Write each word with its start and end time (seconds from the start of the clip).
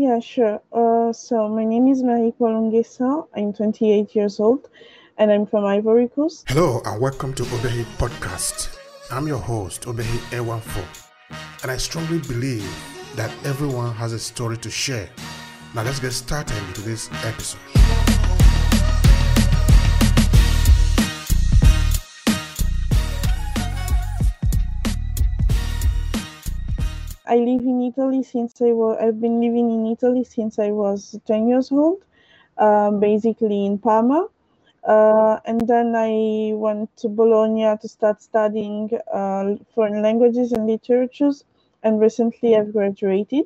Yeah, 0.00 0.18
sure. 0.18 0.62
Uh, 0.72 1.12
so 1.12 1.46
my 1.46 1.62
name 1.62 1.86
is 1.86 2.02
Marie 2.02 2.32
Kolongesa. 2.40 3.28
I'm 3.36 3.52
28 3.52 4.14
years 4.14 4.40
old 4.40 4.70
and 5.18 5.30
I'm 5.30 5.44
from 5.44 5.66
Ivory 5.66 6.08
Coast. 6.08 6.46
Hello 6.48 6.80
and 6.86 6.98
welcome 7.02 7.34
to 7.34 7.42
Obehi 7.42 7.84
Podcast. 7.98 8.74
I'm 9.10 9.28
your 9.28 9.36
host, 9.36 9.82
Obehi 9.82 10.18
Ewanfo, 10.30 10.82
and 11.62 11.70
I 11.70 11.76
strongly 11.76 12.20
believe 12.20 12.66
that 13.14 13.30
everyone 13.44 13.92
has 13.92 14.14
a 14.14 14.18
story 14.18 14.56
to 14.56 14.70
share. 14.70 15.10
Now 15.74 15.82
let's 15.82 16.00
get 16.00 16.12
started 16.12 16.56
into 16.68 16.80
this 16.80 17.10
episode. 17.22 17.79
I 27.30 27.36
live 27.36 27.60
in 27.62 27.80
Italy 27.80 28.24
since 28.24 28.60
I 28.60 28.72
was. 28.72 28.98
I've 29.00 29.20
been 29.20 29.40
living 29.40 29.70
in 29.70 29.86
Italy 29.86 30.24
since 30.24 30.58
I 30.58 30.72
was 30.72 31.16
10 31.26 31.46
years 31.46 31.70
old, 31.70 32.04
um, 32.58 32.98
basically 32.98 33.66
in 33.66 33.78
Parma. 33.78 34.26
Uh, 34.82 35.38
and 35.44 35.60
then 35.68 35.94
I 35.94 36.54
went 36.54 36.96
to 36.96 37.08
Bologna 37.08 37.76
to 37.80 37.88
start 37.88 38.20
studying 38.20 38.90
uh, 39.14 39.54
foreign 39.76 40.02
languages 40.02 40.50
and 40.50 40.66
literatures. 40.66 41.44
And 41.84 42.00
recently 42.00 42.56
I've 42.56 42.72
graduated. 42.72 43.44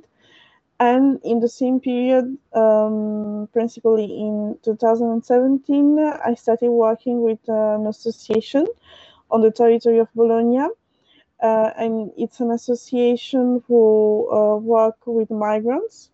And 0.81 1.21
in 1.23 1.41
the 1.41 1.49
same 1.51 1.79
period, 1.79 2.39
um, 2.55 3.51
principally 3.53 4.07
in 4.07 4.59
2017, 4.63 5.99
I 5.99 6.35
started 6.37 6.71
working 6.71 7.21
with 7.21 7.47
an 7.49 7.87
association 7.87 8.67
on 9.31 9.43
the 9.43 9.51
territory 9.51 9.99
of 9.99 10.09
Bologna 10.15 10.61
uh, 10.61 10.69
and 11.41 12.13
it's 12.17 12.41
an 12.41 12.51
association 12.51 13.63
who 13.67 14.31
uh, 14.33 14.57
work 14.57 14.97
with 15.07 15.31
migrants, 15.31 16.11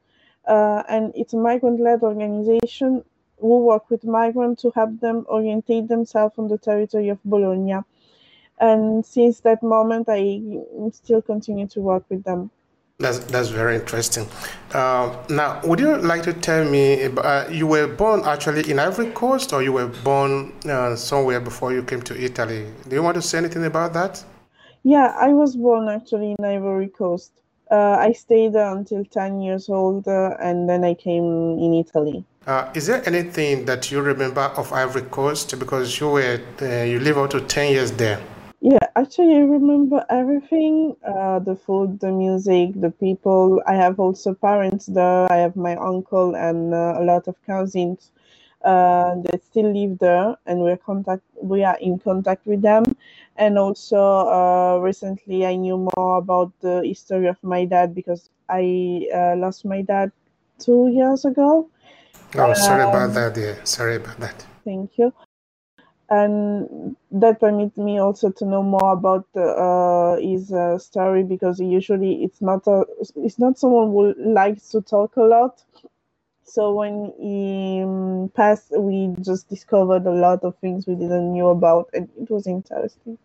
uh, 0.47 0.83
and 0.89 1.13
it's 1.15 1.33
a 1.33 1.37
migrant-led 1.37 2.03
organization 2.03 3.05
who 3.41 3.59
work 3.59 3.89
with 3.91 4.05
migrants 4.05 4.63
to 4.63 4.71
help 4.75 5.01
them 5.01 5.25
orientate 5.29 5.89
themselves 5.89 6.35
on 6.39 6.49
the 6.49 6.59
territory 6.59 7.09
of 7.09 7.19
Bologna. 7.25 7.79
And 8.59 9.05
since 9.07 9.41
that 9.41 9.63
moment, 9.63 10.07
I 10.09 10.43
still 10.93 11.23
continue 11.23 11.67
to 11.69 11.81
work 11.81 12.05
with 12.11 12.25
them. 12.25 12.51
That's 12.99 13.19
that's 13.21 13.49
very 13.49 13.77
interesting. 13.77 14.29
Uh, 14.75 15.17
now, 15.31 15.59
would 15.65 15.81
you 15.81 15.97
like 15.97 16.23
to 16.25 16.35
tell 16.35 16.69
me? 16.69 17.07
Uh, 17.07 17.49
you 17.49 17.67
were 17.67 17.87
born 17.87 18.21
actually 18.27 18.71
in 18.71 18.79
Ivory 18.79 19.11
Coast, 19.13 19.55
or 19.55 19.63
you 19.63 19.73
were 19.73 19.87
born 19.87 20.53
uh, 20.67 20.95
somewhere 20.97 21.41
before 21.41 21.73
you 21.73 21.83
came 21.83 22.03
to 22.03 22.15
Italy? 22.23 22.67
Do 22.87 22.95
you 22.97 23.03
want 23.03 23.15
to 23.15 23.23
say 23.23 23.39
anything 23.39 23.65
about 23.65 23.95
that? 23.95 24.23
Yeah, 24.83 25.15
I 25.19 25.29
was 25.29 25.57
born 25.57 25.89
actually 25.89 26.35
in 26.39 26.45
Ivory 26.45 26.89
Coast. 26.89 27.33
Uh, 27.71 27.97
I 28.01 28.13
stayed 28.13 28.55
there 28.55 28.75
until 28.75 29.05
10 29.05 29.41
years 29.41 29.69
old 29.69 30.09
uh, 30.09 30.37
and 30.41 30.69
then 30.69 30.85
I 30.85 30.95
came 30.95 31.59
in 31.59 31.75
Italy. 31.75 32.25
Uh, 32.47 32.71
is 32.75 32.87
there 32.87 33.07
anything 33.07 33.67
that 33.67 33.93
you 33.93 34.01
remember 34.01 34.41
of 34.41 34.73
Ivory 34.73 35.03
Coast 35.03 35.57
because 35.59 36.01
you 36.01 36.09
were 36.09 36.41
uh, 36.63 36.83
you 36.83 36.99
live 36.99 37.19
out 37.19 37.31
to 37.33 37.41
10 37.43 37.73
years 37.73 37.93
there? 37.93 38.21
Yeah, 38.63 38.79
actually, 38.97 39.37
I 39.37 39.41
remember 39.41 40.05
everything 40.11 40.97
uh, 41.07 41.39
the 41.39 41.57
food, 41.57 42.01
the 42.01 42.11
music, 42.11 42.73
the 42.81 42.91
people. 42.91 43.63
I 43.67 43.75
have 43.75 44.01
also 44.01 44.35
parents 44.35 44.87
there. 44.87 45.31
I 45.31 45.37
have 45.37 45.57
my 45.57 45.77
uncle 45.77 46.35
and 46.35 46.75
uh, 46.75 46.95
a 46.99 47.05
lot 47.05 47.29
of 47.29 47.37
cousins 47.47 48.11
uh, 48.65 49.15
that 49.25 49.41
still 49.45 49.73
live 49.73 49.99
there, 49.99 50.37
and 50.47 50.61
we're 50.61 50.77
contact 50.77 51.23
we 51.43 51.65
are 51.65 51.79
in 51.81 51.99
contact 51.99 52.47
with 52.47 52.63
them. 52.63 52.85
And 53.41 53.59
also, 53.59 53.97
uh, 53.99 54.79
recently, 54.83 55.47
I 55.47 55.57
knew 55.57 55.89
more 55.97 56.19
about 56.19 56.53
the 56.61 56.83
history 56.85 57.27
of 57.27 57.43
my 57.43 57.65
dad 57.65 57.95
because 57.95 58.29
I 58.51 59.09
uh, 59.15 59.35
lost 59.37 59.65
my 59.65 59.81
dad 59.81 60.13
two 60.59 60.91
years 60.93 61.25
ago. 61.25 61.71
Oh, 62.37 62.53
sorry 62.53 62.83
um, 62.83 62.91
about 62.91 63.15
that. 63.15 63.41
Yeah, 63.41 63.65
sorry 63.65 63.97
about 63.97 64.21
that. 64.21 64.47
Thank 64.65 64.99
you. 64.99 65.15
And 66.11 66.97
that 67.13 67.41
permits 67.41 67.79
me 67.79 67.99
also 67.99 68.31
to 68.31 68.45
know 68.45 68.63
more 68.63 68.93
about 68.93 69.27
uh, 69.35 70.17
his 70.21 70.53
uh, 70.53 70.77
story 70.77 71.23
because 71.23 71.61
usually 71.61 72.23
it's 72.25 72.43
not 72.43 72.67
a, 72.67 72.85
it's 73.17 73.39
not 73.39 73.59
someone 73.59 73.89
who 73.89 74.15
likes 74.19 74.69
to 74.71 74.83
talk 74.83 75.17
a 75.17 75.23
lot 75.23 75.63
so 76.51 76.75
when 76.75 77.13
he 77.17 77.83
um, 77.85 78.33
passed, 78.35 78.73
we 78.77 79.15
just 79.21 79.49
discovered 79.49 80.05
a 80.05 80.11
lot 80.11 80.43
of 80.43 80.57
things 80.59 80.85
we 80.85 80.97
didn't 80.97 81.33
know 81.33 81.51
about, 81.51 81.89
and 81.95 82.09
it 82.21 82.29
was 82.29 82.49
interesting. 82.49 83.19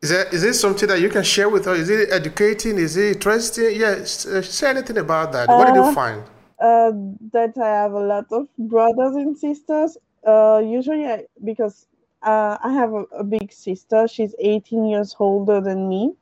Is 0.00 0.10
that 0.10 0.32
is 0.32 0.42
this 0.42 0.60
something 0.60 0.88
that 0.88 1.00
you 1.00 1.08
can 1.08 1.24
share 1.24 1.48
with 1.48 1.66
us? 1.66 1.78
Is 1.78 1.90
it 1.90 2.12
educating? 2.12 2.78
Is 2.78 2.96
it 2.96 3.16
interesting? 3.16 3.74
Yes. 3.74 4.26
Yeah, 4.28 4.38
uh, 4.38 4.42
say 4.42 4.70
anything 4.70 4.98
about 4.98 5.32
that. 5.32 5.48
What 5.48 5.66
did 5.66 5.74
you 5.74 5.82
uh, 5.82 5.92
find? 5.92 6.22
Uh, 6.60 6.92
that 7.32 7.58
I 7.60 7.68
have 7.82 7.92
a 7.92 8.00
lot 8.00 8.26
of 8.30 8.46
brothers 8.58 9.16
and 9.16 9.36
sisters. 9.36 9.98
Uh, 10.24 10.62
usually, 10.64 11.04
I, 11.04 11.24
because 11.44 11.86
uh, 12.22 12.58
I 12.62 12.72
have 12.74 12.92
a, 12.92 13.02
a, 13.22 13.24
big 13.24 13.52
sister. 13.52 14.06
She's 14.06 14.34
18 14.38 14.86
years 14.86 15.16
older 15.18 15.60
than 15.60 15.88
me. 15.88 16.12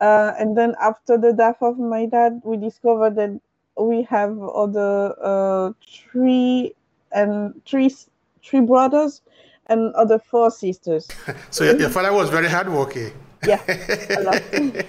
Uh, 0.00 0.32
and 0.38 0.56
then 0.56 0.74
after 0.80 1.16
the 1.18 1.32
death 1.32 1.58
of 1.62 1.78
my 1.78 2.06
dad, 2.06 2.40
we 2.44 2.56
discovered 2.56 3.16
that 3.16 3.40
we 3.78 4.02
have 4.02 4.38
other 4.38 5.14
uh, 5.22 5.72
three 5.86 6.74
and 7.12 7.60
three 7.64 7.94
three 8.42 8.60
brothers 8.60 9.22
and 9.68 9.94
other 9.94 10.18
four 10.18 10.50
sisters. 10.50 11.08
so 11.50 11.64
your, 11.64 11.78
your 11.78 11.90
father 11.90 12.12
was 12.12 12.30
very 12.30 12.48
hardworking. 12.48 13.12
Yeah, 13.46 13.62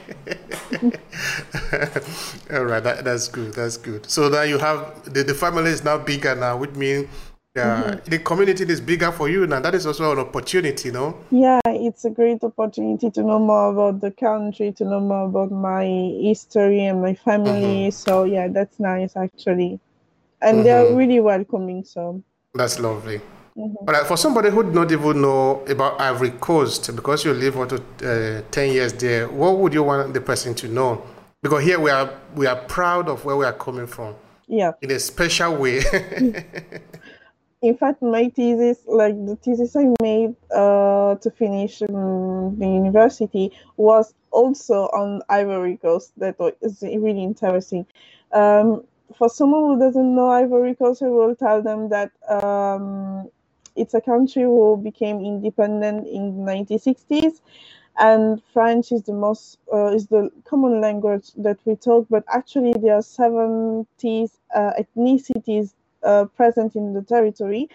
All 2.52 2.66
right, 2.66 2.84
that, 2.84 3.02
that's 3.04 3.28
good. 3.28 3.54
That's 3.54 3.78
good. 3.78 4.10
So 4.10 4.30
now 4.30 4.42
you 4.42 4.58
have 4.58 5.04
the, 5.14 5.24
the 5.24 5.34
family 5.36 5.70
is 5.70 5.84
now 5.84 5.98
bigger 6.00 6.34
now, 6.36 6.58
which 6.58 6.72
means 6.72 7.08
mm-hmm. 7.56 8.10
the 8.10 8.20
community 8.20 8.64
is 8.64 8.82
bigger 8.82 9.12
for 9.12 9.30
you 9.30 9.46
now. 9.46 9.60
That 9.60 9.76
is 9.76 9.86
also 9.86 10.12
an 10.12 10.20
opportunity, 10.20 10.92
no? 10.92 11.20
Yeah, 11.30 11.60
it's 11.66 12.06
a 12.06 12.10
great 12.10 12.44
opportunity 12.44 13.12
to 13.12 13.22
know 13.22 13.40
more 13.40 13.70
about 13.72 14.02
the 14.02 14.12
country, 14.12 14.72
to 14.74 14.86
know 14.86 15.00
more 15.00 15.26
about 15.26 15.52
my 15.52 15.86
history 15.86 16.86
and 16.86 17.02
my 17.02 17.14
family. 17.14 17.90
Mm-hmm. 17.90 17.92
So 17.92 18.24
yeah, 18.24 18.48
that's 18.48 18.80
nice 18.80 19.16
actually, 19.16 19.80
and 20.42 20.58
mm-hmm. 20.58 20.64
they're 20.64 20.96
really 20.96 21.20
welcoming. 21.20 21.84
So 21.84 22.24
that's 22.54 22.80
lovely. 22.80 23.22
Mm-hmm. 23.60 23.86
But 23.86 24.08
for 24.08 24.16
somebody 24.16 24.50
who 24.50 24.64
do 24.64 24.72
not 24.72 24.90
even 24.92 25.22
know 25.22 25.66
about 25.68 26.00
Ivory 26.00 26.32
Coast, 26.32 26.96
because 26.96 27.26
you 27.26 27.34
live 27.34 27.56
for 27.56 27.66
uh, 27.66 28.42
ten 28.52 28.72
years 28.72 28.94
there, 28.94 29.28
what 29.28 29.58
would 29.58 29.74
you 29.74 29.84
want 29.84 30.14
the 30.14 30.22
person 30.22 30.56
to 30.56 30.70
know? 30.70 31.04
Because 31.42 31.64
here 31.64 31.80
we 31.80 31.90
are, 31.90 32.10
we 32.36 32.48
are 32.48 32.56
proud 32.56 33.10
of 33.10 33.26
where 33.26 33.36
we 33.36 33.46
are 33.46 33.54
coming 33.54 33.88
from. 33.88 34.16
Yeah. 34.48 34.72
In 34.82 34.92
a 34.92 35.00
special 35.00 35.58
way. 35.58 35.82
in 37.62 37.76
fact, 37.78 38.02
my 38.02 38.30
thesis, 38.30 38.80
like 38.88 39.14
the 39.26 39.36
thesis 39.36 39.76
I 39.76 39.94
made 40.02 40.36
uh, 40.56 41.16
to 41.16 41.32
finish 41.32 41.82
um, 41.82 42.58
the 42.58 42.66
university, 42.66 43.52
was 43.76 44.14
also 44.32 44.84
on 44.88 45.22
Ivory 45.28 45.78
Coast. 45.78 46.14
That 46.18 46.40
was 46.40 46.54
really 46.82 47.24
interesting. 47.24 47.86
Um, 48.32 48.84
for 49.18 49.28
someone 49.28 49.64
who 49.64 49.80
doesn't 49.80 50.16
know 50.16 50.30
Ivory 50.30 50.76
Coast, 50.76 51.02
I 51.04 51.10
will 51.10 51.36
tell 51.36 51.62
them 51.62 51.90
that 51.90 52.12
um, 52.30 53.30
it's 53.76 53.94
a 53.94 54.02
country 54.02 54.44
who 54.44 54.78
became 54.78 55.20
independent 55.20 56.08
in 56.08 56.38
the 56.38 56.52
1960s, 56.52 57.42
and 57.98 58.42
French 58.54 58.92
is 58.92 59.04
the 59.04 59.14
most 59.14 59.58
uh, 59.74 59.88
is 59.88 60.08
the 60.08 60.30
common 60.46 60.80
language 60.82 61.32
that 61.38 61.60
we 61.66 61.76
talk. 61.76 62.08
But 62.10 62.24
actually, 62.28 62.74
there 62.74 62.96
are 62.96 63.02
70 63.02 64.30
uh, 64.56 64.72
ethnicities 64.80 65.74
uh, 66.04 66.26
present 66.26 66.76
in 66.76 66.94
the 66.94 67.02
territory. 67.02 67.70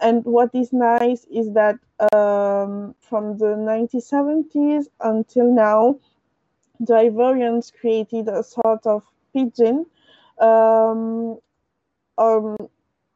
And 0.00 0.24
what 0.24 0.54
is 0.54 0.72
nice 0.72 1.24
is 1.26 1.52
that 1.52 1.78
um, 2.12 2.94
from 3.00 3.36
the 3.36 3.54
1970s 3.56 4.86
until 5.00 5.52
now, 5.52 5.98
the 6.80 6.94
Ivorians 6.94 7.70
created 7.78 8.28
a 8.28 8.42
sort 8.42 8.86
of 8.86 9.02
pidgin 9.34 9.86
um, 10.38 11.38
um, 12.18 12.56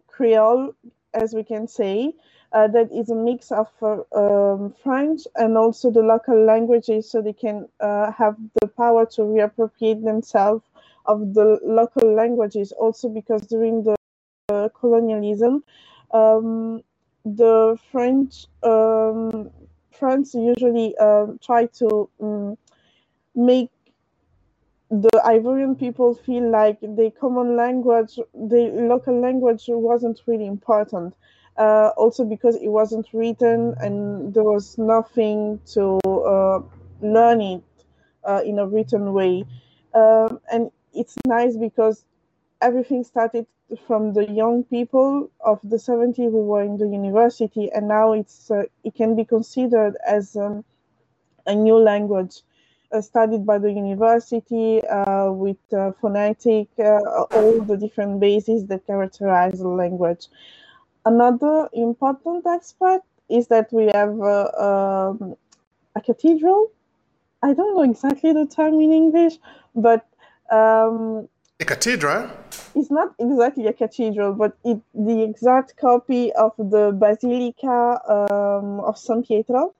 Creole, 0.06 0.74
as 1.14 1.34
we 1.34 1.44
can 1.44 1.66
say, 1.68 2.14
uh, 2.54 2.68
that 2.68 2.92
is 2.92 3.10
a 3.10 3.14
mix 3.16 3.52
of 3.52 3.68
uh, 3.82 3.98
um, 4.14 4.74
French 4.82 5.22
and 5.36 5.58
also 5.58 5.90
the 5.90 6.02
local 6.02 6.44
languages, 6.44 7.10
so 7.10 7.22
they 7.22 7.34
can 7.34 7.68
uh, 7.80 8.12
have 8.12 8.36
the 8.62 8.68
power 8.68 9.06
to 9.06 9.22
reappropriate 9.22 10.04
themselves 10.04 10.64
of 11.06 11.34
the 11.34 11.60
local 11.64 12.14
languages. 12.14 12.72
Also, 12.72 13.08
because 13.08 13.42
during 13.48 13.82
the 13.84 13.96
uh, 14.50 14.68
colonialism, 14.78 15.64
um, 16.12 16.82
the 17.24 17.78
French 17.92 18.46
um, 18.62 19.50
France 19.92 20.34
usually 20.34 20.94
uh, 21.00 21.26
try 21.42 21.66
to 21.66 22.08
um, 22.20 22.58
make 23.34 23.70
the 24.90 25.08
Ivorian 25.24 25.78
people 25.78 26.14
feel 26.14 26.48
like 26.50 26.80
the 26.80 27.12
common 27.20 27.56
language, 27.56 28.18
the 28.34 28.70
local 28.90 29.18
language 29.20 29.64
wasn't 29.68 30.20
really 30.26 30.46
important. 30.46 31.14
Uh, 31.56 31.92
also 31.96 32.24
because 32.24 32.56
it 32.56 32.66
wasn't 32.66 33.06
written 33.12 33.76
and 33.78 34.34
there 34.34 34.42
was 34.42 34.76
nothing 34.76 35.60
to 35.64 36.00
uh, 36.04 36.60
learn 37.00 37.40
it 37.40 37.62
uh, 38.24 38.42
in 38.44 38.58
a 38.58 38.66
written 38.66 39.12
way. 39.12 39.44
Um, 39.94 40.40
and 40.52 40.72
it's 40.92 41.14
nice 41.26 41.56
because 41.56 42.04
everything 42.60 43.04
started 43.04 43.46
from 43.86 44.12
the 44.14 44.30
young 44.30 44.64
people 44.64 45.30
of 45.40 45.60
the 45.62 45.78
70 45.78 46.24
who 46.24 46.44
were 46.44 46.62
in 46.62 46.76
the 46.76 46.88
university, 46.88 47.70
and 47.72 47.86
now 47.88 48.12
it's 48.12 48.50
uh, 48.50 48.64
it 48.82 48.94
can 48.94 49.14
be 49.14 49.24
considered 49.24 49.96
as 50.06 50.36
um, 50.36 50.64
a 51.46 51.54
new 51.54 51.76
language 51.76 52.42
uh, 52.92 53.00
studied 53.00 53.46
by 53.46 53.58
the 53.58 53.70
university 53.70 54.84
uh, 54.86 55.30
with 55.30 55.56
phonetic, 56.00 56.68
all 56.78 57.60
the 57.60 57.76
different 57.78 58.20
bases 58.20 58.66
that 58.66 58.86
characterize 58.86 59.58
the 59.58 59.68
language. 59.68 60.26
Another 61.04 61.68
important 61.72 62.46
aspect 62.46 63.04
is 63.28 63.48
that 63.48 63.72
we 63.72 63.86
have 63.94 64.20
uh, 64.20 64.48
um, 64.66 65.36
a 65.94 66.00
cathedral. 66.00 66.70
I 67.42 67.52
don't 67.52 67.74
know 67.74 67.82
exactly 67.82 68.32
the 68.32 68.46
term 68.46 68.80
in 68.80 68.92
English, 68.92 69.34
but 69.74 70.06
um, 70.50 71.28
a 71.60 71.64
cathedral? 71.64 72.30
It's 72.74 72.90
not 72.90 73.14
exactly 73.18 73.66
a 73.66 73.72
cathedral, 73.72 74.32
but 74.32 74.56
it, 74.64 74.80
the 74.92 75.22
exact 75.22 75.76
copy 75.76 76.32
of 76.32 76.52
the 76.58 76.92
Basilica 76.92 78.00
um, 78.08 78.80
of 78.80 78.98
San 78.98 79.22
Pietro 79.22 79.74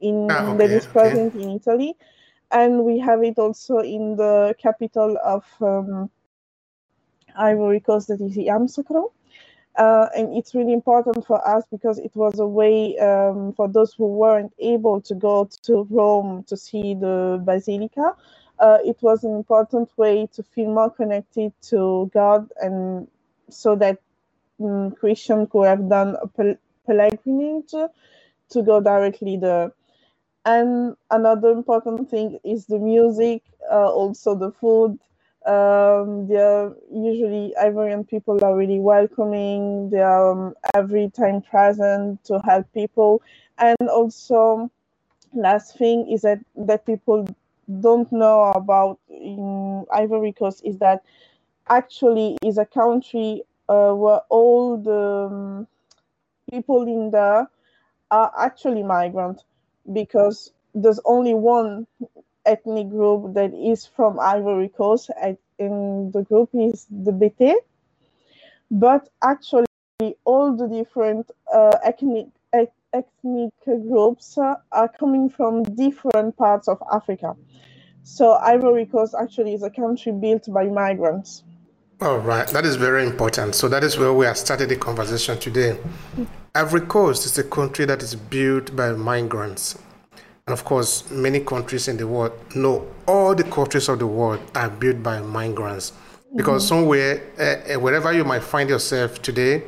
in 0.00 0.28
ah, 0.30 0.50
okay, 0.50 0.58
that 0.58 0.70
is 0.70 0.86
present 0.86 1.34
okay. 1.34 1.44
in 1.44 1.50
Italy. 1.56 1.96
And 2.50 2.84
we 2.84 2.98
have 2.98 3.22
it 3.24 3.38
also 3.38 3.78
in 3.78 4.16
the 4.16 4.54
capital 4.58 5.16
of 5.24 5.44
um, 5.60 6.10
Ivory 7.36 7.80
Coast, 7.80 8.08
that 8.08 8.20
is 8.20 8.36
Yamoussoukro. 8.36 9.10
Uh, 9.76 10.06
and 10.16 10.36
it's 10.36 10.54
really 10.54 10.72
important 10.72 11.26
for 11.26 11.46
us 11.48 11.64
because 11.70 11.98
it 11.98 12.12
was 12.14 12.38
a 12.38 12.46
way 12.46 12.96
um, 12.98 13.52
for 13.54 13.68
those 13.68 13.92
who 13.94 14.06
weren't 14.06 14.52
able 14.60 15.00
to 15.00 15.14
go 15.14 15.48
to 15.62 15.86
Rome 15.90 16.44
to 16.44 16.56
see 16.56 16.94
the 16.94 17.42
basilica. 17.44 18.14
Uh, 18.60 18.78
it 18.84 18.96
was 19.02 19.24
an 19.24 19.34
important 19.34 19.90
way 19.96 20.28
to 20.32 20.42
feel 20.42 20.70
more 20.72 20.90
connected 20.90 21.52
to 21.62 22.08
God, 22.14 22.48
and 22.60 23.08
so 23.50 23.74
that 23.76 23.98
um, 24.62 24.92
Christians 24.92 25.48
could 25.50 25.66
have 25.66 25.88
done 25.88 26.16
a 26.22 26.56
pilgrimage 26.86 27.70
to 28.50 28.62
go 28.62 28.80
directly 28.80 29.36
there. 29.36 29.72
And 30.44 30.96
another 31.10 31.50
important 31.50 32.10
thing 32.10 32.38
is 32.44 32.66
the 32.66 32.78
music, 32.78 33.42
uh, 33.72 33.90
also 33.90 34.34
the 34.36 34.52
food 34.52 34.98
um, 35.46 36.26
they're 36.28 36.72
usually 36.92 37.54
Ivorian 37.60 38.08
people 38.08 38.42
are 38.44 38.56
really 38.56 38.80
welcoming. 38.80 39.90
They 39.90 40.00
are 40.00 40.32
um, 40.32 40.54
every 40.74 41.10
time 41.10 41.42
present 41.42 42.24
to 42.24 42.40
help 42.44 42.72
people, 42.72 43.22
and 43.58 43.76
also 43.90 44.70
last 45.34 45.76
thing 45.78 46.10
is 46.10 46.22
that 46.22 46.40
that 46.56 46.86
people 46.86 47.26
don't 47.80 48.10
know 48.12 48.52
about 48.52 48.98
in 49.08 49.84
Ivory 49.92 50.32
Coast 50.32 50.62
is 50.64 50.78
that 50.78 51.02
actually 51.68 52.36
is 52.44 52.58
a 52.58 52.66
country 52.66 53.42
uh, 53.68 53.92
where 53.92 54.20
all 54.28 54.76
the 54.76 55.34
um, 55.34 55.66
people 56.50 56.82
in 56.86 57.10
there 57.10 57.48
are 58.10 58.32
actually 58.38 58.82
migrant 58.82 59.42
because 59.92 60.52
there's 60.74 61.00
only 61.04 61.34
one 61.34 61.86
ethnic 62.46 62.90
group 62.90 63.34
that 63.34 63.52
is 63.54 63.86
from 63.86 64.20
Ivory 64.20 64.68
Coast, 64.68 65.10
and 65.18 66.12
the 66.12 66.24
group 66.28 66.50
is 66.52 66.86
the 66.90 67.12
Bete. 67.12 67.56
But 68.70 69.08
actually, 69.22 69.66
all 70.24 70.56
the 70.56 70.68
different 70.68 71.30
uh, 71.52 71.76
ethnic 71.82 72.26
ethnic 72.92 73.52
groups 73.64 74.38
uh, 74.38 74.54
are 74.70 74.88
coming 74.88 75.28
from 75.28 75.64
different 75.64 76.36
parts 76.36 76.68
of 76.68 76.80
Africa. 76.92 77.34
So 78.04 78.32
Ivory 78.34 78.86
Coast 78.86 79.14
actually 79.20 79.54
is 79.54 79.62
a 79.62 79.70
country 79.70 80.12
built 80.12 80.44
by 80.52 80.66
migrants. 80.66 81.42
All 82.00 82.18
right, 82.18 82.46
that 82.48 82.64
is 82.64 82.76
very 82.76 83.04
important. 83.04 83.54
So 83.54 83.68
that 83.68 83.82
is 83.82 83.98
where 83.98 84.12
we 84.12 84.26
are 84.26 84.34
starting 84.34 84.68
the 84.68 84.76
conversation 84.76 85.38
today. 85.38 85.78
Ivory 86.54 86.82
Coast 86.82 87.24
is 87.24 87.38
a 87.38 87.44
country 87.44 87.84
that 87.86 88.02
is 88.02 88.14
built 88.14 88.76
by 88.76 88.92
migrants. 88.92 89.78
And 90.46 90.52
of 90.52 90.62
course, 90.62 91.10
many 91.10 91.40
countries 91.40 91.88
in 91.88 91.96
the 91.96 92.06
world, 92.06 92.32
no, 92.54 92.86
all 93.08 93.34
the 93.34 93.44
countries 93.44 93.88
of 93.88 93.98
the 93.98 94.06
world 94.06 94.40
are 94.54 94.68
built 94.68 95.02
by 95.02 95.20
migrants. 95.20 95.92
Because 96.36 96.64
mm-hmm. 96.64 96.80
somewhere, 96.80 97.22
uh, 97.38 97.80
wherever 97.80 98.12
you 98.12 98.24
might 98.24 98.42
find 98.42 98.68
yourself 98.68 99.22
today, 99.22 99.62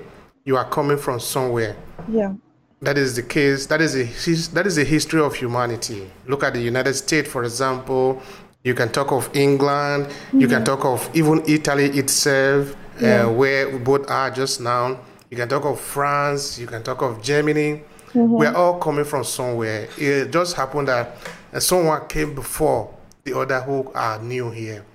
you 0.44 0.56
are 0.56 0.68
coming 0.68 0.98
from 0.98 1.18
somewhere. 1.18 1.76
Yeah. 2.08 2.34
That 2.82 2.98
is 2.98 3.16
the 3.16 3.22
case. 3.22 3.64
That 3.66 3.80
is 3.80 3.96
a 3.96 4.04
that 4.52 4.66
is 4.66 4.76
the 4.76 4.84
history 4.84 5.22
of 5.22 5.34
humanity. 5.34 6.10
Look 6.26 6.44
at 6.44 6.52
the 6.52 6.60
United 6.60 6.92
States, 6.92 7.26
for 7.28 7.42
example. 7.44 8.20
You 8.62 8.74
can 8.74 8.90
talk 8.90 9.12
of 9.12 9.34
England. 9.34 10.06
Mm-hmm. 10.06 10.40
You 10.40 10.48
can 10.48 10.62
talk 10.62 10.84
of 10.84 11.08
even 11.14 11.42
Italy 11.46 11.86
itself, 11.86 12.76
yeah. 13.00 13.24
uh, 13.24 13.30
where 13.30 13.70
we 13.70 13.78
both 13.78 14.10
are 14.10 14.30
just 14.30 14.60
now. 14.60 15.00
You 15.30 15.38
can 15.38 15.48
talk 15.48 15.64
of 15.64 15.80
France. 15.80 16.58
You 16.58 16.66
can 16.66 16.82
talk 16.82 17.00
of 17.00 17.22
Germany. 17.22 17.82
Mm-hmm. 18.16 18.38
We 18.38 18.46
are 18.46 18.54
all 18.56 18.78
coming 18.78 19.04
from 19.04 19.24
somewhere. 19.24 19.88
It 19.98 20.30
just 20.30 20.56
happened 20.56 20.88
that 20.88 21.18
someone 21.58 22.08
came 22.08 22.34
before 22.34 22.94
the 23.24 23.38
other 23.38 23.60
who 23.60 23.92
are 23.94 24.18
new 24.22 24.50
here. 24.50 24.86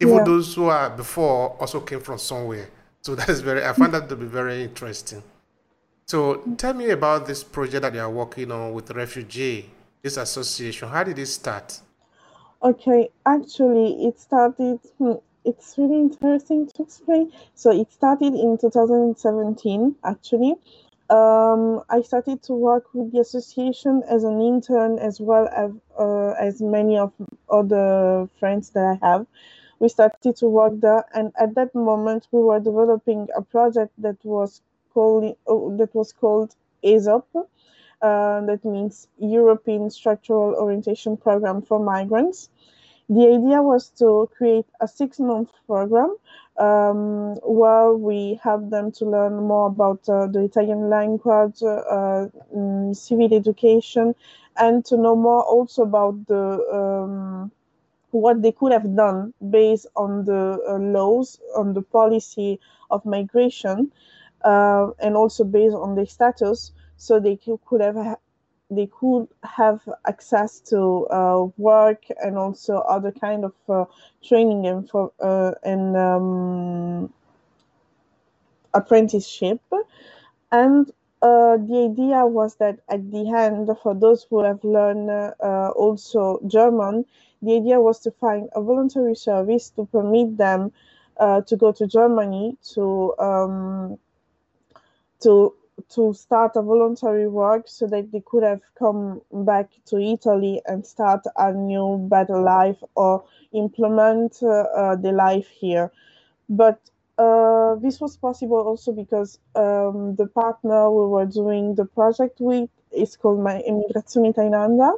Even 0.00 0.16
yeah. 0.16 0.24
those 0.24 0.54
who 0.54 0.64
are 0.64 0.88
before 0.88 1.56
also 1.60 1.80
came 1.80 2.00
from 2.00 2.16
somewhere. 2.16 2.70
So 3.02 3.14
that 3.16 3.28
is 3.28 3.42
very, 3.42 3.62
I 3.62 3.74
find 3.74 3.92
that 3.92 4.08
to 4.08 4.16
be 4.16 4.24
very 4.24 4.62
interesting. 4.62 5.22
So 6.06 6.36
tell 6.56 6.72
me 6.72 6.88
about 6.88 7.26
this 7.26 7.44
project 7.44 7.82
that 7.82 7.92
you 7.92 8.00
are 8.00 8.10
working 8.10 8.50
on 8.50 8.72
with 8.72 8.90
refugee, 8.92 9.68
this 10.00 10.16
association. 10.16 10.88
How 10.88 11.04
did 11.04 11.18
it 11.18 11.26
start? 11.26 11.80
Okay, 12.62 13.10
actually, 13.26 14.06
it 14.06 14.18
started. 14.18 14.80
Hmm, 14.96 15.12
it's 15.44 15.74
really 15.76 16.00
interesting 16.00 16.66
to 16.76 16.82
explain. 16.82 17.30
So 17.54 17.78
it 17.78 17.92
started 17.92 18.34
in 18.34 18.56
2017, 18.58 19.96
actually, 20.02 20.54
um, 21.10 21.82
I 21.90 22.02
started 22.02 22.42
to 22.44 22.52
work 22.52 22.94
with 22.94 23.12
the 23.12 23.18
association 23.20 24.02
as 24.08 24.22
an 24.22 24.40
intern 24.40 24.98
as 24.98 25.20
well 25.20 25.48
as, 25.48 25.72
uh, 25.98 26.30
as 26.40 26.62
many 26.62 26.96
of 26.98 27.12
other 27.50 28.28
friends 28.38 28.70
that 28.70 28.98
I 29.02 29.06
have. 29.06 29.26
We 29.80 29.88
started 29.88 30.36
to 30.36 30.46
work 30.46 30.74
there, 30.80 31.04
and 31.14 31.32
at 31.40 31.54
that 31.56 31.74
moment, 31.74 32.28
we 32.30 32.40
were 32.42 32.60
developing 32.60 33.28
a 33.34 33.42
project 33.42 33.92
that 33.98 34.24
was 34.24 34.60
called 34.94 35.24
uh, 35.24 35.76
that 35.78 35.94
was 35.94 36.12
called 36.12 36.54
ESOP. 36.84 37.26
Uh, 38.02 38.40
that 38.42 38.64
means 38.64 39.08
European 39.18 39.90
Structural 39.90 40.54
Orientation 40.54 41.16
Program 41.16 41.62
for 41.62 41.80
Migrants. 41.80 42.50
The 43.08 43.26
idea 43.26 43.60
was 43.62 43.88
to 43.98 44.30
create 44.36 44.66
a 44.80 44.86
six-month 44.86 45.50
program 45.66 46.14
um, 46.60 47.36
where 47.42 47.92
we 47.94 48.40
have 48.44 48.70
them 48.70 48.92
to 48.92 49.06
learn 49.06 49.36
more 49.36 49.68
about 49.68 50.08
uh, 50.08 50.26
the 50.26 50.44
Italian 50.44 50.90
language, 50.90 51.62
uh, 51.62 52.28
um, 52.54 52.94
civil 52.94 53.32
education, 53.34 54.14
and 54.56 54.84
to 54.86 54.96
know 54.96 55.16
more 55.16 55.42
also 55.42 55.82
about 55.82 56.26
the 56.26 56.44
um, 56.80 57.50
what 58.10 58.42
they 58.42 58.52
could 58.52 58.72
have 58.72 58.94
done 58.96 59.32
based 59.50 59.86
on 59.96 60.24
the 60.24 60.58
uh, 60.68 60.78
laws, 60.78 61.40
on 61.56 61.74
the 61.74 61.82
policy 61.82 62.60
of 62.90 63.04
migration, 63.04 63.90
uh, 64.44 64.90
and 65.00 65.16
also 65.16 65.44
based 65.44 65.74
on 65.74 65.94
their 65.96 66.06
status, 66.06 66.72
so 66.96 67.20
they 67.20 67.36
could 67.36 67.80
have 67.80 68.18
they 68.70 68.86
could 68.86 69.28
have 69.44 69.80
access 70.06 70.60
to 70.60 71.06
uh, 71.08 71.46
work 71.58 72.04
and 72.24 72.38
also 72.38 72.78
other 72.78 73.12
kind 73.12 73.44
of 73.44 73.54
uh, 73.68 73.84
training 74.22 74.66
and 74.66 74.88
for 74.88 75.12
uh, 75.20 75.52
and 75.64 75.96
um, 75.96 77.12
apprenticeship. 78.74 79.60
And 80.52 80.90
uh, 81.22 81.56
the 81.58 81.90
idea 81.92 82.24
was 82.26 82.56
that 82.56 82.80
at 82.88 83.10
the 83.10 83.30
end 83.30 83.68
for 83.82 83.94
those 83.94 84.26
who 84.28 84.42
have 84.42 84.62
learned 84.64 85.10
uh, 85.10 85.70
also 85.76 86.40
german 86.46 87.04
the 87.42 87.56
idea 87.56 87.80
was 87.80 88.00
to 88.00 88.10
find 88.12 88.48
a 88.54 88.62
voluntary 88.62 89.14
service 89.14 89.70
to 89.70 89.84
permit 89.86 90.36
them 90.38 90.72
uh, 91.18 91.42
to 91.42 91.56
go 91.56 91.72
to 91.72 91.86
germany 91.86 92.56
to 92.62 93.14
um, 93.18 93.98
to 95.20 95.54
to 95.90 96.12
start 96.14 96.52
a 96.56 96.62
voluntary 96.62 97.28
work 97.28 97.64
so 97.66 97.86
that 97.86 98.12
they 98.12 98.20
could 98.20 98.42
have 98.42 98.60
come 98.78 99.20
back 99.32 99.68
to 99.86 99.98
Italy 99.98 100.62
and 100.66 100.86
start 100.86 101.24
a 101.36 101.52
new 101.52 101.98
better 102.08 102.40
life 102.40 102.76
or 102.94 103.24
implement 103.52 104.38
uh, 104.42 104.48
uh, 104.48 104.96
the 104.96 105.12
life 105.12 105.48
here. 105.48 105.90
But 106.48 106.78
uh, 107.18 107.74
this 107.76 108.00
was 108.00 108.16
possible 108.16 108.58
also 108.58 108.92
because 108.92 109.38
um, 109.54 110.14
the 110.16 110.26
partner 110.26 110.90
we 110.90 111.06
were 111.06 111.26
doing 111.26 111.74
the 111.74 111.84
project 111.84 112.40
with 112.40 112.70
is 112.92 113.16
called 113.16 113.40
my 113.40 113.62
Emigrazione 113.68 114.34
Thailandia, 114.34 114.92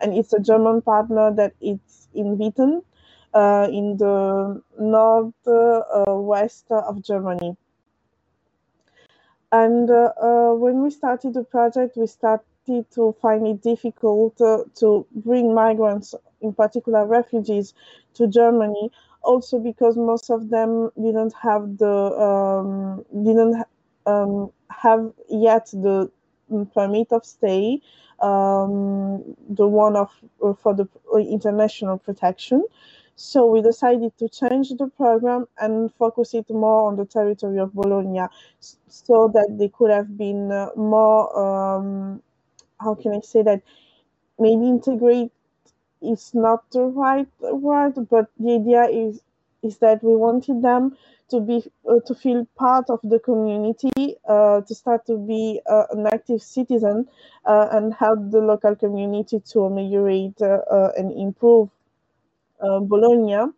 and 0.00 0.12
it's 0.12 0.32
a 0.32 0.40
German 0.40 0.82
partner 0.82 1.32
that 1.34 1.52
it's 1.60 2.08
in 2.14 2.36
Witten, 2.36 2.82
uh, 3.34 3.68
in 3.70 3.96
the 3.96 4.60
north 4.78 5.34
uh, 5.46 6.04
west 6.08 6.66
of 6.70 7.02
Germany. 7.02 7.56
And 9.52 9.90
uh, 9.90 10.12
uh, 10.20 10.54
when 10.54 10.82
we 10.82 10.90
started 10.90 11.34
the 11.34 11.44
project, 11.44 11.96
we 11.96 12.06
started 12.06 12.44
to 12.92 13.14
find 13.22 13.46
it 13.46 13.62
difficult 13.62 14.40
uh, 14.40 14.64
to 14.76 15.06
bring 15.14 15.54
migrants, 15.54 16.14
in 16.40 16.52
particular 16.52 17.06
refugees, 17.06 17.74
to 18.14 18.26
Germany. 18.26 18.90
also 19.22 19.58
because 19.58 19.96
most 19.96 20.30
of 20.30 20.48
them 20.50 20.90
didn't 20.96 21.34
have 21.42 21.62
the 21.78 21.96
um, 22.28 23.04
didn't 23.26 23.56
um, 24.06 24.50
have 24.70 25.12
yet 25.28 25.66
the 25.86 26.10
permit 26.74 27.12
of 27.12 27.24
stay, 27.24 27.80
um, 28.20 29.22
the 29.48 29.66
one 29.66 29.96
of 29.96 30.10
for 30.62 30.74
the 30.74 30.86
international 31.36 31.98
protection. 31.98 32.64
So 33.20 33.46
we 33.46 33.62
decided 33.62 34.16
to 34.18 34.28
change 34.28 34.68
the 34.78 34.86
program 34.86 35.48
and 35.58 35.92
focus 35.94 36.34
it 36.34 36.48
more 36.50 36.86
on 36.86 36.94
the 36.94 37.04
territory 37.04 37.58
of 37.58 37.74
Bologna, 37.74 38.28
so 38.60 39.26
that 39.34 39.56
they 39.58 39.68
could 39.68 39.90
have 39.90 40.16
been 40.16 40.52
uh, 40.52 40.68
more. 40.76 41.22
Um, 41.36 42.22
how 42.80 42.94
can 42.94 43.14
I 43.14 43.20
say 43.20 43.42
that? 43.42 43.62
Maybe 44.38 44.68
integrate 44.68 45.32
is 46.00 46.32
not 46.32 46.70
the 46.70 46.84
right 46.84 47.26
word, 47.40 47.94
but 48.08 48.30
the 48.38 48.54
idea 48.54 48.84
is 48.84 49.20
is 49.64 49.78
that 49.78 50.00
we 50.04 50.14
wanted 50.14 50.62
them 50.62 50.96
to 51.30 51.40
be 51.40 51.64
uh, 51.90 51.98
to 52.06 52.14
feel 52.14 52.46
part 52.56 52.88
of 52.88 53.00
the 53.02 53.18
community, 53.18 54.14
uh, 54.28 54.60
to 54.60 54.74
start 54.76 55.04
to 55.06 55.18
be 55.18 55.60
uh, 55.68 55.86
an 55.90 56.06
active 56.06 56.40
citizen, 56.40 57.08
uh, 57.46 57.66
and 57.72 57.94
help 57.94 58.20
the 58.30 58.38
local 58.38 58.76
community 58.76 59.40
to 59.40 59.64
ameliorate 59.64 60.40
uh, 60.40 60.90
and 60.96 61.10
improve 61.10 61.68
Bologna. 62.80 63.52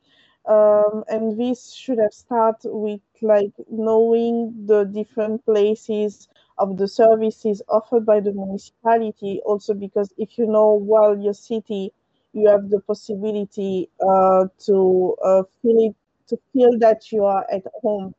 Um, 0.47 1.04
and 1.09 1.38
this 1.38 1.73
should 1.73 1.99
have 1.99 2.12
started 2.12 2.71
with 2.73 3.00
like 3.23 3.52
knowing 3.71 4.66
the 4.66 4.85
different 4.85 5.45
places 5.45 6.28
of 6.59 6.76
the 6.78 6.88
services 6.88 7.62
offered 7.69 8.04
by 8.07 8.21
the 8.21 8.33
municipality. 8.33 9.40
Also, 9.45 9.75
because 9.75 10.12
if 10.19 10.38
you 10.38 10.47
know 10.47 10.75
well 10.75 11.16
your 11.19 11.35
city, 11.35 11.92
you 12.33 12.49
have 12.49 12.71
the 12.71 12.80
possibility 12.80 13.90
to 14.00 15.45
feel 15.62 15.78
it 15.88 15.95
to 16.28 16.37
feel 16.52 16.78
that 16.78 17.11
you 17.12 17.25
are 17.25 17.45
at 17.50 17.64
home. 17.83 18.14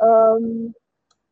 Um, 0.00 0.74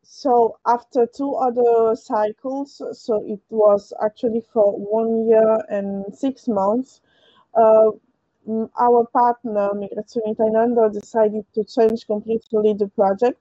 so 0.02 0.58
after 0.66 1.06
two 1.06 1.34
other 1.34 1.96
cycles, 1.96 2.82
so 2.92 3.24
it 3.26 3.40
was 3.50 3.92
actually 4.02 4.42
for 4.52 4.72
one 4.78 5.28
year 5.28 5.58
and 5.68 6.14
six 6.14 6.48
months, 6.48 7.00
uh, 7.54 7.90
our 8.78 9.06
partner, 9.12 9.70
Migrazioni 9.74 10.36
Thailand, 10.36 10.92
decided 10.92 11.44
to 11.54 11.64
change 11.64 12.06
completely 12.06 12.74
the 12.74 12.88
project 12.88 13.40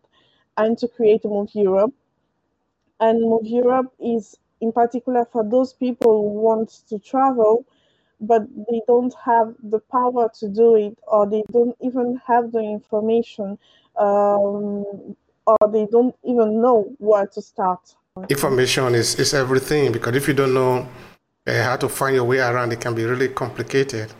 and 0.57 0.77
to 0.77 0.87
create 0.87 1.23
Move 1.25 1.49
Europe. 1.53 1.93
And 2.99 3.21
Move 3.21 3.45
Europe 3.45 3.93
is 3.99 4.35
in 4.61 4.71
particular 4.71 5.25
for 5.25 5.43
those 5.43 5.73
people 5.73 6.21
who 6.21 6.39
want 6.41 6.69
to 6.89 6.97
travel 6.99 7.65
but 8.21 8.43
they 8.69 8.81
don't 8.87 9.13
have 9.23 9.53
the 9.63 9.79
power 9.91 10.29
to 10.39 10.47
do 10.49 10.75
it, 10.75 10.97
or 11.07 11.29
they 11.29 11.43
don't 11.51 11.75
even 11.81 12.19
have 12.25 12.51
the 12.51 12.59
information, 12.59 13.57
um, 13.97 15.15
or 15.45 15.57
they 15.71 15.85
don't 15.91 16.15
even 16.23 16.61
know 16.61 16.93
where 16.97 17.27
to 17.27 17.41
start. 17.41 17.95
Information 18.29 18.95
is, 18.95 19.19
is 19.19 19.33
everything 19.33 19.91
because 19.91 20.15
if 20.15 20.27
you 20.27 20.33
don't 20.33 20.53
know 20.53 20.87
uh, 21.47 21.63
how 21.63 21.75
to 21.75 21.89
find 21.89 22.15
your 22.15 22.23
way 22.23 22.39
around, 22.39 22.71
it 22.71 22.79
can 22.79 22.95
be 22.95 23.03
really 23.03 23.27
complicated. 23.27 24.11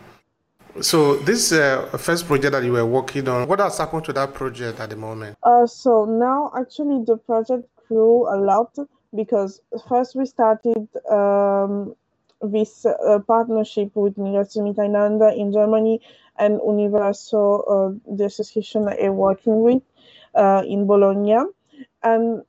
So 0.80 1.16
this 1.16 1.52
uh, 1.52 1.86
first 1.98 2.26
project 2.26 2.52
that 2.52 2.62
you 2.62 2.72
were 2.72 2.84
working 2.84 3.28
on, 3.28 3.48
what 3.48 3.60
has 3.60 3.78
happened 3.78 4.04
to 4.06 4.12
that 4.12 4.34
project 4.34 4.78
at 4.78 4.90
the 4.90 4.96
moment? 4.96 5.38
Uh, 5.42 5.66
so 5.66 6.04
now 6.04 6.52
actually 6.56 7.04
the 7.04 7.16
project 7.16 7.66
grew 7.88 8.28
a 8.28 8.36
lot 8.36 8.76
because 9.14 9.60
first 9.88 10.14
we 10.14 10.26
started 10.26 10.88
um, 11.10 11.94
this 12.42 12.84
uh, 12.84 13.18
partnership 13.26 13.90
with 13.94 14.16
Migrazioni 14.16 14.74
Thailand 14.74 15.36
in 15.36 15.52
Germany 15.52 16.00
and 16.38 16.60
Universo, 16.64 17.60
uh, 17.62 18.14
the 18.14 18.24
association 18.24 18.88
I 18.88 18.96
am 18.96 19.16
working 19.16 19.62
with 19.62 19.82
uh, 20.34 20.62
in 20.66 20.86
Bologna. 20.86 21.38
And 22.02 22.42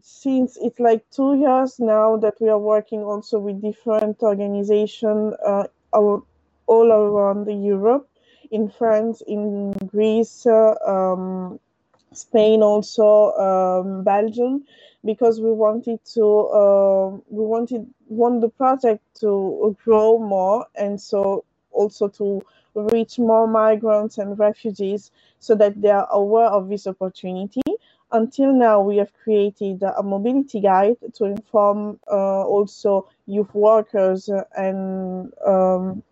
since 0.00 0.58
it's 0.60 0.80
like 0.80 1.04
two 1.10 1.38
years 1.38 1.78
now 1.78 2.16
that 2.16 2.34
we 2.40 2.48
are 2.48 2.58
working 2.58 3.02
also 3.02 3.38
with 3.38 3.62
different 3.62 4.20
organizations 4.22 5.34
uh, 5.44 5.66
all, 6.66 6.90
around 6.90 7.46
Europe, 7.64 8.08
in 8.50 8.68
France, 8.68 9.22
in 9.26 9.72
Greece, 9.86 10.46
um, 10.46 11.58
Spain, 12.12 12.62
also 12.62 13.32
um, 13.32 14.04
Belgium, 14.04 14.64
because 15.04 15.40
we 15.40 15.52
wanted 15.52 16.04
to 16.04 16.24
uh, 16.24 17.08
we 17.28 17.44
wanted 17.44 17.86
want 18.08 18.40
the 18.40 18.48
project 18.48 19.02
to 19.20 19.76
grow 19.84 20.18
more 20.18 20.66
and 20.74 21.00
so 21.00 21.44
also 21.72 22.08
to 22.08 22.42
reach 22.74 23.18
more 23.18 23.46
migrants 23.46 24.18
and 24.18 24.38
refugees 24.38 25.10
so 25.38 25.54
that 25.54 25.80
they 25.80 25.90
are 25.90 26.08
aware 26.10 26.46
of 26.48 26.68
this 26.68 26.86
opportunity. 26.86 27.62
Until 28.12 28.52
now, 28.52 28.80
we 28.80 28.98
have 28.98 29.12
created 29.24 29.82
a 29.82 30.02
mobility 30.02 30.60
guide 30.60 30.96
to 31.14 31.24
inform 31.24 31.98
uh, 32.10 32.44
also 32.44 33.08
youth 33.26 33.52
workers 33.54 34.30
and 34.56 35.32
um, 35.44 36.02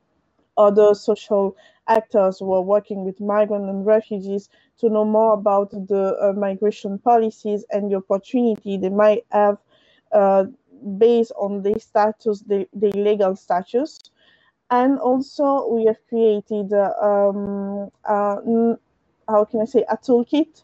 other 0.56 0.94
social 0.94 1.56
actors 1.88 2.38
who 2.38 2.52
are 2.52 2.62
working 2.62 3.04
with 3.04 3.20
migrants 3.20 3.68
and 3.68 3.86
refugees 3.86 4.48
to 4.78 4.88
know 4.88 5.04
more 5.04 5.34
about 5.34 5.70
the 5.70 6.16
uh, 6.20 6.32
migration 6.32 6.98
policies 6.98 7.64
and 7.70 7.90
the 7.90 7.96
opportunity 7.96 8.76
they 8.76 8.88
might 8.88 9.24
have 9.30 9.58
uh, 10.12 10.44
based 10.98 11.32
on 11.36 11.62
their 11.62 11.78
status, 11.78 12.40
their, 12.40 12.66
legal 12.72 13.36
status. 13.36 14.00
And 14.70 14.98
also 14.98 15.68
we 15.68 15.84
have 15.86 15.98
created, 16.08 16.72
uh, 16.72 16.92
um, 17.00 17.90
uh, 18.04 18.36
how 19.28 19.44
can 19.44 19.60
I 19.60 19.64
say, 19.66 19.84
a 19.88 19.96
toolkit 19.96 20.62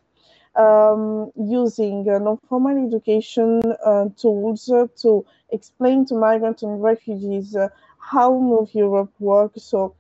um, 0.57 1.31
using 1.37 2.09
uh, 2.09 2.19
non-formal 2.19 2.87
education 2.87 3.61
uh, 3.85 4.07
tools 4.17 4.65
to 5.03 5.25
explain 5.51 6.07
to 6.07 6.15
migrants 6.15 6.63
and 6.63 6.83
refugees 6.83 7.57
how 8.01 8.39
Move 8.39 8.75
Europe 8.75 9.13
works. 9.19 9.63
So 9.63 9.95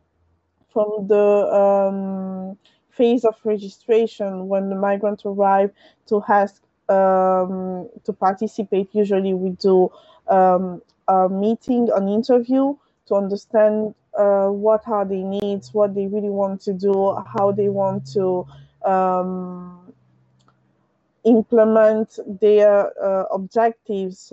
from 0.72 1.06
the 1.06 1.16
um, 1.52 2.58
phase 2.90 3.24
of 3.24 3.36
registration 3.44 4.48
when 4.48 4.68
the 4.68 4.76
migrants 4.76 5.24
arrive 5.24 5.70
to 6.06 6.22
ask 6.28 6.62
um, 6.88 7.88
to 8.04 8.12
participate, 8.12 8.88
usually 8.92 9.32
we 9.34 9.50
do 9.50 9.90
um, 10.28 10.82
a 11.08 11.28
meeting, 11.28 11.88
an 11.94 12.08
interview 12.08 12.74
to 13.06 13.14
understand 13.14 13.94
uh, 14.18 14.48
what 14.48 14.86
are 14.88 15.04
their 15.04 15.24
needs, 15.24 15.72
what 15.72 15.94
they 15.94 16.06
really 16.06 16.30
want 16.30 16.60
to 16.62 16.72
do, 16.72 17.16
how 17.34 17.52
they 17.52 17.68
want 17.68 18.06
to 18.12 18.46
um, 18.84 19.92
implement 21.24 22.18
their 22.40 22.90
uh, 23.02 23.24
objectives 23.32 24.32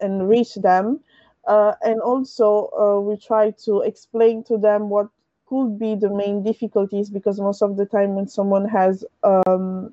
and 0.00 0.28
reach 0.28 0.54
them. 0.54 1.00
Uh, 1.46 1.72
and 1.82 2.00
also, 2.00 2.68
uh, 2.78 3.00
we 3.00 3.16
try 3.16 3.50
to 3.64 3.80
explain 3.80 4.44
to 4.44 4.58
them 4.58 4.88
what 4.88 5.08
could 5.46 5.78
be 5.78 5.94
the 5.94 6.10
main 6.10 6.42
difficulties 6.42 7.10
because 7.10 7.40
most 7.40 7.62
of 7.62 7.76
the 7.76 7.86
time 7.86 8.14
when 8.14 8.28
someone 8.28 8.68
has 8.68 9.04
um, 9.24 9.92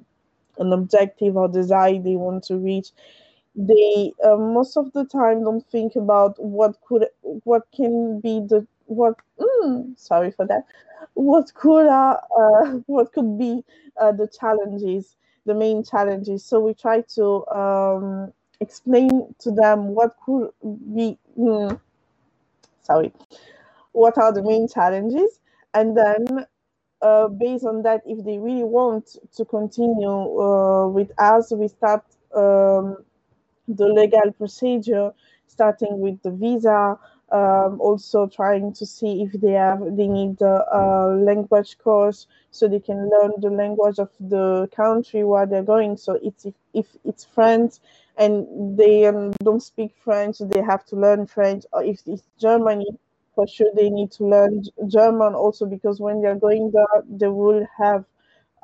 an 0.60 0.74
objective 0.74 1.36
or 1.36 1.48
desire 1.48 2.00
they 2.00 2.16
want 2.16 2.44
to 2.44 2.58
reach 2.58 2.89
they 3.56 4.12
uh, 4.24 4.36
most 4.36 4.77
of 4.77 4.94
the 4.94 5.04
time 5.06 5.44
don't 5.44 5.66
think 5.72 5.96
about 5.96 6.36
what 6.44 6.80
could 6.82 7.08
what 7.22 7.63
can 7.75 8.20
be 8.20 8.39
the 8.39 8.66
what 8.86 9.16
mm, 9.39 9.98
sorry 9.98 10.30
for 10.30 10.46
that 10.46 10.63
what 11.16 11.51
could 11.56 11.88
uh, 11.88 12.18
uh 12.39 12.66
what 12.86 13.12
could 13.13 13.39
be 13.39 13.63
uh, 14.00 14.12
the 14.12 14.27
challenges 14.27 15.16
the 15.48 15.56
main 15.56 15.84
challenges. 15.84 16.46
So 16.46 16.60
we 16.60 16.75
try 16.75 17.01
to 17.16 17.48
um, 17.48 18.34
explain 18.60 19.34
to 19.39 19.50
them 19.50 19.96
what 19.96 20.16
could 20.24 20.50
be 20.94 21.18
mm, 21.38 21.79
sorry. 22.82 23.13
What 23.91 24.17
are 24.17 24.34
the 24.34 24.44
main 24.44 24.67
challenges? 24.67 25.39
And 25.74 25.98
then 25.98 26.46
uh, 27.01 27.27
based 27.29 27.65
on 27.65 27.84
that, 27.84 28.01
if 28.06 28.24
they 28.25 28.38
really 28.38 28.63
want 28.63 29.17
to 29.36 29.46
continue 29.46 30.10
uh, 30.41 30.88
with 30.89 31.12
us, 31.20 31.51
we 31.51 31.67
start 31.67 32.03
um, 32.36 32.98
the 33.67 33.88
legal 33.88 34.32
procedure, 34.34 35.12
starting 35.48 36.00
with 36.00 36.22
the 36.24 36.32
visa, 36.32 36.98
um, 37.29 37.81
also 37.81 38.27
trying 38.27 38.72
to 38.74 38.86
see 38.86 39.24
if 39.24 39.34
they 39.41 39.51
have 39.51 39.79
they 39.98 40.07
need 40.07 40.41
a, 40.41 40.63
a, 40.72 41.15
language 41.15 41.77
course 41.77 42.25
so 42.51 42.67
they 42.67 42.79
can 42.79 43.10
learn 43.10 43.31
the 43.39 43.50
language 43.50 44.00
of 44.00 44.10
the 44.19 44.69
country 44.74 45.24
where 45.24 45.46
they're 45.46 45.63
going. 45.63 45.98
So 45.98 46.19
it's 46.24 46.46
if, 46.46 46.53
if 46.74 46.86
it's 47.03 47.25
French 47.25 47.75
and 48.17 48.77
they 48.77 49.05
um, 49.07 49.34
don't 49.43 49.62
speak 49.62 49.93
French, 50.00 50.38
they 50.39 50.62
have 50.62 50.86
to 50.86 50.96
learn 50.96 51.27
French. 51.27 51.65
Or 51.74 51.84
if 51.84 52.01
it's 52.05 52.24
Germany, 52.39 52.88
for 53.36 53.46
sure 53.46 53.72
they 53.75 53.89
need 53.89 54.12
to 54.13 54.25
learn 54.25 54.63
German 54.88 55.36
also 55.36 55.65
because 55.65 56.00
when 56.00 56.22
they're 56.22 56.39
going 56.39 56.72
there, 56.72 57.03
they 57.10 57.27
will 57.27 57.67
have 57.77 58.05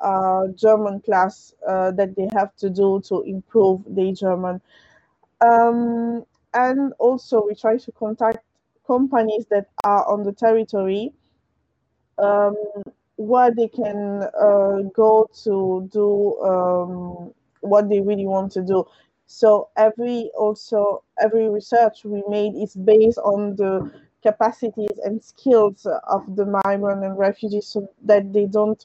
a 0.00 0.46
German 0.56 1.00
class 1.00 1.54
uh, 1.68 1.90
that 1.92 2.16
they 2.16 2.28
have 2.32 2.56
to 2.56 2.70
do 2.70 3.02
to 3.08 3.22
improve 3.22 3.82
their 3.86 4.12
German. 4.12 4.60
Um, 5.40 6.24
and 6.54 6.92
also 6.98 7.44
we 7.46 7.54
try 7.54 7.76
to 7.76 7.92
contact 7.92 8.38
companies 8.86 9.46
that 9.50 9.66
are 9.84 10.04
on 10.06 10.22
the 10.22 10.32
territory 10.32 11.12
um, 12.18 12.56
where 13.16 13.50
they 13.54 13.68
can 13.68 14.24
uh, 14.40 14.78
go 14.94 15.28
to 15.44 15.88
do 15.92 16.38
um, 16.42 17.32
what 17.60 17.88
they 17.88 18.00
really 18.00 18.26
want 18.26 18.52
to 18.52 18.62
do. 18.62 18.84
So 19.26 19.68
every 19.76 20.30
also 20.36 21.02
every 21.20 21.48
research 21.48 22.04
we 22.04 22.22
made 22.28 22.54
is 22.54 22.74
based 22.74 23.18
on 23.18 23.56
the 23.56 23.90
capacities 24.22 24.98
and 25.04 25.22
skills 25.22 25.86
of 25.86 26.36
the 26.36 26.46
migrant 26.46 27.04
and 27.04 27.18
refugees, 27.18 27.66
so 27.66 27.88
that 28.04 28.32
they 28.32 28.46
don't 28.46 28.84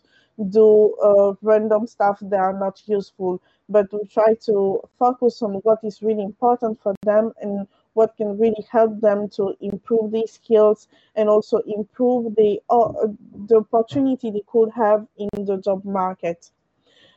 do 0.50 0.96
uh, 1.04 1.34
random 1.42 1.86
stuff 1.86 2.20
that 2.22 2.40
are 2.40 2.58
not 2.58 2.82
useful, 2.86 3.42
but 3.68 3.88
we 3.92 4.06
try 4.08 4.34
to 4.46 4.80
focus 4.98 5.42
on 5.42 5.56
what 5.64 5.80
is 5.84 6.02
really 6.02 6.24
important 6.24 6.82
for 6.82 6.94
them 7.04 7.34
and 7.42 7.68
what 8.00 8.16
can 8.16 8.38
really 8.44 8.66
help 8.72 8.94
them 9.02 9.28
to 9.38 9.44
improve 9.60 10.12
these 10.12 10.32
skills 10.40 10.88
and 11.18 11.28
also 11.28 11.58
improve 11.78 12.34
the 12.36 12.52
uh, 12.70 13.08
the 13.50 13.58
opportunity 13.66 14.28
they 14.32 14.46
could 14.54 14.70
have 14.84 15.06
in 15.18 15.30
the 15.50 15.58
job 15.58 15.84
market. 15.84 16.40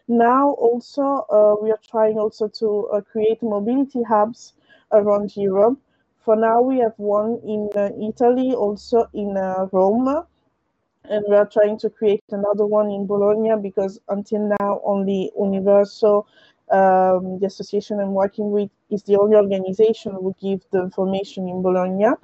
Now 0.09 0.45
also 0.67 1.07
uh, 1.37 1.55
we 1.63 1.71
are 1.71 1.85
trying 1.95 2.19
also 2.19 2.49
to 2.61 2.69
uh, 2.89 3.01
create 3.13 3.41
mobility 3.43 4.03
hubs 4.03 4.55
around 4.91 5.37
Europe. 5.37 5.79
For 6.25 6.35
now 6.49 6.59
we 6.71 6.79
have 6.85 6.99
one 6.99 7.31
in 7.55 7.61
uh, 7.77 7.91
Italy, 8.11 8.51
also 8.65 8.99
in 9.15 9.37
uh, 9.37 9.69
Rome, 9.73 10.09
and 11.13 11.25
we 11.29 11.37
are 11.37 11.51
trying 11.57 11.79
to 11.85 11.89
create 11.91 12.25
another 12.31 12.67
one 12.67 12.91
in 12.91 13.07
Bologna 13.07 13.55
because 13.69 14.01
until 14.09 14.43
now 14.61 14.81
only 14.85 15.31
Universo, 15.39 16.27
um, 16.71 17.39
the 17.39 17.47
association 17.47 18.01
I'm 18.01 18.15
working 18.15 18.51
with, 18.51 18.71
is 18.91 19.03
the 19.03 19.19
only 19.19 19.37
organization 19.37 20.13
who 20.13 20.35
give 20.41 20.61
the 20.71 20.83
information 20.83 21.49
in 21.49 21.63
Bologna. 21.63 22.15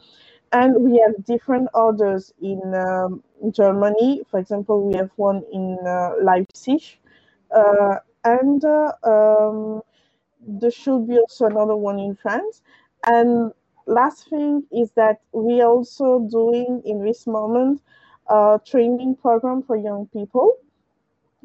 And 0.52 0.82
we 0.82 0.98
have 0.98 1.24
different 1.24 1.68
orders 1.74 2.32
in 2.40 2.60
um, 2.74 3.22
Germany. 3.50 4.22
For 4.30 4.40
example, 4.40 4.86
we 4.86 4.96
have 4.96 5.10
one 5.16 5.42
in 5.52 5.78
uh, 5.86 6.12
Leipzig. 6.22 6.82
Uh, 7.54 7.96
and 8.24 8.64
uh, 8.64 8.92
um, 9.04 9.82
there 10.40 10.70
should 10.70 11.06
be 11.06 11.18
also 11.18 11.46
another 11.46 11.76
one 11.76 11.98
in 11.98 12.14
France. 12.16 12.62
And 13.06 13.52
last 13.86 14.28
thing 14.30 14.64
is 14.72 14.90
that 14.92 15.20
we 15.32 15.60
are 15.60 15.68
also 15.68 16.20
doing 16.30 16.82
in 16.84 17.04
this 17.04 17.26
moment 17.26 17.82
a 18.28 18.60
training 18.64 19.16
program 19.16 19.62
for 19.62 19.76
young 19.76 20.06
people. 20.06 20.56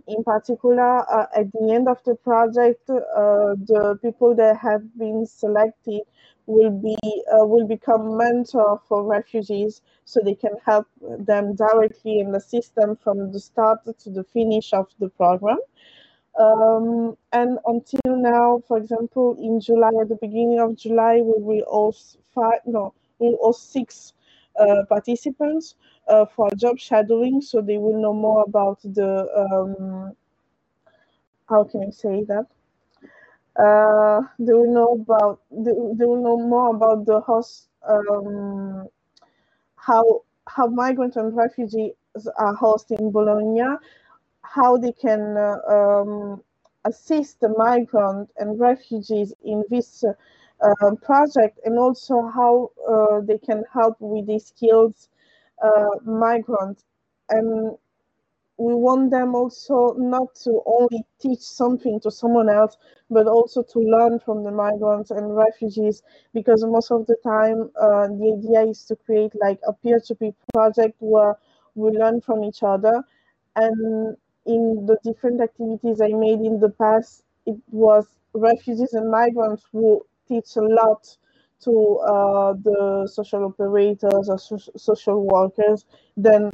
In 0.08 0.24
particular, 0.24 1.10
uh, 1.10 1.28
at 1.36 1.52
the 1.54 1.72
end 1.72 1.88
of 1.88 2.04
the 2.04 2.16
project, 2.16 2.90
uh, 2.90 3.56
the 3.72 3.98
people 4.02 4.36
that 4.36 4.58
have 4.58 4.84
been 4.98 5.26
selected 5.26 6.02
will 6.46 6.72
be 6.72 6.98
uh, 7.32 7.46
will 7.46 7.66
become 7.66 8.18
mentor 8.18 8.82
for 8.88 9.04
refugees, 9.04 9.82
so 10.04 10.20
they 10.20 10.36
can 10.36 10.58
help 10.66 10.88
them 11.00 11.56
directly 11.56 12.20
in 12.20 12.32
the 12.32 12.40
system 12.42 12.98
from 12.98 13.32
the 13.32 13.40
start 13.40 13.80
to 14.00 14.10
the 14.10 14.26
finish 14.26 14.74
of 14.74 14.88
the 15.00 15.08
program. 15.10 15.60
Um, 16.38 17.16
and 17.32 17.60
until 17.66 18.18
now, 18.18 18.62
for 18.68 18.78
example, 18.78 19.38
in 19.40 19.62
July, 19.62 19.92
at 20.02 20.10
the 20.10 20.18
beginning 20.20 20.60
of 20.60 20.76
July, 20.76 21.22
we 21.22 21.36
will 21.38 21.64
host 21.68 22.18
five, 22.34 22.60
no, 22.66 22.94
we 23.20 23.30
will 23.30 23.38
host 23.42 23.72
six 23.72 24.14
uh, 24.60 24.84
participants 24.90 25.76
uh, 26.08 26.26
for 26.26 26.50
job 26.56 26.80
shadowing, 26.80 27.42
so 27.42 27.62
they 27.62 27.78
will 27.78 28.02
know 28.02 28.14
more 28.14 28.44
about 28.48 28.82
the 28.84 29.28
um, 29.36 30.16
how 31.50 31.64
can 31.64 31.86
I 31.88 31.90
say 31.92 32.24
that? 32.24 32.48
Uh, 33.60 34.22
they 34.40 34.54
will 34.54 34.74
know 34.74 34.94
about 35.02 35.42
they, 35.52 35.72
they 35.72 36.06
will 36.06 36.24
know 36.24 36.38
more 36.38 36.76
about 36.76 37.06
the 37.06 37.20
host 37.22 37.70
um, 37.88 38.88
how 39.76 40.22
how 40.48 40.68
migrant 40.68 41.16
and 41.16 41.36
refugees 41.36 41.94
are 42.38 42.56
hosted 42.58 43.00
in 43.00 43.12
Bologna, 43.12 43.78
how 44.42 44.78
they 44.78 44.92
can 44.92 45.38
uh, 45.38 45.58
um, 45.70 46.42
assist 46.86 47.40
the 47.40 47.50
migrant 47.50 48.30
and 48.38 48.60
refugees 48.60 49.34
in 49.44 49.64
this 49.70 50.04
uh, 50.04 50.96
project, 51.02 51.60
and 51.66 51.78
also 51.78 52.28
how 52.28 52.72
uh, 52.90 53.20
they 53.22 53.38
can 53.38 53.64
help 53.72 53.96
with 54.00 54.26
the 54.28 54.40
skills 54.40 55.10
uh, 55.62 55.90
migrants 56.06 56.84
and 57.30 57.78
we 58.58 58.74
want 58.74 59.10
them 59.12 59.36
also 59.36 59.94
not 59.98 60.36
to 60.36 60.62
only 60.66 61.04
teach 61.20 61.40
something 61.40 62.00
to 62.00 62.12
someone 62.12 62.50
else 62.50 62.78
but 63.10 63.28
also 63.28 63.64
to 63.64 63.80
learn 63.80 64.20
from 64.20 64.44
the 64.44 64.52
migrants 64.52 65.12
and 65.12 65.36
refugees 65.36 66.04
because 66.34 66.64
most 66.66 66.92
of 66.92 67.06
the 67.08 67.16
time 67.24 67.70
uh, 67.82 68.08
the 68.08 68.34
idea 68.38 68.62
is 68.70 68.84
to 68.86 68.96
create 68.96 69.34
like 69.42 69.60
a 69.68 69.74
peer-to-peer 69.74 70.34
project 70.54 70.96
where 71.00 71.36
we 71.76 71.90
learn 71.92 72.22
from 72.22 72.44
each 72.44 72.62
other. 72.64 73.04
And 73.56 74.16
in 74.46 74.86
the 74.86 74.98
different 75.06 75.40
activities 75.42 76.02
i 76.02 76.10
made 76.10 76.42
in 76.42 76.60
the 76.60 76.70
past 76.70 77.24
it 77.46 77.56
was 77.72 78.06
refugees 78.34 78.94
and 78.94 79.10
migrants 79.10 79.64
who 79.72 80.06
teach 80.28 80.58
a 80.58 80.62
lot 80.62 81.18
to 81.66 81.98
uh, 82.00 82.54
the 82.54 83.08
social 83.12 83.46
operators 83.46 84.30
or 84.30 84.38
so- 84.38 84.72
social 84.76 85.26
workers 85.26 85.86
than 86.18 86.52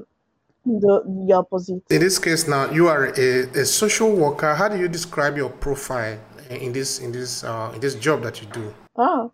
the, 0.66 1.26
the 1.28 1.34
opposite. 1.34 1.84
In 1.90 2.02
this 2.02 2.20
case, 2.20 2.48
now 2.48 2.70
you 2.72 2.88
are 2.88 3.08
a, 3.18 3.42
a 3.62 3.66
social 3.66 4.16
worker. 4.16 4.54
How 4.56 4.68
do 4.68 4.78
you 4.78 4.88
describe 4.88 5.38
your 5.38 5.50
profile 5.50 6.20
in 6.50 6.74
this 6.74 7.00
in 7.00 7.12
this 7.12 7.44
uh, 7.44 7.72
in 7.74 7.80
this 7.80 7.96
job 7.96 8.22
that 8.24 8.42
you 8.42 8.48
do? 8.48 8.74
Ah, 8.98 9.30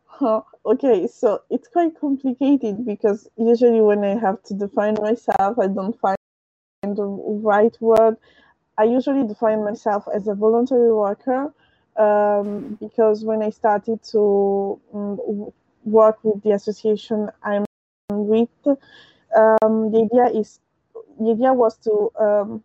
okay. 0.66 1.08
So 1.08 1.42
it's 1.50 1.68
quite 1.68 2.00
complicated 2.00 2.86
because 2.86 3.28
usually 3.38 3.82
when 3.82 4.04
I 4.04 4.20
have 4.20 4.44
to 4.44 4.54
define 4.54 4.96
myself, 5.02 5.58
I 5.60 5.68
don't 5.68 6.00
find 6.00 6.18
the 6.84 7.04
right 7.04 7.76
word. 7.82 8.18
I 8.78 8.84
usually 8.84 9.26
define 9.28 9.64
myself 9.64 10.06
as 10.14 10.28
a 10.28 10.36
voluntary 10.36 10.94
worker 10.94 11.54
um, 11.96 12.78
because 12.80 13.24
when 13.24 13.42
I 13.42 13.50
started 13.50 14.04
to 14.12 14.80
um, 14.94 15.52
work 15.86 16.17
with 16.24 16.43
the 16.43 16.52
association 16.52 17.30
I'm 17.43 17.65
with. 18.10 18.50
Um, 18.67 19.91
the 19.91 20.10
idea 20.12 20.39
is 20.39 20.60
the 21.19 21.32
idea 21.32 21.54
was 21.54 21.78
to 21.80 22.12
um, 22.19 22.63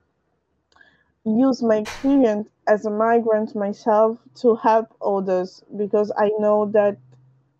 use 1.24 1.62
my 1.62 1.76
experience 1.76 2.48
as 2.66 2.86
a 2.86 2.90
migrant 2.90 3.54
myself 3.54 4.18
to 4.36 4.56
help 4.56 4.94
others 5.04 5.62
because 5.76 6.12
I 6.16 6.30
know 6.38 6.66
that 6.72 6.96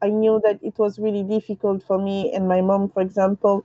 I 0.02 0.08
knew 0.08 0.40
that 0.44 0.60
it 0.62 0.78
was 0.78 0.98
really 0.98 1.22
difficult 1.22 1.82
for 1.82 1.98
me 1.98 2.32
and 2.32 2.48
my 2.48 2.62
mom, 2.62 2.88
for 2.88 3.02
example, 3.02 3.64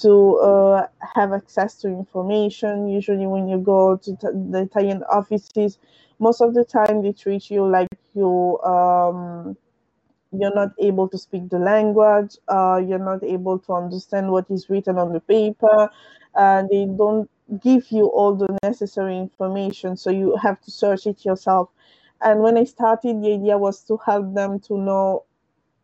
to 0.00 0.36
uh, 0.38 0.86
have 1.14 1.32
access 1.32 1.76
to 1.80 1.88
information. 1.88 2.88
Usually, 2.88 3.26
when 3.26 3.48
you 3.48 3.58
go 3.58 3.96
to 3.96 4.12
the 4.12 4.62
Italian 4.62 5.02
offices, 5.04 5.78
most 6.18 6.40
of 6.40 6.54
the 6.54 6.64
time 6.64 7.02
they 7.02 7.12
treat 7.12 7.50
you 7.50 7.66
like 7.66 7.88
you 8.14 8.58
um, 8.60 9.56
you're 10.32 10.54
not 10.54 10.70
able 10.78 11.08
to 11.08 11.18
speak 11.18 11.48
the 11.48 11.58
language, 11.58 12.36
uh, 12.48 12.80
you're 12.86 12.98
not 12.98 13.22
able 13.24 13.58
to 13.60 13.72
understand 13.72 14.30
what 14.30 14.50
is 14.50 14.68
written 14.68 14.98
on 14.98 15.12
the 15.12 15.20
paper, 15.20 15.90
and 16.34 16.68
they 16.68 16.86
don't 16.86 17.30
give 17.62 17.90
you 17.90 18.06
all 18.06 18.34
the 18.34 18.48
necessary 18.62 19.16
information, 19.18 19.96
so 19.96 20.10
you 20.10 20.36
have 20.36 20.60
to 20.60 20.70
search 20.70 21.06
it 21.06 21.24
yourself. 21.24 21.70
And 22.20 22.40
when 22.40 22.58
I 22.58 22.64
started, 22.64 23.22
the 23.22 23.32
idea 23.34 23.56
was 23.58 23.82
to 23.84 23.96
help 24.04 24.34
them 24.34 24.60
to 24.60 24.76
know 24.76 25.24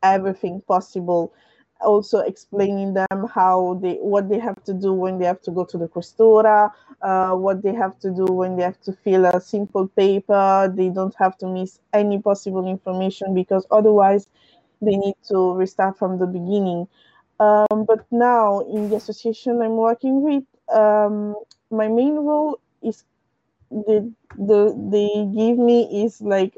everything 0.02 0.60
possible 0.68 1.32
also 1.80 2.20
explaining 2.20 2.94
them 2.94 3.28
how 3.34 3.78
they 3.82 3.94
what 3.96 4.28
they 4.28 4.38
have 4.38 4.62
to 4.64 4.74
do 4.74 4.92
when 4.92 5.18
they 5.18 5.26
have 5.26 5.40
to 5.42 5.50
go 5.50 5.64
to 5.64 5.78
the 5.78 5.88
questura 5.88 6.70
uh, 7.02 7.34
what 7.34 7.62
they 7.62 7.74
have 7.74 7.98
to 8.00 8.10
do 8.10 8.24
when 8.26 8.56
they 8.56 8.62
have 8.62 8.80
to 8.82 8.92
fill 8.92 9.26
a 9.26 9.40
simple 9.40 9.88
paper. 9.88 10.72
They 10.74 10.88
don't 10.88 11.14
have 11.16 11.36
to 11.38 11.46
miss 11.46 11.78
any 11.92 12.18
possible 12.20 12.66
information 12.66 13.34
because 13.34 13.66
otherwise 13.70 14.28
they 14.80 14.96
need 14.96 15.16
to 15.28 15.52
restart 15.54 15.98
from 15.98 16.18
the 16.18 16.26
beginning. 16.26 16.88
Um, 17.40 17.84
but 17.86 18.06
now 18.12 18.60
in 18.60 18.88
the 18.90 18.96
association 18.96 19.60
i'm 19.60 19.76
working 19.76 20.22
with 20.22 20.44
um, 20.72 21.34
my 21.70 21.88
main 21.88 22.14
role 22.14 22.60
is 22.82 23.04
the 23.70 24.12
the 24.38 24.60
they 24.92 25.08
give 25.36 25.58
me 25.58 26.04
is 26.04 26.20
like 26.22 26.54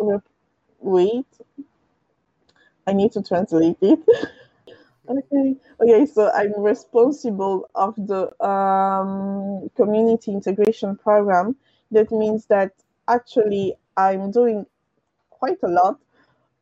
wait 0.81 1.26
i 2.87 2.92
need 2.92 3.12
to 3.12 3.22
translate 3.22 3.76
it 3.83 4.00
Okay. 5.09 5.57
Okay. 5.81 6.07
So 6.07 6.31
I'm 6.33 6.59
responsible 6.61 7.69
of 7.75 7.95
the 7.97 8.23
um, 8.45 9.69
community 9.77 10.33
integration 10.33 10.97
program. 10.97 11.57
That 11.92 12.11
means 12.11 12.47
that 12.47 12.73
actually 13.09 13.75
I'm 13.97 14.31
doing 14.31 14.66
quite 15.31 15.59
a 15.62 15.69
lot. 15.69 15.99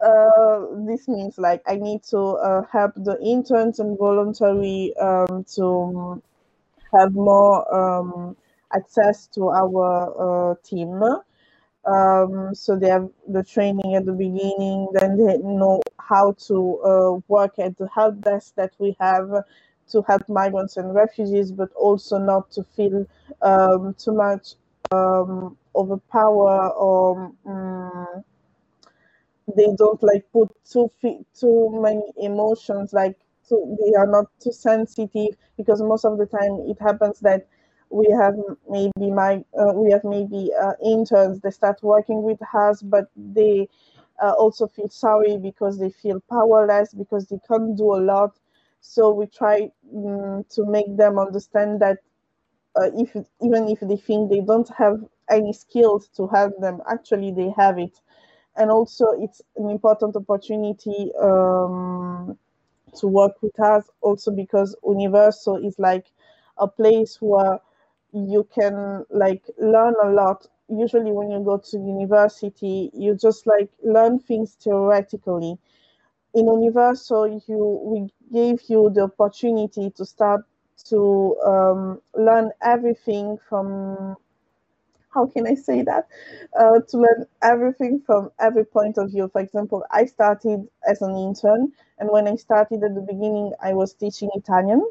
Uh, 0.01 0.67
this 0.87 1.09
means 1.09 1.39
like 1.39 1.63
I 1.67 1.77
need 1.77 2.03
to 2.11 2.19
uh, 2.19 2.63
help 2.71 2.93
the 2.97 3.19
interns 3.23 3.79
and 3.79 3.97
voluntary 3.99 4.95
um, 5.01 5.45
to 5.55 6.23
have 6.93 7.15
more 7.15 7.57
um, 7.75 8.37
access 8.75 9.27
to 9.29 9.49
our 9.49 10.53
uh, 10.53 10.55
team. 10.65 11.03
Um, 11.87 12.55
so 12.55 12.77
they 12.79 12.89
have 12.89 13.09
the 13.29 13.43
training 13.43 13.95
at 13.95 14.07
the 14.07 14.13
beginning, 14.13 14.89
then 14.93 15.17
they 15.19 15.37
know 15.39 15.83
how 15.99 16.33
to 16.49 16.81
uh, 16.83 17.13
work 17.29 17.59
at 17.59 17.77
the 17.79 17.89
help 17.89 18.21
desk 18.23 18.55
that 18.57 18.73
we 18.79 18.97
have. 19.01 19.31
to 19.93 20.03
help 20.03 20.23
migrants 20.29 20.77
and 20.79 20.95
refugees, 20.95 21.53
but 21.53 21.71
also 21.75 22.17
not 22.19 22.51
to 22.51 22.63
feel 22.65 23.07
um, 23.43 23.95
too 24.03 24.13
much 24.13 24.55
um, 24.93 25.57
overpower 25.75 26.71
or 26.71 27.33
um, 27.47 28.25
they 29.57 29.69
don't 29.77 30.03
like 30.03 30.25
put 30.33 30.49
too 30.65 30.91
too 31.39 31.71
many 31.83 32.03
emotions 32.19 32.93
like 32.93 33.17
too, 33.49 33.77
they 33.81 33.95
are 33.95 34.07
not 34.07 34.27
too 34.41 34.53
sensitive 34.53 35.37
because 35.57 35.83
most 35.83 36.05
of 36.05 36.17
the 36.19 36.27
time 36.27 36.55
it 36.67 36.81
happens 36.81 37.21
that 37.21 37.47
we 37.99 38.07
have 38.21 38.35
maybe 38.71 39.11
my 39.23 39.33
uh, 39.61 39.73
we 39.75 39.91
have 39.93 40.05
maybe 40.05 40.43
uh, 40.65 40.75
interns 40.85 41.41
they 41.41 41.51
start 41.51 41.79
working 41.83 42.23
with 42.23 42.41
us 42.55 42.83
but 42.83 43.07
they 43.17 43.69
uh, 44.23 44.33
also 44.43 44.67
feel 44.67 44.89
sorry 44.89 45.39
because 45.39 45.79
they 45.79 45.91
feel 45.91 46.21
powerless 46.31 46.95
because 46.95 47.27
they 47.29 47.39
can't 47.49 47.77
do 47.77 47.95
a 47.95 48.03
lot. 48.13 48.33
So 48.81 49.13
we 49.13 49.27
try 49.27 49.71
um, 49.97 50.45
to 50.51 50.67
make 50.67 50.97
them 50.97 51.19
understand 51.19 51.81
that 51.81 51.99
uh, 52.77 52.91
if 52.95 53.15
even 53.43 53.69
if 53.69 53.81
they 53.81 53.97
think 53.97 54.31
they 54.31 54.41
don't 54.41 54.69
have 54.77 54.97
any 55.31 55.53
skills 55.53 56.09
to 56.17 56.27
help 56.29 56.53
them 56.61 56.81
actually 56.91 57.33
they 57.33 57.51
have 57.57 57.79
it. 57.79 58.01
And 58.57 58.71
also 58.71 59.07
it's 59.19 59.43
an 59.57 59.71
important 59.71 60.17
opportunity 60.17 61.13
um, 61.23 62.39
to 62.97 63.09
work 63.09 63.43
with 63.43 63.59
us 63.61 63.89
also 64.03 64.31
because 64.33 64.77
universo 64.87 65.57
is 65.57 65.79
like 65.79 66.07
a 66.59 66.69
place 66.69 67.19
where 67.21 67.61
you 68.15 68.45
can 68.55 69.05
like 69.11 69.43
learn 69.59 69.95
a 70.05 70.11
lot 70.11 70.47
usually 70.69 71.13
when 71.13 71.31
you 71.31 71.41
go 71.45 71.59
to 71.59 71.79
university 71.79 72.91
you 72.95 73.15
just 73.17 73.47
like 73.47 73.71
learn 73.85 74.19
things 74.19 74.55
theoretically 74.63 75.59
in 76.35 76.47
universo 76.47 77.25
you 77.25 77.59
we 77.85 77.99
gave 78.33 78.61
you 78.69 78.91
the 78.95 79.03
opportunity 79.03 79.91
to 79.91 80.05
start 80.05 80.43
to 80.85 81.37
um, 81.47 82.01
learn 82.17 82.51
everything 82.63 83.39
from 83.49 84.17
how 85.11 85.27
can 85.27 85.47
I 85.47 85.55
say 85.55 85.83
that? 85.83 86.09
Uh, 86.59 86.81
to 86.89 86.99
learn 86.99 87.27
everything 87.43 88.01
from 88.05 88.31
every 88.41 88.65
point 88.65 88.99
of 88.99 89.11
view. 89.11 89.29
For 89.33 89.41
example, 89.41 89.85
I 89.91 90.07
started 90.07 90.69
as 90.89 91.03
an 91.03 91.17
intern, 91.17 91.73
and 91.99 92.11
when 92.11 92.27
I 92.29 92.37
started 92.37 92.83
at 92.83 92.95
the 92.95 93.01
beginning, 93.01 93.53
I 93.63 93.75
was 93.75 93.95
teaching 93.95 94.31
Italian. 94.35 94.85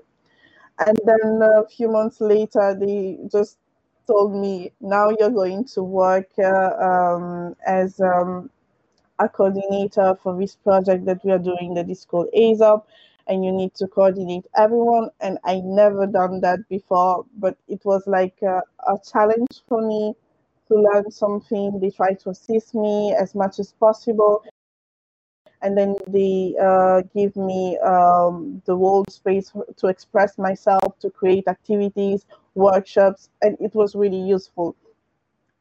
And 0.79 0.97
then 1.05 1.41
a 1.41 1.67
few 1.67 1.89
months 1.89 2.19
later, 2.21 2.75
they 2.79 3.17
just 3.31 3.57
told 4.07 4.33
me, 4.35 4.71
now 4.81 5.09
you're 5.19 5.29
going 5.29 5.65
to 5.65 5.83
work 5.83 6.29
uh, 6.39 6.73
um, 6.89 7.55
as 7.65 7.99
um, 8.01 8.49
a 9.19 9.29
coordinator 9.29 10.15
for 10.21 10.37
this 10.39 10.55
project 10.55 11.05
that 11.05 11.23
we 11.23 11.31
are 11.31 11.39
doing 11.39 11.73
that 11.75 11.89
is 11.89 12.05
called 12.05 12.27
ASOP 12.37 12.83
and 13.27 13.45
you 13.45 13.51
need 13.51 13.73
to 13.75 13.87
coordinate 13.87 14.45
everyone. 14.55 15.09
And 15.21 15.37
I 15.45 15.61
never 15.63 16.05
done 16.07 16.41
that 16.41 16.67
before, 16.69 17.25
but 17.37 17.57
it 17.67 17.81
was 17.85 18.03
like 18.07 18.41
a, 18.41 18.61
a 18.87 18.97
challenge 19.11 19.63
for 19.67 19.81
me 19.87 20.15
to 20.67 20.75
learn 20.75 21.11
something. 21.11 21.79
They 21.79 21.89
try 21.91 22.13
to 22.15 22.29
assist 22.31 22.75
me 22.75 23.13
as 23.13 23.35
much 23.35 23.59
as 23.59 23.73
possible. 23.73 24.43
And 25.63 25.77
then 25.77 25.95
they 26.07 26.55
uh, 26.61 27.01
give 27.15 27.35
me 27.37 27.77
um, 27.79 28.61
the 28.65 28.75
whole 28.75 29.05
space 29.09 29.51
to 29.77 29.87
express 29.87 30.37
myself, 30.37 30.99
to 30.99 31.09
create 31.09 31.47
activities, 31.47 32.25
workshops, 32.53 33.29
and 33.41 33.57
it 33.59 33.73
was 33.73 33.95
really 33.95 34.19
useful. 34.19 34.75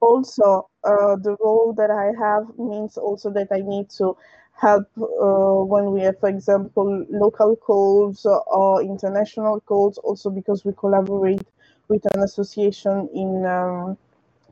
Also, 0.00 0.68
uh, 0.84 1.14
the 1.16 1.36
role 1.40 1.72
that 1.74 1.90
I 1.90 2.12
have 2.20 2.58
means 2.58 2.98
also 2.98 3.30
that 3.30 3.48
I 3.52 3.60
need 3.60 3.88
to 3.90 4.16
help 4.54 4.86
uh, 5.00 5.64
when 5.64 5.92
we 5.92 6.00
have, 6.02 6.18
for 6.18 6.28
example, 6.28 7.06
local 7.08 7.56
calls 7.56 8.26
or 8.26 8.82
international 8.82 9.60
calls, 9.60 9.98
also 9.98 10.30
because 10.30 10.64
we 10.64 10.72
collaborate 10.72 11.46
with 11.88 12.04
an 12.14 12.22
association 12.22 13.08
in 13.14 13.46
um, 13.46 13.96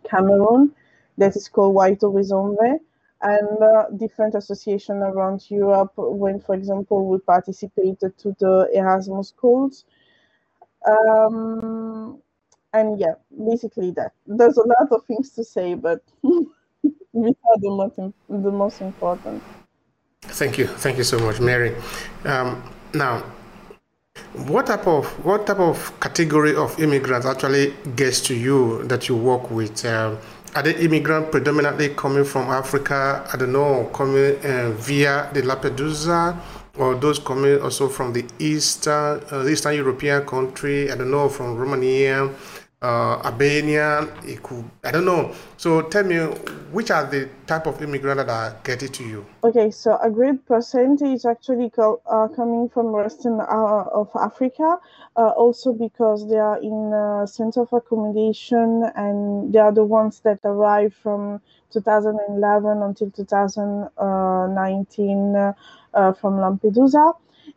Cameroon 0.04 0.72
that 1.18 1.36
is 1.36 1.48
called 1.48 1.74
White 1.74 2.00
Horizonte 2.00 2.78
and 3.22 3.62
uh, 3.62 3.84
different 3.96 4.34
associations 4.34 5.02
around 5.02 5.50
Europe 5.50 5.92
when, 5.96 6.40
for 6.40 6.54
example, 6.54 7.06
we 7.06 7.18
participated 7.18 8.16
to 8.18 8.34
the 8.38 8.68
Erasmus 8.74 9.34
calls. 9.36 9.84
Um, 10.86 12.20
and 12.72 12.98
yeah, 12.98 13.14
basically 13.46 13.90
that. 13.92 14.12
There's 14.26 14.56
a 14.56 14.66
lot 14.66 14.88
of 14.90 15.04
things 15.04 15.30
to 15.30 15.44
say, 15.44 15.74
but 15.74 16.02
these 16.22 16.46
are 17.14 17.58
the 17.58 17.70
most, 17.70 17.96
the 18.28 18.50
most 18.50 18.80
important. 18.80 19.42
Thank 20.22 20.58
you. 20.58 20.66
Thank 20.66 20.96
you 20.98 21.04
so 21.04 21.18
much, 21.18 21.40
Mary. 21.40 21.74
Um, 22.24 22.62
now, 22.94 23.24
what 24.46 24.66
type 24.66 24.86
of 24.86 25.06
what 25.24 25.46
type 25.46 25.58
of 25.58 25.98
category 26.00 26.54
of 26.54 26.78
immigrants 26.80 27.26
actually 27.26 27.74
gets 27.96 28.20
to 28.22 28.34
you 28.34 28.84
that 28.84 29.08
you 29.08 29.16
work 29.16 29.50
with? 29.50 29.84
Uh, 29.84 30.16
are 30.54 30.62
the 30.62 30.84
immigrants 30.84 31.30
predominantly 31.30 31.90
coming 31.90 32.24
from 32.24 32.50
Africa? 32.50 33.26
I 33.32 33.36
don't 33.36 33.52
know, 33.52 33.90
coming 33.92 34.36
uh, 34.44 34.70
via 34.72 35.30
the 35.32 35.42
Lampedusa, 35.42 36.36
or 36.76 36.94
those 36.94 37.18
coming 37.18 37.60
also 37.60 37.88
from 37.88 38.12
the 38.12 38.24
eastern 38.38 39.22
uh, 39.32 39.46
Eastern 39.46 39.74
European 39.74 40.26
country? 40.26 40.90
I 40.90 40.96
don't 40.96 41.10
know, 41.10 41.28
from 41.28 41.56
Romania 41.56 42.30
uh, 42.82 43.20
Albania, 43.24 44.08
it 44.24 44.42
could, 44.42 44.64
I 44.84 44.90
don't 44.90 45.04
know. 45.04 45.32
So 45.56 45.82
tell 45.82 46.02
me, 46.04 46.16
which 46.72 46.90
are 46.90 47.04
the 47.04 47.28
type 47.46 47.66
of 47.66 47.80
immigrants 47.82 48.24
that 48.24 48.30
are 48.30 48.56
getting 48.64 48.90
to 48.92 49.04
you? 49.04 49.26
Okay, 49.44 49.70
so 49.70 49.98
a 50.02 50.10
great 50.10 50.44
percentage 50.46 51.14
is 51.14 51.24
actually 51.26 51.70
co- 51.70 52.00
uh, 52.06 52.28
coming 52.28 52.68
from 52.68 52.92
western 52.92 53.40
uh, 53.40 53.84
of 53.92 54.08
Africa, 54.14 54.78
uh, 55.16 55.28
also 55.30 55.72
because 55.72 56.28
they 56.28 56.38
are 56.38 56.60
in 56.60 56.92
uh, 56.92 57.26
center 57.26 57.62
of 57.62 57.72
accommodation 57.72 58.84
and 58.96 59.52
they 59.52 59.58
are 59.58 59.72
the 59.72 59.84
ones 59.84 60.20
that 60.20 60.38
arrived 60.44 60.94
from 60.94 61.40
2011 61.72 62.82
until 62.82 63.10
2019 63.10 65.36
uh, 65.36 65.52
from 66.14 66.34
Lampedusa. 66.34 67.14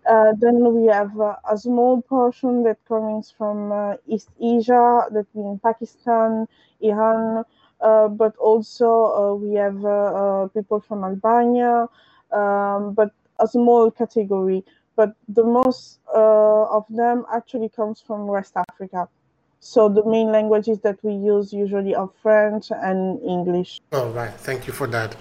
Uh, 0.09 0.33
then 0.37 0.73
we 0.73 0.87
have 0.87 1.19
uh, 1.19 1.35
a 1.49 1.57
small 1.57 2.01
portion 2.01 2.63
that 2.63 2.77
comes 2.87 3.33
from 3.37 3.71
uh, 3.71 3.95
East 4.07 4.29
Asia, 4.41 5.05
that 5.11 5.25
means 5.33 5.59
Pakistan, 5.63 6.47
Iran, 6.81 7.43
uh, 7.81 8.07
but 8.07 8.35
also 8.37 8.87
uh, 8.87 9.35
we 9.35 9.55
have 9.55 9.83
uh, 9.85 10.47
people 10.53 10.79
from 10.79 11.03
Albania, 11.03 11.87
um, 12.31 12.93
but 12.93 13.11
a 13.39 13.47
small 13.47 13.91
category. 13.91 14.63
But 14.95 15.15
the 15.27 15.43
most 15.43 15.99
of 16.13 16.85
them 16.89 17.25
actually 17.33 17.69
comes 17.69 17.99
from 17.99 18.27
West 18.27 18.53
Africa. 18.55 19.09
So 19.59 19.89
the 19.89 20.05
main 20.05 20.31
languages 20.31 20.79
that 20.81 20.99
we 21.03 21.13
use 21.13 21.51
usually 21.51 21.95
are 21.95 22.09
French 22.21 22.69
and 22.69 23.19
English. 23.23 23.81
All 23.91 24.11
right, 24.11 24.33
thank 24.33 24.67
you 24.67 24.73
for 24.73 24.87
that. 24.87 25.15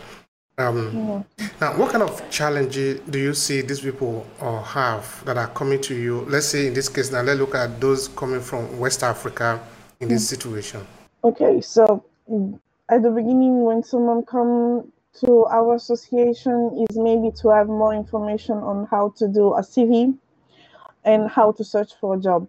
Um, 0.58 1.24
Now, 1.60 1.78
what 1.78 1.92
kind 1.92 2.02
of 2.02 2.30
challenges 2.30 3.00
do 3.08 3.18
you 3.18 3.32
see 3.32 3.62
these 3.62 3.80
people 3.80 4.26
uh, 4.40 4.62
have 4.62 5.24
that 5.24 5.38
are 5.38 5.48
coming 5.48 5.80
to 5.82 5.94
you? 5.94 6.26
Let's 6.28 6.46
say 6.46 6.66
in 6.66 6.74
this 6.74 6.88
case, 6.88 7.10
now 7.10 7.22
let's 7.22 7.40
look 7.40 7.54
at 7.54 7.80
those 7.80 8.08
coming 8.08 8.40
from 8.40 8.78
West 8.78 9.02
Africa 9.02 9.60
in 10.00 10.08
this 10.08 10.28
situation. 10.28 10.86
Okay, 11.24 11.60
so 11.60 12.04
at 12.88 13.02
the 13.02 13.10
beginning, 13.10 13.64
when 13.64 13.82
someone 13.82 14.24
comes 14.24 14.84
to 15.20 15.46
our 15.46 15.76
association, 15.76 16.86
is 16.88 16.98
maybe 16.98 17.30
to 17.40 17.48
have 17.48 17.68
more 17.68 17.94
information 17.94 18.56
on 18.56 18.86
how 18.90 19.10
to 19.16 19.28
do 19.28 19.54
a 19.54 19.60
CV 19.62 20.16
and 21.04 21.30
how 21.30 21.52
to 21.52 21.64
search 21.64 21.92
for 22.00 22.16
a 22.16 22.20
job. 22.20 22.46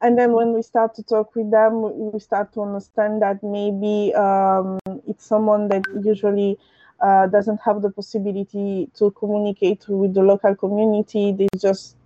And 0.00 0.18
then 0.18 0.32
when 0.32 0.52
we 0.52 0.62
start 0.62 0.94
to 0.96 1.02
talk 1.02 1.34
with 1.34 1.50
them, 1.50 2.12
we 2.12 2.20
start 2.20 2.52
to 2.54 2.62
understand 2.62 3.22
that 3.22 3.42
maybe 3.42 4.14
um, 4.14 4.78
it's 5.06 5.24
someone 5.24 5.68
that 5.68 5.84
usually 6.02 6.58
uh, 7.00 7.26
doesn't 7.26 7.60
have 7.64 7.82
the 7.82 7.90
possibility 7.90 8.88
to 8.94 9.10
communicate 9.12 9.84
with 9.88 10.14
the 10.14 10.22
local 10.22 10.54
community. 10.54 11.32
They 11.32 11.48
just 11.58 11.96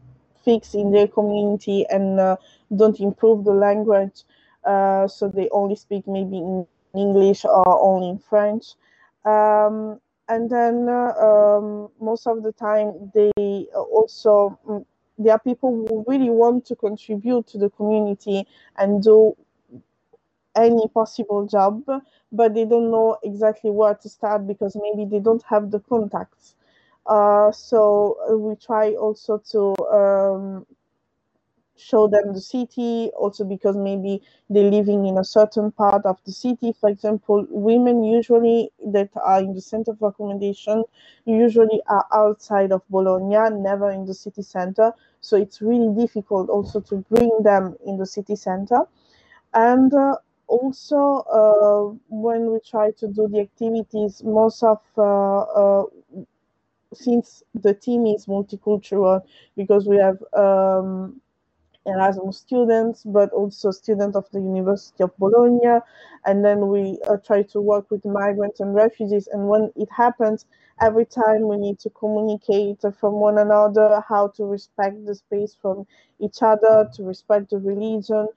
fix 0.45 0.75
in 0.75 0.91
their 0.91 1.07
community 1.07 1.87
and 1.89 2.19
uh, 2.19 2.37
don't 2.75 2.99
improve 3.01 3.45
the 3.45 3.53
language. 3.53 4.23
Uh, 4.65 5.09
so 5.09 5.29
they 5.29 5.49
only 5.51 5.77
speak 5.77 6.07
maybe 6.07 6.39
in 6.39 6.67
English 6.95 7.45
or 7.45 7.81
only 7.81 8.11
in 8.11 8.19
French. 8.19 8.75
Um, 9.25 10.01
and 10.29 10.49
then 10.49 10.89
uh, 10.89 11.13
um, 11.19 11.89
most 12.01 12.27
of 12.27 12.43
the 12.43 12.53
time, 12.53 13.11
they 13.15 13.67
also 13.75 14.59
mm, 14.67 14.85
there 15.19 15.35
are 15.35 15.39
people 15.39 15.87
who 15.87 16.05
really 16.07 16.31
want 16.31 16.65
to 16.67 16.77
contribute 16.77 17.47
to 17.49 17.59
the 17.59 17.69
community 17.71 18.47
and 18.79 19.03
do 19.03 19.37
any 20.57 20.89
possible 20.89 21.47
job, 21.47 21.85
but 22.33 22.55
they 22.55 22.65
don't 22.65 22.91
know 22.91 23.19
exactly 23.23 23.71
where 23.71 23.95
to 23.95 24.09
start 24.09 24.47
because 24.47 24.77
maybe 24.77 25.09
they 25.09 25.21
don't 25.21 25.43
have 25.45 25.71
the 25.71 25.81
contacts. 25.81 26.55
Uh, 27.07 27.51
so 27.51 28.19
uh, 28.31 28.37
we 28.37 28.55
try 28.57 28.93
also 28.95 29.39
to 29.39 29.75
um, 29.93 30.67
show 31.77 32.07
them 32.07 32.33
the 32.35 32.41
city 32.41 33.11
also 33.19 33.43
because 33.45 33.77
maybe 33.77 34.23
they're 34.51 34.71
living 34.71 35.07
in 35.07 35.17
a 35.19 35.25
certain 35.25 35.73
part 35.73 36.05
of 36.05 36.19
the 36.27 36.33
city. 36.33 36.73
For 36.73 36.91
example 36.91 37.47
women 37.49 38.03
usually 38.05 38.71
that 38.93 39.09
are 39.17 39.41
in 39.41 39.55
the 39.55 39.61
center 39.63 39.93
of 39.93 40.03
accommodation 40.03 40.85
usually 41.25 41.81
are 41.87 42.07
outside 42.13 42.71
of 42.73 42.83
bologna 42.91 43.49
never 43.57 43.91
in 43.91 44.05
the 44.05 44.15
city 44.15 44.43
center. 44.43 44.93
So 45.21 45.37
it's 45.37 45.63
really 45.63 45.95
difficult 45.95 46.51
also 46.51 46.81
to 46.81 46.97
bring 47.11 47.31
them 47.43 47.77
in 47.87 47.97
the 47.97 48.07
city 48.07 48.37
center. 48.37 48.81
And 49.55 49.93
uh, 49.95 50.17
also 50.51 50.99
uh, 51.39 51.97
when 52.09 52.51
we 52.53 52.59
try 52.69 52.91
to 52.99 53.07
do 53.09 53.29
the 53.29 53.41
activities 53.41 54.23
most 54.25 54.63
of 54.63 54.81
uh, 54.99 55.41
uh 55.63 55.85
since 56.93 57.43
the 57.55 57.73
team 57.73 58.05
is 58.05 58.27
multicultural 58.27 59.23
because 59.57 59.87
we 59.87 59.97
have 59.97 60.19
um, 60.35 61.21
Erasmus 61.87 62.39
students, 62.39 63.05
but 63.05 63.31
also 63.31 63.71
students 63.71 64.17
of 64.17 64.29
the 64.33 64.41
University 64.41 65.03
of 65.03 65.17
Bologna. 65.19 65.81
And 66.27 66.45
then 66.45 66.69
we 66.69 66.99
uh, 67.09 67.17
try 67.19 67.43
to 67.43 67.61
work 67.61 67.91
with 67.91 68.05
migrants 68.05 68.61
and 68.61 68.75
refugees. 68.75 69.29
And 69.29 69.49
when 69.49 69.73
it 69.77 69.89
happens, 69.97 70.47
every 70.81 71.07
time 71.07 71.49
we 71.49 71.57
need 71.57 71.79
to 71.81 71.91
communicate 71.91 72.81
from 72.99 73.15
one 73.15 73.39
another, 73.39 74.03
how 74.09 74.29
to 74.37 74.45
respect 74.45 75.07
the 75.07 75.15
space 75.15 75.57
from 75.61 75.87
each 76.19 76.43
other, 76.43 76.91
to 76.95 77.05
respect 77.05 77.51
the 77.51 77.59
religion. 77.59 78.29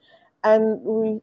And 0.42 0.80
we 0.82 1.20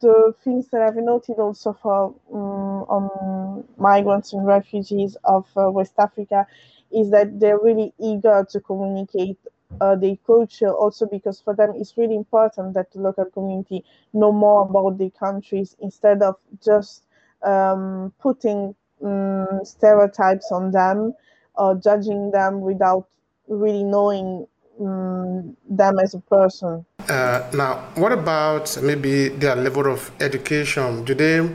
the 0.00 0.34
things 0.42 0.68
that 0.68 0.82
I've 0.82 0.96
noted 0.96 1.38
also 1.38 1.72
for 1.72 2.14
um, 2.32 2.84
on 2.88 3.64
migrants 3.76 4.32
and 4.32 4.46
refugees 4.46 5.16
of 5.24 5.46
uh, 5.56 5.70
West 5.70 5.94
Africa 5.98 6.46
is 6.90 7.10
that 7.10 7.38
they're 7.38 7.58
really 7.58 7.92
eager 8.00 8.46
to 8.50 8.60
communicate 8.60 9.38
uh, 9.80 9.94
their 9.96 10.16
culture. 10.26 10.72
Also 10.72 11.06
because 11.06 11.40
for 11.40 11.54
them 11.54 11.72
it's 11.76 11.96
really 11.96 12.16
important 12.16 12.74
that 12.74 12.90
the 12.92 13.00
local 13.00 13.26
community 13.26 13.84
know 14.12 14.32
more 14.32 14.62
about 14.68 14.98
their 14.98 15.10
countries 15.10 15.76
instead 15.80 16.22
of 16.22 16.36
just 16.64 17.04
um, 17.42 18.12
putting 18.20 18.74
um, 19.04 19.60
stereotypes 19.64 20.50
on 20.50 20.70
them 20.72 21.14
or 21.54 21.74
judging 21.76 22.30
them 22.30 22.60
without 22.60 23.06
really 23.48 23.84
knowing 23.84 24.46
um, 24.80 25.56
them 25.68 25.98
as 25.98 26.14
a 26.14 26.20
person. 26.20 26.84
Uh, 27.08 27.48
now, 27.54 27.88
what 27.94 28.12
about 28.12 28.76
maybe 28.82 29.28
their 29.28 29.56
level 29.56 29.90
of 29.90 30.10
education? 30.20 31.04
Do 31.04 31.14
they 31.14 31.48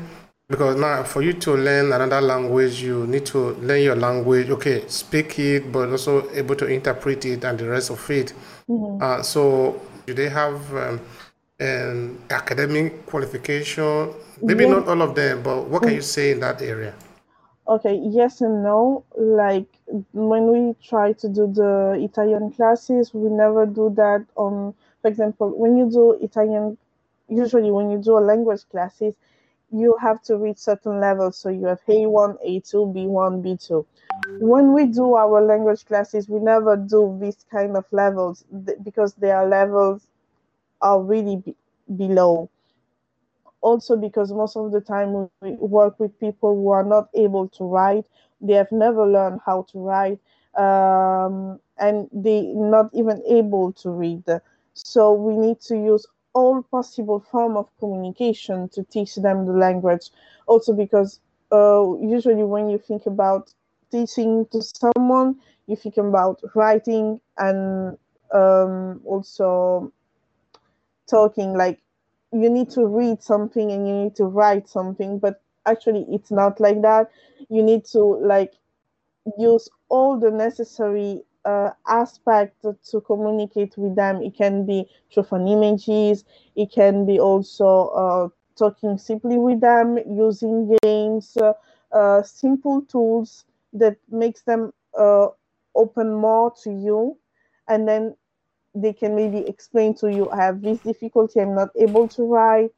because 0.50 0.76
now 0.76 1.04
for 1.04 1.22
you 1.22 1.34
to 1.34 1.56
learn 1.56 1.92
another 1.94 2.22
language 2.22 2.82
you 2.82 3.08
need 3.08 3.26
to 3.26 3.52
learn 3.62 3.82
your 3.82 3.96
language 3.96 4.50
okay 4.50 4.84
speak 4.88 5.40
it 5.40 5.72
but 5.72 5.90
also 5.90 6.30
able 6.32 6.56
to 6.56 6.68
interpret 6.68 7.26
it 7.26 7.44
and 7.44 7.58
the 7.58 7.68
rest 7.68 7.90
of 7.90 8.10
it 8.12 8.34
mm-hmm. 8.70 9.02
uh, 9.02 9.24
so 9.24 9.82
do 10.06 10.14
they 10.14 10.30
have 10.30 10.76
um, 10.76 11.02
an 11.60 12.22
academic 12.30 13.06
qualification 13.06 14.14
maybe 14.42 14.66
yeah. 14.66 14.72
not 14.72 14.88
all 14.88 15.02
of 15.02 15.16
them 15.16 15.42
but 15.42 15.64
what 15.64 15.82
can 15.82 15.92
mm. 15.92 15.96
you 15.96 16.02
say 16.02 16.32
in 16.32 16.40
that 16.40 16.62
area 16.62 16.94
okay 17.68 17.96
yes 18.20 18.42
and 18.42 18.64
no 18.64 19.04
like 19.18 19.68
when 20.14 20.44
we 20.52 20.74
try 20.84 21.12
to 21.14 21.28
do 21.30 21.48
the 21.48 21.98
italian 22.04 22.52
classes 22.52 23.14
we 23.14 23.30
never 23.30 23.66
do 23.66 23.90
that 23.96 24.26
on 24.36 24.74
for 25.02 25.08
example 25.08 25.50
when 25.58 25.78
you 25.78 25.90
do 25.90 26.14
italian 26.22 26.78
usually 27.30 27.72
when 27.72 27.90
you 27.90 27.98
do 27.98 28.18
a 28.18 28.24
language 28.32 28.68
classes 28.70 29.16
you 29.72 29.98
have 30.02 30.22
to 30.22 30.38
reach 30.38 30.60
certain 30.60 31.02
levels. 31.02 31.38
So 31.38 31.50
you 31.50 31.66
have 31.66 31.82
A1, 31.90 32.38
A2, 32.44 32.92
B1, 32.94 33.42
B2. 33.42 33.86
When 34.40 34.74
we 34.74 34.86
do 34.86 35.16
our 35.16 35.42
language 35.42 35.86
classes, 35.86 36.30
we 36.30 36.40
never 36.40 36.78
do 36.78 37.18
this 37.20 37.44
kind 37.52 37.76
of 37.76 37.86
levels 37.92 38.46
because 38.84 39.16
their 39.16 39.46
levels 39.48 40.08
are 40.82 41.02
really 41.02 41.38
be- 41.38 41.56
below. 41.96 42.50
Also, 43.64 43.96
because 43.98 44.32
most 44.34 44.58
of 44.58 44.72
the 44.72 44.82
time 44.82 45.14
we 45.42 45.52
work 45.56 46.00
with 46.00 46.20
people 46.20 46.56
who 46.56 46.70
are 46.70 46.84
not 46.84 47.10
able 47.16 47.48
to 47.50 47.64
write, 47.64 48.06
they 48.42 48.54
have 48.54 48.72
never 48.72 49.08
learned 49.08 49.42
how 49.46 49.64
to 49.72 49.80
write, 49.80 50.20
um, 50.56 51.60
and 51.78 52.10
they 52.12 52.42
not 52.54 52.90
even 52.94 53.24
able 53.28 53.72
to 53.74 53.90
read. 53.92 54.26
So 54.74 55.14
we 55.14 55.38
need 55.38 55.60
to 55.62 55.76
use 55.78 56.06
all 56.34 56.62
possible 56.64 57.20
form 57.20 57.58
of 57.58 57.70
communication 57.80 58.70
to 58.70 58.84
teach 58.84 59.16
them 59.16 59.46
the 59.46 59.54
language. 59.54 60.10
Also, 60.48 60.74
because 60.74 61.20
uh, 61.52 61.96
usually 62.02 62.44
when 62.44 62.70
you 62.70 62.78
think 62.80 63.06
about 63.06 63.54
teaching 63.92 64.46
to 64.52 64.62
someone, 64.62 65.40
you 65.68 65.76
think 65.76 65.98
about 65.98 66.42
writing 66.56 67.22
and 67.38 67.98
um, 68.34 69.02
also 69.06 69.92
talking. 71.10 71.54
Like 71.54 71.80
you 72.34 72.50
need 72.50 72.70
to 72.72 72.86
read 72.86 73.22
something 73.22 73.72
and 73.72 73.88
you 73.88 73.94
need 73.94 74.16
to 74.16 74.26
write 74.26 74.68
something, 74.68 75.20
but 75.20 75.42
actually 75.66 76.06
it's 76.10 76.32
not 76.32 76.60
like 76.60 76.82
that. 76.82 77.10
You 77.50 77.64
need 77.64 77.86
to 77.86 78.00
like 78.00 78.54
use 79.38 79.70
all 79.90 80.20
the 80.20 80.32
necessary 80.32 81.24
uh, 81.46 81.72
aspect 81.88 82.66
to 82.90 83.02
communicate 83.02 83.78
with 83.78 83.96
them. 83.96 84.22
It 84.22 84.36
can 84.36 84.66
be 84.66 84.90
through 85.14 85.24
fun 85.24 85.48
images. 85.48 86.24
It 86.56 86.72
can 86.72 87.06
be 87.06 87.20
also 87.20 87.88
uh, 87.90 88.30
talking 88.58 88.98
simply 88.98 89.38
with 89.38 89.62
them, 89.62 89.98
using 90.10 90.76
games, 90.84 91.38
uh, 91.38 91.54
uh 91.92 92.24
simple 92.24 92.82
tools 92.84 93.46
that 93.74 93.98
makes 94.10 94.42
them 94.42 94.74
uh, 94.98 95.28
open 95.76 96.14
more 96.14 96.52
to 96.64 96.72
you, 96.72 97.18
and 97.68 97.88
then 97.88 98.16
they 98.76 98.94
can 98.94 99.16
maybe 99.16 99.40
explain 99.48 99.94
to 99.96 100.12
you, 100.12 100.30
I 100.30 100.38
have 100.38 100.62
this 100.62 100.80
difficulty. 100.80 101.40
I'm 101.40 101.56
not 101.56 101.70
able 101.80 102.08
to 102.10 102.24
write. 102.24 102.72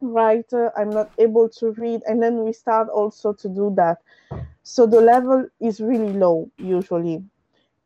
Write. 0.00 0.52
I'm 0.76 0.90
not 0.90 1.10
able 1.18 1.48
to 1.60 1.72
read, 1.72 2.02
and 2.06 2.22
then 2.22 2.44
we 2.44 2.52
start 2.52 2.88
also 2.88 3.32
to 3.32 3.48
do 3.48 3.72
that. 3.76 3.98
So 4.62 4.86
the 4.86 5.00
level 5.00 5.48
is 5.60 5.80
really 5.80 6.12
low 6.12 6.50
usually 6.58 7.22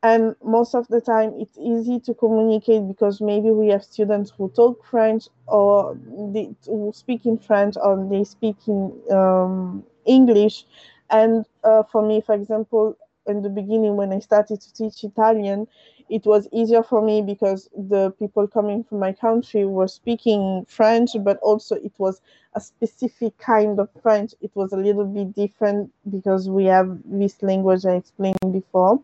and 0.02 0.34
most 0.42 0.74
of 0.74 0.88
the 0.88 1.00
time 1.00 1.34
it's 1.36 1.58
easy 1.58 2.00
to 2.00 2.14
communicate 2.14 2.86
because 2.88 3.20
maybe 3.20 3.50
we 3.50 3.68
have 3.68 3.84
students 3.84 4.32
who 4.36 4.50
talk 4.50 4.84
french 4.84 5.28
or 5.46 5.96
they 6.32 6.54
who 6.66 6.90
speak 6.94 7.26
in 7.26 7.38
french 7.38 7.74
or 7.80 8.06
they 8.10 8.24
speak 8.24 8.56
in 8.66 8.92
um, 9.10 9.84
english 10.06 10.64
and 11.10 11.44
uh, 11.64 11.82
for 11.82 12.06
me 12.06 12.20
for 12.20 12.34
example 12.34 12.96
in 13.26 13.42
the 13.42 13.48
beginning 13.50 13.96
when 13.96 14.12
i 14.12 14.18
started 14.18 14.60
to 14.60 14.72
teach 14.72 15.04
italian 15.04 15.66
it 16.10 16.26
was 16.26 16.48
easier 16.52 16.82
for 16.82 17.02
me 17.02 17.22
because 17.22 17.70
the 17.76 18.12
people 18.18 18.48
coming 18.48 18.84
from 18.84 19.00
my 19.00 19.12
country 19.12 19.66
were 19.66 19.88
speaking 19.88 20.66
french 20.68 21.10
but 21.24 21.38
also 21.38 21.76
it 21.76 21.94
was 21.98 22.20
a 22.54 22.60
specific 22.60 23.36
kind 23.38 23.78
of 23.78 23.88
french. 24.02 24.34
It 24.40 24.50
was 24.54 24.72
a 24.72 24.76
little 24.76 25.04
bit 25.06 25.34
different 25.34 25.92
because 26.10 26.48
we 26.48 26.64
have 26.66 26.98
this 27.04 27.42
language 27.42 27.86
i 27.86 27.94
explained 27.94 28.38
before. 28.52 29.00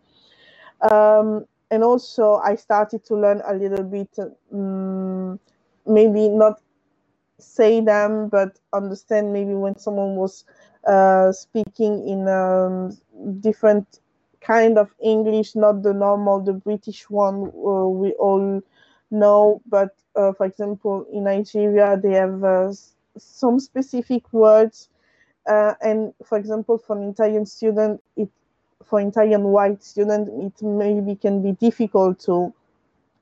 Um, 0.90 1.47
and 1.71 1.85
also, 1.85 2.37
I 2.37 2.57
started 2.57 3.05
to 3.07 3.16
learn 3.16 3.42
a 3.47 3.55
little 3.55 3.85
bit, 3.85 4.11
um, 4.53 5.40
maybe 5.87 6.29
not 6.29 6.61
say 7.38 7.81
them, 7.81 8.29
but 8.29 8.59
understand 8.73 9.33
maybe 9.33 9.55
when 9.55 9.79
someone 9.79 10.16
was 10.16 10.45
uh, 10.87 11.33
speaking 11.33 12.09
in 12.09 12.29
um, 12.29 12.97
different 13.40 14.01
kind 14.46 14.78
of 14.78 14.88
English, 15.00 15.56
not 15.56 15.82
the 15.82 15.92
normal, 15.92 16.40
the 16.40 16.52
British 16.52 17.11
one 17.11 17.50
uh, 17.66 17.88
we 17.88 18.12
all 18.12 18.62
know. 19.11 19.61
But 19.66 19.94
uh, 20.14 20.32
for 20.32 20.46
example, 20.46 21.06
in 21.12 21.24
Nigeria, 21.24 21.98
they 22.00 22.12
have 22.12 22.44
uh, 22.44 22.72
some 23.18 23.59
specific 23.59 24.32
words. 24.32 24.88
Uh, 25.46 25.74
and 25.80 26.12
for 26.24 26.38
example, 26.38 26.78
for 26.78 26.96
an 26.96 27.09
Italian 27.11 27.46
student, 27.46 28.02
it 28.16 28.28
for 28.85 29.00
Italian 29.00 29.42
white 29.44 29.82
student, 29.82 30.28
it 30.44 30.64
maybe 30.64 31.16
can 31.16 31.42
be 31.42 31.52
difficult 31.52 32.20
to 32.20 32.52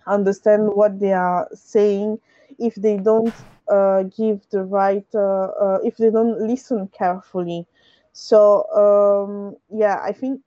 understand 0.06 0.68
what 0.74 1.00
they 1.00 1.12
are 1.12 1.48
saying 1.54 2.18
if 2.58 2.74
they 2.74 2.98
don't 2.98 3.32
uh, 3.68 4.02
give 4.02 4.40
the 4.50 4.62
right, 4.62 5.06
uh, 5.14 5.78
if 5.82 5.96
they 5.96 6.10
don't 6.10 6.38
listen 6.40 6.88
carefully. 6.88 7.66
So 8.12 8.64
um, 8.72 9.56
yeah, 9.70 10.00
I 10.02 10.12
think 10.12 10.40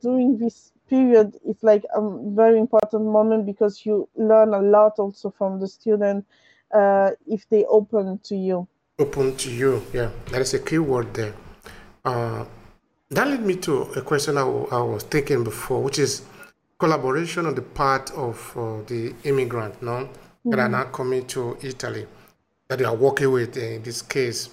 during 0.00 0.38
this 0.38 0.72
period, 0.88 1.36
it's 1.46 1.62
like 1.62 1.84
a 1.94 2.00
very 2.34 2.58
important 2.58 3.04
moment 3.04 3.46
because 3.46 3.84
you 3.84 4.08
learn 4.16 4.54
a 4.54 4.60
lot 4.60 4.98
also 4.98 5.30
from 5.30 5.60
the 5.60 5.68
student 5.68 6.26
uh, 6.72 7.10
if 7.26 7.48
they 7.48 7.64
open 7.64 8.18
to 8.24 8.36
you. 8.36 8.66
Open 8.98 9.36
to 9.36 9.50
you, 9.50 9.82
yeah, 9.92 10.10
that 10.30 10.40
is 10.40 10.54
a 10.54 10.58
key 10.58 10.78
word 10.78 11.12
there. 11.14 11.34
Uh, 12.04 12.44
that 13.10 13.28
led 13.28 13.44
me 13.44 13.56
to 13.56 13.82
a 13.82 14.02
question 14.02 14.38
I, 14.38 14.44
was 14.44 15.02
thinking 15.04 15.44
before, 15.44 15.82
which 15.82 15.98
is 15.98 16.22
collaboration 16.78 17.46
on 17.46 17.54
the 17.54 17.62
part 17.62 18.10
of 18.12 18.52
uh, 18.56 18.82
the 18.86 19.14
immigrant 19.24 19.82
no, 19.82 19.92
mm-hmm. 19.92 20.50
that 20.50 20.58
are 20.58 20.62
mm-hmm. 20.64 20.72
now 20.72 20.84
coming 20.84 21.26
to 21.28 21.56
Italy, 21.62 22.06
that 22.68 22.78
they 22.78 22.84
are 22.84 22.94
working 22.94 23.30
with 23.30 23.56
in 23.56 23.82
this 23.82 24.02
case. 24.02 24.50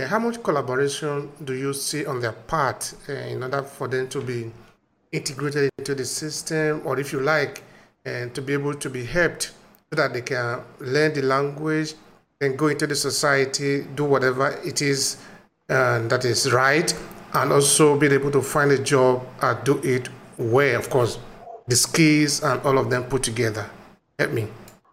Uh, 0.00 0.06
how 0.06 0.18
much 0.18 0.42
collaboration 0.42 1.30
do 1.44 1.52
you 1.52 1.74
see 1.74 2.06
on 2.06 2.20
their 2.20 2.32
part 2.32 2.94
uh, 3.08 3.12
in 3.12 3.42
order 3.42 3.62
for 3.62 3.86
them 3.88 4.08
to 4.08 4.20
be 4.22 4.50
integrated 5.12 5.68
into 5.78 5.94
the 5.94 6.04
system, 6.04 6.80
or 6.86 6.98
if 6.98 7.12
you 7.12 7.20
like, 7.20 7.62
and 8.06 8.34
to 8.34 8.40
be 8.40 8.54
able 8.54 8.72
to 8.72 8.88
be 8.88 9.04
helped 9.04 9.52
so 9.90 9.96
that 9.96 10.14
they 10.14 10.22
can 10.22 10.60
learn 10.78 11.12
the 11.12 11.20
language 11.20 11.94
and 12.40 12.56
go 12.56 12.68
into 12.68 12.86
the 12.86 12.94
society, 12.94 13.82
do 13.94 14.04
whatever 14.04 14.48
it 14.64 14.80
is 14.80 15.18
uh, 15.68 15.98
that 16.08 16.24
is 16.24 16.50
right, 16.50 16.94
and 17.34 17.52
also 17.52 17.98
be 17.98 18.06
able 18.06 18.30
to 18.30 18.40
find 18.40 18.70
a 18.70 18.78
job 18.78 19.26
and 19.42 19.64
do 19.64 19.78
it 19.82 20.08
well, 20.38 20.78
of 20.78 20.88
course, 20.88 21.18
the 21.66 21.76
skills 21.76 22.42
and 22.42 22.62
all 22.62 22.78
of 22.78 22.88
them 22.88 23.04
put 23.04 23.22
together. 23.22 23.68
Help 24.18 24.32
me. 24.32 24.48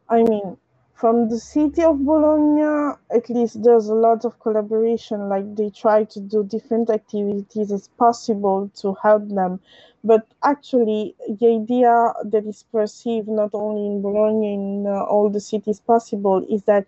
I 0.10 0.24
mean, 0.24 0.58
from 0.98 1.30
the 1.30 1.38
city 1.38 1.84
of 1.84 2.04
Bologna, 2.04 2.98
at 3.12 3.30
least 3.30 3.62
there's 3.62 3.88
a 3.88 3.94
lot 3.94 4.26
of 4.26 4.40
collaboration. 4.40 5.30
Like 5.30 5.56
they 5.56 5.70
try 5.70 6.06
to 6.06 6.20
do 6.20 6.44
different 6.44 6.90
activities 6.90 7.72
as 7.72 7.88
possible 8.00 8.72
to 8.82 8.96
help 9.04 9.30
them. 9.30 9.60
But 10.04 10.28
actually, 10.44 11.16
the 11.30 11.62
idea 11.62 12.14
that 12.26 12.46
is 12.48 12.64
perceived 12.72 13.28
not 13.28 13.52
only 13.54 13.86
in 13.86 14.02
Bologna, 14.02 14.56
in 14.56 14.88
uh, 14.88 15.04
all 15.04 15.30
the 15.30 15.40
cities 15.40 15.80
possible, 15.80 16.44
is 16.50 16.64
that 16.64 16.88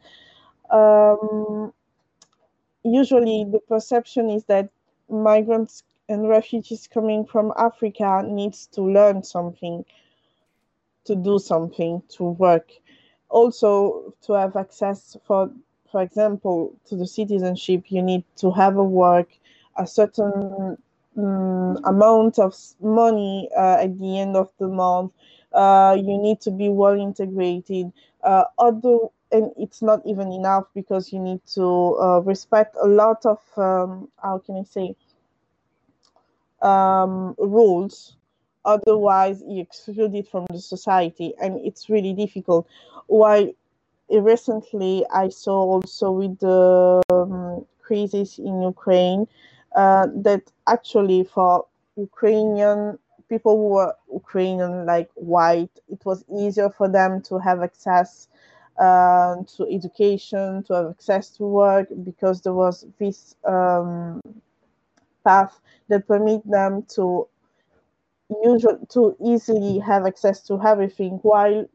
um, 0.72 1.72
usually 2.84 3.46
the 3.52 3.60
perception 3.60 4.32
is 4.32 4.44
that 4.46 4.70
migrants 5.08 5.84
and 6.08 6.28
refugees 6.28 6.88
coming 6.92 7.28
from 7.28 7.54
Africa 7.58 8.24
needs 8.26 8.66
to 8.74 8.82
learn 8.82 9.22
something, 9.22 9.86
to 11.06 11.16
do 11.16 11.38
something, 11.38 12.02
to 12.10 12.24
work 12.24 12.72
also 13.30 14.14
to 14.22 14.34
have 14.34 14.56
access 14.56 15.18
for 15.26 15.52
for 15.92 16.02
example 16.02 16.76
to 16.86 16.96
the 16.96 17.08
citizenship 17.08 17.86
you 17.90 18.02
need 18.02 18.24
to 18.36 18.52
have 18.52 18.78
a 18.78 18.84
work 18.84 19.30
a 19.78 19.88
certain 19.88 20.78
um, 21.18 21.78
amount 21.86 22.40
of 22.40 22.56
money 22.82 23.50
uh, 23.58 23.78
at 23.82 23.98
the 24.00 24.20
end 24.20 24.36
of 24.36 24.52
the 24.60 24.68
month. 24.68 25.12
Uh, 25.54 25.96
you 26.00 26.18
need 26.18 26.40
to 26.42 26.52
be 26.52 26.70
well 26.70 26.94
integrated. 27.00 27.92
Uh, 28.24 28.44
although 28.58 29.12
and 29.32 29.52
it's 29.58 29.82
not 29.82 30.02
even 30.06 30.32
enough 30.32 30.66
because 30.74 31.14
you 31.14 31.20
need 31.20 31.40
to 31.46 31.98
uh, 32.02 32.20
respect 32.22 32.76
a 32.82 32.88
lot 32.88 33.26
of 33.26 33.40
um, 33.58 34.10
how 34.22 34.40
can 34.40 34.58
i 34.58 34.64
say 34.64 34.96
um, 36.62 37.36
rules 37.38 38.16
otherwise 38.66 39.44
you 39.48 39.62
exclude 39.62 40.14
it 40.16 40.28
from 40.28 40.46
the 40.52 40.60
society 40.60 41.34
and 41.42 41.60
it's 41.66 41.90
really 41.90 42.14
difficult. 42.14 42.68
Why 43.08 43.54
recently 44.18 45.06
i 45.14 45.30
saw 45.30 45.62
also 45.62 46.12
with 46.12 46.40
the 46.40 47.02
um, 47.12 47.66
crisis 47.82 48.40
in 48.40 48.62
ukraine 48.62 49.28
uh, 49.76 50.08
that 50.16 50.42
actually 50.68 51.24
for 51.24 51.66
ukrainian 51.96 52.98
people 53.30 53.56
who 53.56 53.68
were 53.76 53.94
ukrainian 54.14 54.86
like 54.86 55.10
white 55.16 55.70
it 55.90 56.04
was 56.06 56.26
easier 56.36 56.70
for 56.70 56.90
them 56.90 57.22
to 57.22 57.38
have 57.38 57.62
access 57.62 58.28
uh, 58.80 59.36
to 59.46 59.68
education 59.72 60.64
to 60.64 60.74
have 60.74 60.90
access 60.90 61.30
to 61.30 61.44
work 61.44 61.88
because 62.04 62.42
there 62.42 62.54
was 62.54 62.86
this 62.98 63.36
um, 63.46 64.20
path 65.24 65.60
that 65.90 66.08
permit 66.08 66.42
them 66.50 66.84
to 66.90 67.28
usual 68.44 68.78
to 68.90 69.16
easily 69.24 69.80
have 69.80 70.06
access 70.06 70.42
to 70.42 70.60
everything 70.66 71.20
while 71.24 71.66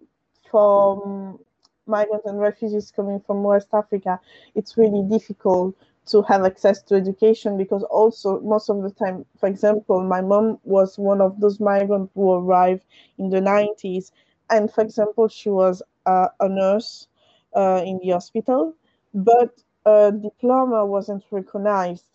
for 0.50 1.38
migrants 1.86 2.26
and 2.26 2.38
refugees 2.40 2.90
coming 2.90 3.20
from 3.20 3.42
west 3.42 3.68
africa 3.72 4.18
it's 4.54 4.76
really 4.76 5.02
difficult 5.08 5.74
to 6.06 6.22
have 6.22 6.44
access 6.44 6.82
to 6.82 6.94
education 6.94 7.56
because 7.58 7.82
also 7.84 8.40
most 8.40 8.68
of 8.70 8.82
the 8.82 8.90
time 8.90 9.24
for 9.38 9.48
example 9.48 10.02
my 10.02 10.20
mom 10.20 10.58
was 10.64 10.98
one 10.98 11.20
of 11.20 11.40
those 11.40 11.60
migrants 11.60 12.10
who 12.14 12.32
arrived 12.32 12.84
in 13.18 13.30
the 13.30 13.40
90s 13.40 14.12
and 14.50 14.72
for 14.72 14.82
example 14.82 15.28
she 15.28 15.50
was 15.50 15.82
uh, 16.06 16.28
a 16.40 16.48
nurse 16.48 17.08
uh, 17.56 17.82
in 17.84 17.98
the 18.02 18.10
hospital 18.10 18.74
but 19.14 19.50
a 19.86 20.12
diploma 20.12 20.84
wasn't 20.86 21.22
recognized 21.30 22.06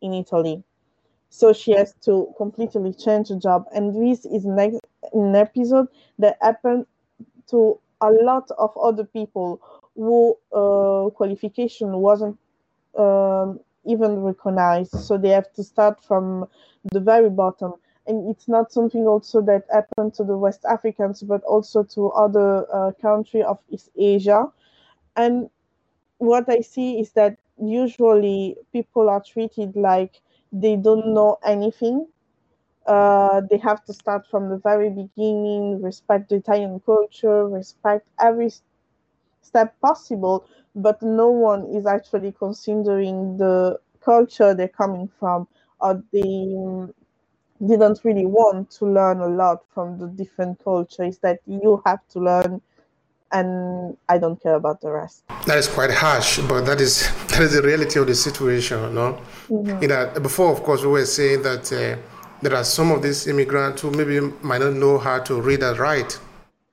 in 0.00 0.12
italy 0.12 0.62
so 1.30 1.52
she 1.52 1.72
has 1.72 1.94
to 2.02 2.32
completely 2.36 2.92
change 2.94 3.28
the 3.28 3.36
job. 3.36 3.66
And 3.74 3.94
this 3.94 4.24
is 4.26 4.44
next 4.44 4.80
an 5.12 5.34
episode 5.36 5.88
that 6.18 6.38
happened 6.40 6.86
to 7.48 7.78
a 8.00 8.10
lot 8.10 8.50
of 8.58 8.76
other 8.76 9.04
people 9.04 9.60
who 9.96 10.36
uh, 10.52 11.10
qualification 11.10 11.98
wasn't 11.98 12.38
um, 12.96 13.60
even 13.84 14.20
recognized. 14.22 14.92
So 14.92 15.18
they 15.18 15.30
have 15.30 15.52
to 15.54 15.64
start 15.64 16.04
from 16.04 16.48
the 16.92 17.00
very 17.00 17.30
bottom. 17.30 17.74
And 18.06 18.28
it's 18.30 18.48
not 18.48 18.72
something 18.72 19.06
also 19.06 19.42
that 19.42 19.64
happened 19.72 20.14
to 20.14 20.24
the 20.24 20.36
west 20.36 20.64
africans 20.64 21.22
but 21.22 21.42
also 21.44 21.82
to 21.84 22.08
other 22.10 22.66
uh, 22.72 22.92
country 23.02 23.42
of 23.42 23.58
east 23.70 23.90
asia. 23.98 24.46
And 25.16 25.50
what 26.18 26.48
i 26.48 26.60
see 26.60 27.00
is 27.00 27.12
that 27.12 27.38
usually 27.60 28.56
people 28.72 29.08
are 29.08 29.22
treated 29.22 29.76
like 29.76 30.20
they 30.52 30.76
don't 30.76 31.14
know 31.14 31.38
anything. 31.44 32.06
Uh, 32.86 33.42
they 33.50 33.58
have 33.58 33.84
to 33.86 33.92
start 33.94 34.26
from 34.30 34.48
the 34.50 34.58
very 34.58 34.90
beginning, 34.90 35.82
respect 35.82 36.30
the 36.30 36.36
Italian 36.36 36.80
culture, 36.80 37.46
respect 37.48 38.08
every 38.20 38.50
step 39.42 39.78
possible, 39.80 40.44
but 40.74 41.02
no 41.02 41.30
one 41.30 41.64
is 41.76 41.86
actually 41.86 42.32
considering 42.32 43.36
the 43.38 43.78
culture 44.00 44.54
they're 44.54 44.68
coming 44.68 45.08
from, 45.18 45.48
or 45.80 46.02
they 46.12 46.54
didn't 47.64 48.00
really 48.04 48.26
want 48.26 48.70
to 48.70 48.84
learn 48.86 49.20
a 49.20 49.28
lot 49.28 49.64
from 49.74 49.98
the 49.98 50.06
different 50.08 50.62
cultures 50.64 51.18
that 51.18 51.38
you 51.46 51.80
have 51.86 52.00
to 52.08 52.18
learn 52.20 52.60
and 53.32 53.96
I 54.08 54.18
don't 54.18 54.40
care 54.42 54.54
about 54.54 54.80
the 54.80 54.90
rest. 54.90 55.22
That 55.46 55.58
is 55.58 55.68
quite 55.68 55.90
harsh, 55.90 56.40
but 56.40 56.62
that 56.62 56.80
is 56.80 57.08
that 57.28 57.40
is 57.40 57.54
the 57.54 57.62
reality 57.62 57.98
of 57.98 58.06
the 58.06 58.14
situation, 58.14 58.94
no? 58.94 59.20
Mm-hmm. 59.48 59.82
You 59.82 59.88
know, 59.88 60.12
before, 60.20 60.50
of 60.52 60.62
course, 60.62 60.82
we 60.82 60.88
were 60.88 61.04
saying 61.06 61.42
that 61.42 61.72
uh, 61.72 61.96
there 62.42 62.54
are 62.54 62.64
some 62.64 62.90
of 62.90 63.02
these 63.02 63.26
immigrants 63.26 63.82
who 63.82 63.90
maybe 63.90 64.20
might 64.42 64.60
not 64.60 64.74
know 64.74 64.98
how 64.98 65.18
to 65.20 65.40
read 65.40 65.62
and 65.62 65.78
write. 65.78 66.18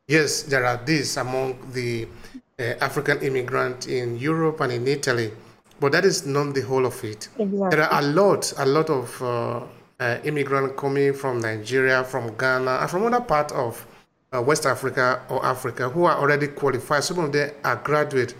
Yes, 0.07 0.43
there 0.43 0.65
are 0.65 0.77
these 0.85 1.17
among 1.17 1.57
the 1.73 2.07
uh, 2.59 2.63
African 2.81 3.19
immigrant 3.21 3.87
in 3.87 4.17
Europe 4.17 4.61
and 4.61 4.71
in 4.71 4.87
Italy, 4.87 5.31
but 5.79 5.91
that 5.91 6.05
is 6.05 6.25
not 6.25 6.53
the 6.53 6.61
whole 6.61 6.85
of 6.85 7.03
it. 7.03 7.27
Exactly. 7.39 7.69
There 7.69 7.81
are 7.81 7.99
a 7.99 8.05
lot, 8.05 8.53
a 8.57 8.65
lot 8.65 8.89
of 8.89 9.21
uh, 9.21 9.61
uh 9.99 10.17
immigrants 10.25 10.79
coming 10.79 11.13
from 11.13 11.39
Nigeria, 11.39 12.03
from 12.03 12.35
Ghana, 12.37 12.79
and 12.81 12.89
from 12.89 13.05
other 13.05 13.21
parts 13.21 13.53
of 13.53 13.85
uh, 14.35 14.41
West 14.41 14.65
Africa 14.65 15.21
or 15.29 15.45
Africa 15.45 15.89
who 15.89 16.05
are 16.05 16.17
already 16.17 16.47
qualified. 16.47 17.03
Some 17.03 17.19
of 17.19 17.31
them 17.31 17.51
are 17.63 17.75
graduate. 17.77 18.35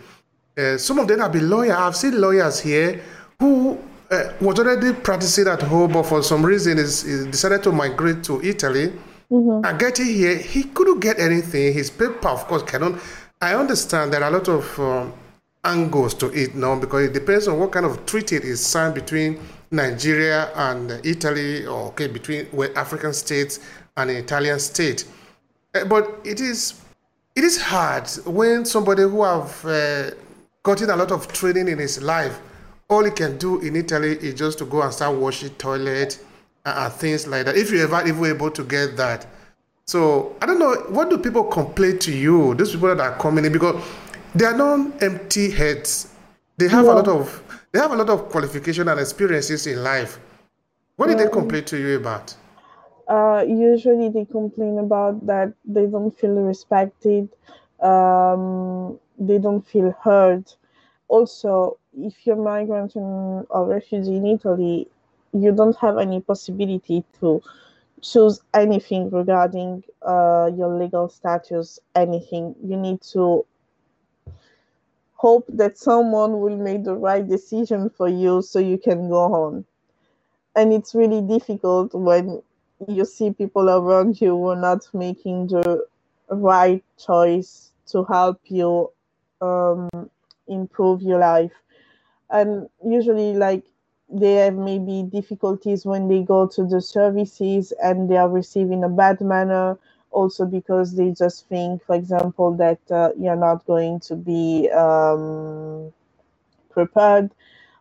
Uh, 0.58 0.78
some 0.78 1.00
of 1.00 1.08
them 1.08 1.20
have 1.20 1.32
been 1.32 1.50
lawyers. 1.50 1.76
I've 1.76 1.96
seen 1.96 2.20
lawyers 2.20 2.60
here 2.60 3.02
who 3.40 3.78
uh, 4.12 4.34
was 4.42 4.60
already 4.60 4.94
practicing 4.94 5.48
at 5.48 5.62
home, 5.62 5.94
but 5.94 6.04
for 6.04 6.24
some 6.24 6.46
reason 6.46 6.78
is, 6.78 7.04
is 7.04 7.26
decided 7.28 7.64
to 7.64 7.72
migrate 7.72 8.24
to 8.26 8.42
Italy. 8.42 8.94
Mm-hmm. 9.32 9.66
And 9.66 9.80
getting 9.80 10.06
here, 10.06 10.38
he 10.38 10.64
couldn't 10.64 11.00
get 11.00 11.20
anything. 11.20 11.74
His 11.74 11.90
paper, 11.90 12.28
of 12.30 12.46
course, 12.48 12.64
cannot. 12.64 13.00
I 13.42 13.56
understand 13.56 14.14
there 14.14 14.24
are 14.24 14.30
a 14.30 14.38
lot 14.38 14.48
of 14.48 14.80
um, 14.80 15.14
angles 15.64 16.14
to 16.16 16.28
it 16.32 16.56
now 16.56 16.80
because 16.80 17.10
it 17.10 17.14
depends 17.14 17.48
on 17.48 17.60
what 17.60 17.72
kind 17.72 17.86
of 17.86 18.06
treaty 18.06 18.36
is 18.38 18.66
signed 18.66 18.94
between 18.94 19.40
Nigeria 19.72 20.52
and 20.56 20.92
Italy, 21.04 21.66
or 21.66 21.88
okay, 21.88 22.08
between 22.08 22.48
African 22.76 23.14
states 23.14 23.60
and 23.98 24.10
an 24.10 24.18
Italian 24.18 24.60
state. 24.60 25.06
Uh, 25.76 25.84
but 25.86 26.22
it 26.24 26.40
is 26.40 26.82
it 27.36 27.44
is 27.44 27.62
hard 27.62 28.10
when 28.26 28.64
somebody 28.64 29.02
who 29.04 29.24
have 29.24 29.66
uh, 29.66 30.10
gotten 30.64 30.90
a 30.90 30.96
lot 30.96 31.12
of 31.12 31.32
training 31.34 31.68
in 31.68 31.78
his 31.78 32.02
life, 32.02 32.40
all 32.90 33.04
he 33.04 33.12
can 33.12 33.38
do 33.38 33.60
in 33.60 33.76
Italy 33.76 34.18
is 34.22 34.34
just 34.36 34.58
to 34.60 34.66
go 34.66 34.82
and 34.82 34.94
start 34.94 35.16
washing 35.18 35.50
toilet 35.56 36.18
and, 36.66 36.78
and 36.78 36.94
things 36.94 37.28
like 37.28 37.46
that. 37.46 37.58
If 37.58 37.72
you 37.72 37.84
ever 37.84 38.08
even 38.08 38.26
able 38.26 38.52
to 38.52 38.64
get 38.64 38.96
that. 38.96 39.28
So 39.86 40.36
I 40.42 40.46
don't 40.46 40.58
know, 40.58 40.74
what 40.90 41.10
do 41.10 41.18
people 41.18 41.44
complain 41.44 42.00
to 42.00 42.12
you? 42.12 42.56
Those 42.56 42.72
people 42.72 42.96
that 42.96 43.00
are 43.00 43.20
coming 43.20 43.46
in 43.46 43.52
because 43.52 43.84
they 44.34 44.46
are 44.46 44.58
not 44.58 45.04
empty 45.04 45.52
heads. 45.52 46.14
They 46.58 46.70
have 46.70 46.86
yeah. 46.86 46.94
a 46.94 46.96
lot 46.96 47.08
of 47.10 47.44
they 47.74 47.80
have 47.80 47.92
a 47.92 47.96
lot 47.96 48.10
of 48.10 48.30
qualification 48.30 48.88
and 48.88 49.00
experiences 49.00 49.68
in 49.68 49.84
life. 49.84 50.20
What 50.96 51.08
did 51.08 51.20
they 51.20 51.28
complain 51.28 51.66
to 51.66 51.78
you 51.78 51.98
about? 51.98 52.34
Uh, 53.08 53.44
usually 53.48 54.10
they 54.10 54.26
complain 54.26 54.80
about 54.80 55.26
that 55.28 55.54
they 55.66 55.86
don't 55.88 56.18
feel 56.18 56.36
respected, 56.36 57.30
um, 57.82 59.00
they 59.20 59.38
don't 59.40 59.66
feel 59.68 59.92
heard. 60.04 60.52
Also, 61.08 61.78
if 61.98 62.26
you're 62.26 62.36
migrant 62.36 62.96
or 62.96 63.66
refugee 63.68 64.18
in 64.18 64.26
Italy, 64.26 64.88
you 65.34 65.52
don't 65.52 65.76
have 65.78 65.98
any 65.98 66.22
possibility 66.22 67.04
to 67.20 67.42
choose 68.02 68.42
anything 68.54 69.10
regarding 69.12 69.84
uh, 70.02 70.50
your 70.56 70.78
legal 70.78 71.08
status, 71.10 71.80
anything. 71.96 72.56
You 72.64 72.78
need 72.78 73.02
to 73.14 73.46
hope 75.16 75.46
that 75.50 75.78
someone 75.78 76.40
will 76.40 76.58
make 76.58 76.84
the 76.84 76.96
right 76.96 77.28
decision 77.28 77.90
for 77.90 78.08
you 78.08 78.42
so 78.42 78.60
you 78.60 78.78
can 78.78 79.10
go 79.10 79.24
on. 79.34 79.66
And 80.56 80.74
it's 80.74 80.96
really 80.96 81.22
difficult 81.22 81.94
when 81.94 82.42
you 82.88 83.06
see 83.06 83.32
people 83.32 83.70
around 83.70 84.20
you 84.22 84.30
who 84.38 84.50
are 84.50 84.56
not 84.56 84.88
making 84.94 85.48
the 85.48 85.86
right 86.30 86.84
choice 86.98 87.72
to 87.88 88.04
help 88.06 88.40
you 88.48 88.92
um, 89.42 89.90
improve 90.48 91.02
your 91.02 91.20
life. 91.20 91.52
And 92.30 92.70
usually 92.86 93.34
like 93.36 93.64
they 94.10 94.34
have 94.36 94.56
maybe 94.56 95.04
difficulties 95.04 95.86
when 95.86 96.08
they 96.08 96.22
go 96.24 96.48
to 96.48 96.66
the 96.66 96.82
services 96.82 97.74
and 97.84 98.10
they 98.10 98.18
are 98.18 98.30
receiving 98.30 98.84
a 98.84 98.90
bad 98.90 99.22
manner 99.22 99.78
also 100.12 100.46
because 100.46 100.96
they 100.96 101.12
just 101.12 101.48
think 101.50 101.84
for 101.84 101.96
example 101.96 102.56
that 102.58 102.80
uh, 102.92 103.10
you're 103.20 103.36
not 103.36 103.66
going 103.66 104.00
to 104.02 104.16
be 104.16 104.70
um, 104.72 105.92
prepared. 106.70 107.32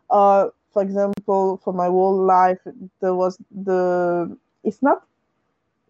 Uh, 0.09 0.49
for 0.73 0.81
example 0.83 1.59
for 1.63 1.73
my 1.73 1.87
whole 1.87 2.23
life 2.23 2.59
there 3.01 3.15
was 3.15 3.37
the 3.51 4.37
it's 4.65 4.81
not 4.81 5.03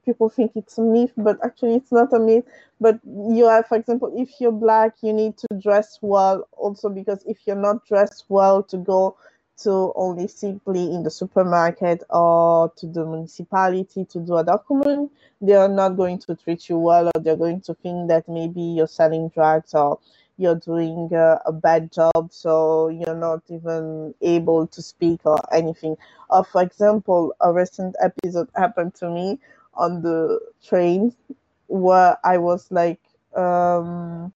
people 0.05 0.29
think 0.29 0.51
it's 0.55 0.77
a 0.77 0.81
myth, 0.81 1.11
but 1.17 1.43
actually 1.43 1.75
it's 1.75 1.91
not 1.91 2.13
a 2.13 2.19
myth. 2.19 2.45
But 2.79 2.99
you 3.05 3.47
have, 3.47 3.67
for 3.67 3.77
example, 3.77 4.13
if 4.15 4.39
you're 4.39 4.51
black, 4.51 4.93
you 5.01 5.11
need 5.11 5.37
to 5.37 5.47
dress 5.59 5.97
well 6.01 6.47
also 6.51 6.89
because 6.89 7.23
if 7.25 7.39
you're 7.45 7.55
not 7.55 7.85
dressed 7.85 8.25
well 8.29 8.61
to 8.63 8.77
go 8.77 9.17
to 9.57 9.93
only 9.95 10.27
simply 10.27 10.93
in 10.93 11.03
the 11.03 11.09
supermarket 11.09 12.03
or 12.09 12.71
to 12.75 12.85
the 12.87 13.05
municipality 13.05 14.05
to 14.05 14.19
do 14.19 14.37
a 14.37 14.43
document, 14.43 15.11
they 15.41 15.53
are 15.53 15.69
not 15.69 15.95
going 15.95 16.19
to 16.19 16.35
treat 16.35 16.69
you 16.69 16.77
well 16.77 17.07
or 17.07 17.21
they're 17.21 17.37
going 17.37 17.61
to 17.61 17.73
think 17.75 18.09
that 18.09 18.27
maybe 18.27 18.61
you're 18.61 18.87
selling 18.87 19.29
drugs 19.29 19.73
or 19.73 19.99
you're 20.37 20.55
doing 20.59 21.09
uh, 21.13 21.39
a 21.45 21.51
bad 21.51 21.91
job, 21.91 22.31
so 22.31 22.89
you're 22.89 23.15
not 23.15 23.41
even 23.49 24.13
able 24.21 24.67
to 24.67 24.81
speak 24.81 25.21
or 25.25 25.39
anything. 25.53 25.97
Or, 26.29 26.43
for 26.43 26.61
example, 26.61 27.33
a 27.41 27.53
recent 27.53 27.95
episode 28.01 28.49
happened 28.55 28.95
to 28.95 29.09
me 29.09 29.39
on 29.73 30.01
the 30.01 30.39
train 30.63 31.15
where 31.67 32.17
I 32.23 32.37
was 32.37 32.71
like, 32.71 33.01
um, 33.35 34.33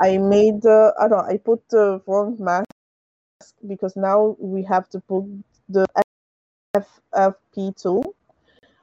I 0.00 0.18
made, 0.18 0.64
uh, 0.66 0.92
I 0.98 1.08
don't 1.08 1.18
know, 1.18 1.32
I 1.32 1.36
put 1.38 1.68
the 1.68 2.00
wrong 2.06 2.36
mask 2.40 2.66
because 3.66 3.96
now 3.96 4.36
we 4.38 4.62
have 4.64 4.88
to 4.90 5.00
put 5.00 5.24
the 5.68 5.86
FFP2 6.74 8.02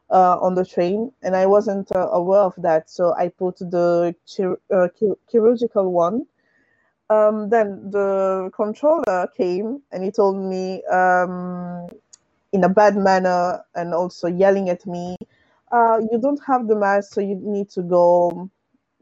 uh, 0.10 0.38
on 0.40 0.56
the 0.56 0.66
train, 0.66 1.12
and 1.24 1.36
I 1.36 1.46
wasn't 1.46 1.92
uh, 1.96 2.10
aware 2.12 2.42
of 2.42 2.54
that, 2.60 2.90
so 2.90 3.14
I 3.16 3.30
put 3.30 3.58
the 3.60 4.16
chir- 4.28 4.60
uh, 4.74 4.88
chirurgical 5.32 5.92
one. 5.92 6.26
Um, 7.10 7.50
then 7.50 7.92
the 7.92 8.52
controller 8.56 9.28
came 9.38 9.82
and 9.92 10.04
he 10.04 10.12
told 10.12 10.38
me 10.38 10.84
um, 10.86 11.88
in 12.54 12.64
a 12.64 12.70
bad 12.70 12.96
manner 12.98 13.64
and 13.76 13.94
also 13.94 14.28
yelling 14.28 14.70
at 14.70 14.86
me, 14.88 15.18
uh, 15.72 16.00
you 16.12 16.20
don't 16.20 16.42
have 16.48 16.68
the 16.68 16.76
mask, 16.76 17.14
so 17.14 17.22
you 17.22 17.36
need 17.42 17.70
to 17.72 17.84
go 17.84 18.50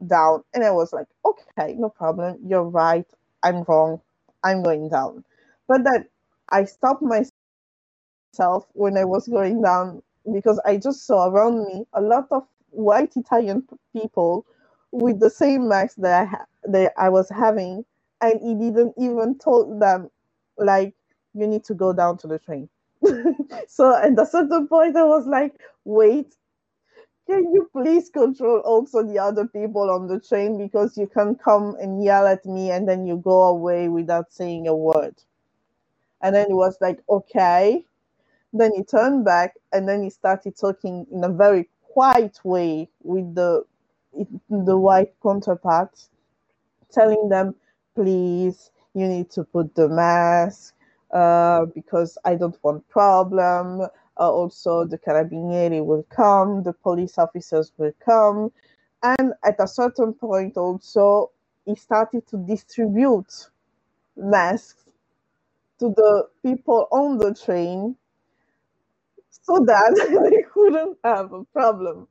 down. 0.06 0.44
And 0.54 0.64
I 0.64 0.70
was 0.72 0.92
like, 0.92 1.06
okay, 1.24 1.74
no 1.74 1.88
problem. 1.90 2.38
You're 2.46 2.64
right. 2.64 3.06
I'm 3.42 3.62
wrong. 3.64 4.00
I'm 4.44 4.62
going 4.62 4.88
down. 4.90 5.24
But 5.68 5.84
then 5.84 6.06
I 6.50 6.64
stopped 6.64 7.02
myself 7.02 8.66
when 8.72 8.96
I 8.96 9.04
was 9.04 9.28
going 9.28 9.62
down 9.62 10.02
because 10.32 10.60
I 10.64 10.76
just 10.78 11.06
saw 11.06 11.28
around 11.28 11.64
me 11.66 11.86
a 11.94 12.00
lot 12.00 12.28
of 12.30 12.44
white 12.70 13.16
Italian 13.16 13.66
people 13.92 14.46
with 14.92 15.20
the 15.20 15.30
same 15.30 15.68
mask 15.68 15.96
that 15.98 16.22
I, 16.22 16.24
ha- 16.26 16.46
that 16.64 16.92
I 16.98 17.08
was 17.10 17.28
having. 17.30 17.84
And 18.20 18.40
he 18.40 18.54
didn't 18.54 18.94
even 18.98 19.38
told 19.38 19.80
them, 19.82 20.10
like, 20.58 20.94
you 21.34 21.46
need 21.46 21.64
to 21.64 21.74
go 21.74 21.92
down 21.92 22.18
to 22.18 22.26
the 22.28 22.38
train 22.38 22.68
so 23.68 23.96
at 23.96 24.18
a 24.18 24.26
certain 24.26 24.68
point, 24.68 24.96
I 24.96 25.04
was 25.04 25.26
like, 25.26 25.54
wait, 25.84 26.34
can 27.28 27.52
you 27.52 27.68
please 27.72 28.10
control 28.10 28.60
also 28.60 29.02
the 29.04 29.18
other 29.18 29.46
people 29.48 29.90
on 29.90 30.08
the 30.08 30.20
train 30.20 30.58
because 30.58 30.98
you 30.98 31.06
can 31.06 31.36
come 31.36 31.76
and 31.80 32.04
yell 32.04 32.26
at 32.26 32.46
me 32.46 32.70
and 32.70 32.88
then 32.88 33.06
you 33.06 33.18
go 33.18 33.44
away 33.48 33.88
without 33.88 34.32
saying 34.32 34.68
a 34.68 34.76
word. 34.76 35.14
And 36.22 36.34
then 36.34 36.48
it 36.50 36.54
was 36.54 36.78
like, 36.80 37.00
okay. 37.10 37.86
Then 38.54 38.72
he 38.74 38.84
turned 38.84 39.24
back 39.24 39.56
and 39.72 39.88
then 39.88 40.04
he 40.04 40.10
started 40.10 40.56
talking 40.56 41.06
in 41.10 41.24
a 41.24 41.28
very 41.28 41.68
quiet 41.82 42.38
way 42.44 42.88
with 43.02 43.34
the 43.34 43.64
the 44.48 44.78
white 44.78 45.12
counterparts, 45.20 46.08
telling 46.92 47.28
them, 47.28 47.56
please, 47.96 48.70
you 48.94 49.08
need 49.08 49.28
to 49.30 49.42
put 49.42 49.74
the 49.74 49.88
mask 49.88 50.72
uh, 51.12 51.66
because 51.74 52.16
I 52.24 52.36
don't 52.36 52.56
want 52.62 52.88
problem. 52.88 53.82
Uh, 53.82 54.30
also, 54.30 54.84
the 54.84 54.98
carabinieri 54.98 55.84
will 55.84 56.04
come, 56.04 56.62
the 56.62 56.72
police 56.72 57.18
officers 57.18 57.72
will 57.76 57.92
come, 58.04 58.52
and 59.02 59.32
at 59.44 59.56
a 59.58 59.66
certain 59.66 60.12
point, 60.14 60.56
also 60.56 61.32
he 61.66 61.74
started 61.74 62.24
to 62.28 62.36
distribute 62.36 63.50
masks 64.16 64.84
to 65.80 65.88
the 65.96 66.28
people 66.44 66.86
on 66.92 67.18
the 67.18 67.34
train 67.34 67.96
so 69.42 69.64
that 69.66 70.30
they 70.30 70.44
couldn't 70.52 70.98
have 71.04 71.32
a 71.32 71.44
problem. 71.46 72.08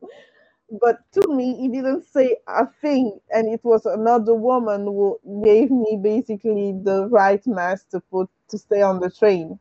But 0.81 0.99
to 1.13 1.27
me 1.33 1.55
he 1.55 1.69
didn't 1.69 2.05
say 2.05 2.37
a 2.47 2.67
thing. 2.81 3.19
And 3.31 3.49
it 3.53 3.61
was 3.63 3.85
another 3.85 4.35
woman 4.35 4.85
who 4.85 5.19
gave 5.43 5.71
me 5.71 5.99
basically 6.01 6.73
the 6.83 7.07
right 7.09 7.45
mask 7.47 7.89
to 7.91 8.01
put 8.01 8.29
to 8.49 8.57
stay 8.57 8.81
on 8.81 8.99
the 8.99 9.11
train. 9.11 9.59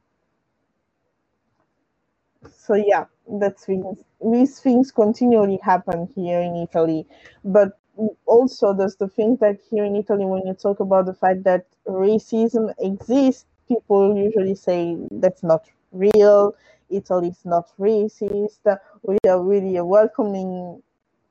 So 2.50 2.74
yeah 2.74 3.06
that's 3.40 3.66
things. 3.66 3.98
These 4.32 4.60
things 4.60 4.92
continually 4.92 5.58
happen 5.62 6.08
here 6.14 6.40
in 6.40 6.56
italy. 6.56 7.06
But 7.44 7.78
also 8.26 8.74
there's 8.74 8.96
the 8.96 9.08
thing 9.08 9.36
that 9.40 9.58
here 9.70 9.84
in 9.84 9.96
italy 9.96 10.24
when 10.24 10.46
you 10.46 10.54
talk 10.54 10.80
about 10.80 11.06
the 11.06 11.14
fact 11.14 11.44
that 11.44 11.66
racism 11.86 12.72
exists 12.78 13.46
people 13.68 14.16
usually 14.16 14.54
say 14.54 14.96
that's 15.12 15.42
not 15.42 15.64
real 15.92 16.54
italy 16.92 17.28
is 17.28 17.44
not 17.44 17.66
racist 17.78 18.78
we 19.02 19.18
are 19.28 19.42
really 19.42 19.76
a 19.76 19.84
welcoming 19.84 20.82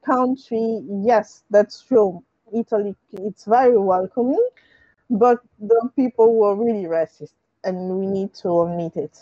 country, 0.06 0.82
yes, 0.90 1.44
that's 1.50 1.82
true. 1.82 2.24
Italy, 2.54 2.96
it's 3.14 3.46
very 3.46 3.78
welcoming, 3.78 4.46
but 5.10 5.40
the 5.60 5.90
people 5.96 6.36
were 6.36 6.56
really 6.56 6.86
racist, 6.86 7.34
and 7.64 8.00
we 8.00 8.08
need 8.08 8.34
to 8.36 8.64
admit 8.64 8.98
it 8.98 9.18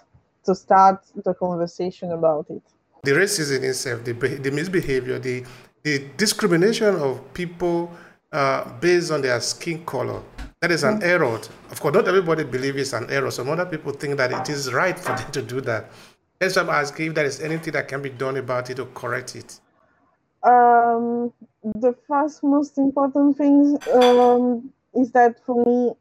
to 0.45 0.55
start 0.55 1.05
the 1.23 1.33
conversation 1.33 2.11
about 2.11 2.47
it. 2.49 2.63
The 3.03 3.11
racism 3.11 3.63
itself, 3.63 4.03
the, 4.03 4.13
the 4.13 4.51
misbehavior, 4.51 5.19
the, 5.19 5.45
the 5.83 6.05
discrimination 6.17 6.95
of 6.95 7.33
people 7.33 7.91
uh, 8.31 8.67
based 8.79 9.11
on 9.11 9.21
their 9.21 9.39
skin 9.41 9.85
color, 9.85 10.21
that 10.61 10.71
is 10.71 10.83
an 10.83 10.95
mm-hmm. 10.95 11.03
error. 11.03 11.39
Of 11.71 11.79
course, 11.79 11.93
not 11.93 12.07
everybody 12.07 12.43
believes 12.43 12.77
it's 12.77 12.93
an 12.93 13.09
error. 13.09 13.31
Some 13.31 13.49
other 13.49 13.65
people 13.65 13.93
think 13.93 14.17
that 14.17 14.31
it 14.31 14.49
is 14.49 14.73
right 14.73 14.97
for 14.97 15.15
them 15.15 15.31
to 15.31 15.41
do 15.41 15.61
that. 15.61 15.89
Why 16.41 16.47
I'm 16.55 16.69
asking 16.69 17.07
if 17.07 17.15
there 17.15 17.25
is 17.25 17.41
anything 17.41 17.73
that 17.73 17.87
can 17.87 18.01
be 18.01 18.09
done 18.09 18.37
about 18.37 18.69
it 18.69 18.79
or 18.79 18.85
correct 18.87 19.35
it 19.35 19.59
um, 20.43 21.33
the 21.63 21.93
first 22.07 22.43
most 22.43 22.77
important 22.77 23.37
thing 23.37 23.77
um, 23.93 24.71
is 24.95 25.11
that 25.11 25.43
for 25.45 25.65
me, 25.65 25.93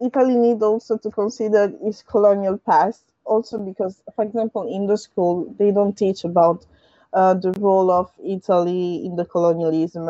Italy 0.00 0.36
need 0.36 0.62
also 0.62 0.96
to 0.98 1.10
consider 1.10 1.72
its 1.82 2.02
colonial 2.02 2.58
past. 2.58 3.04
Also, 3.24 3.58
because, 3.58 4.02
for 4.14 4.24
example, 4.24 4.72
in 4.72 4.86
the 4.86 4.96
school 4.96 5.54
they 5.58 5.70
don't 5.70 5.96
teach 5.96 6.24
about 6.24 6.66
uh, 7.12 7.34
the 7.34 7.52
role 7.52 7.90
of 7.90 8.10
Italy 8.24 9.04
in 9.04 9.16
the 9.16 9.24
colonialism. 9.24 10.08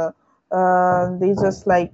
Uh, 0.50 1.16
they 1.18 1.34
just 1.34 1.66
like 1.66 1.92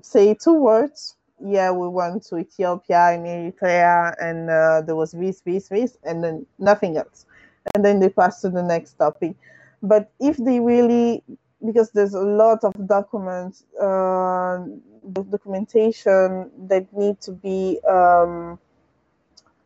say 0.00 0.34
two 0.34 0.54
words. 0.54 1.16
Yeah, 1.44 1.72
we 1.72 1.88
went 1.88 2.22
to 2.26 2.38
Ethiopia 2.38 3.10
and 3.12 3.26
Eritrea, 3.26 4.14
and 4.20 4.48
uh, 4.50 4.82
there 4.82 4.96
was 4.96 5.12
this, 5.12 5.40
this, 5.40 5.68
this, 5.68 5.98
and 6.04 6.22
then 6.22 6.46
nothing 6.58 6.96
else. 6.96 7.26
And 7.74 7.84
then 7.84 8.00
they 8.00 8.08
pass 8.08 8.40
to 8.42 8.50
the 8.50 8.62
next 8.62 8.94
topic 8.94 9.36
but 9.82 10.10
if 10.20 10.36
they 10.36 10.60
really 10.60 11.22
because 11.64 11.90
there's 11.90 12.14
a 12.14 12.20
lot 12.20 12.62
of 12.64 12.72
documents 12.86 13.64
uh, 13.80 14.64
documentation 15.12 16.50
that 16.68 16.86
need 16.92 17.20
to 17.20 17.32
be 17.32 17.80
um, 17.88 18.58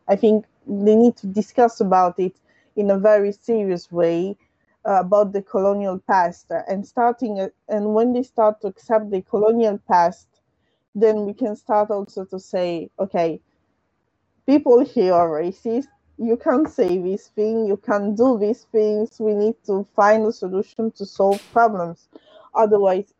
i 0.07 0.15
think 0.15 0.45
they 0.67 0.95
need 0.95 1.15
to 1.15 1.27
discuss 1.27 1.79
about 1.79 2.19
it 2.19 2.35
in 2.75 2.91
a 2.91 2.97
very 2.97 3.31
serious 3.31 3.91
way 3.91 4.35
uh, 4.85 4.99
about 4.99 5.33
the 5.33 5.41
colonial 5.41 5.99
past 5.99 6.47
and 6.67 6.85
starting 6.85 7.37
it, 7.37 7.53
and 7.69 7.93
when 7.93 8.13
they 8.13 8.23
start 8.23 8.59
to 8.61 8.67
accept 8.67 9.09
the 9.11 9.21
colonial 9.21 9.77
past 9.87 10.27
then 10.99 11.25
we 11.25 11.33
can 11.33 11.55
start 11.55 11.91
also 11.91 12.25
to 12.25 12.39
say 12.39 12.89
okay 12.99 13.39
people 14.45 14.83
here 14.83 15.13
are 15.13 15.29
racist 15.29 15.87
you 16.17 16.35
can't 16.37 16.67
say 16.69 16.97
this 16.97 17.27
thing, 17.29 17.67
you 17.67 17.77
can't 17.77 18.17
do 18.17 18.39
these 18.39 18.65
things. 18.71 19.19
We 19.19 19.33
need 19.35 19.55
to 19.67 19.87
find 19.95 20.25
a 20.25 20.31
solution 20.31 20.91
to 20.91 21.05
solve 21.05 21.41
problems. 21.53 22.09
Otherwise, 22.55 23.13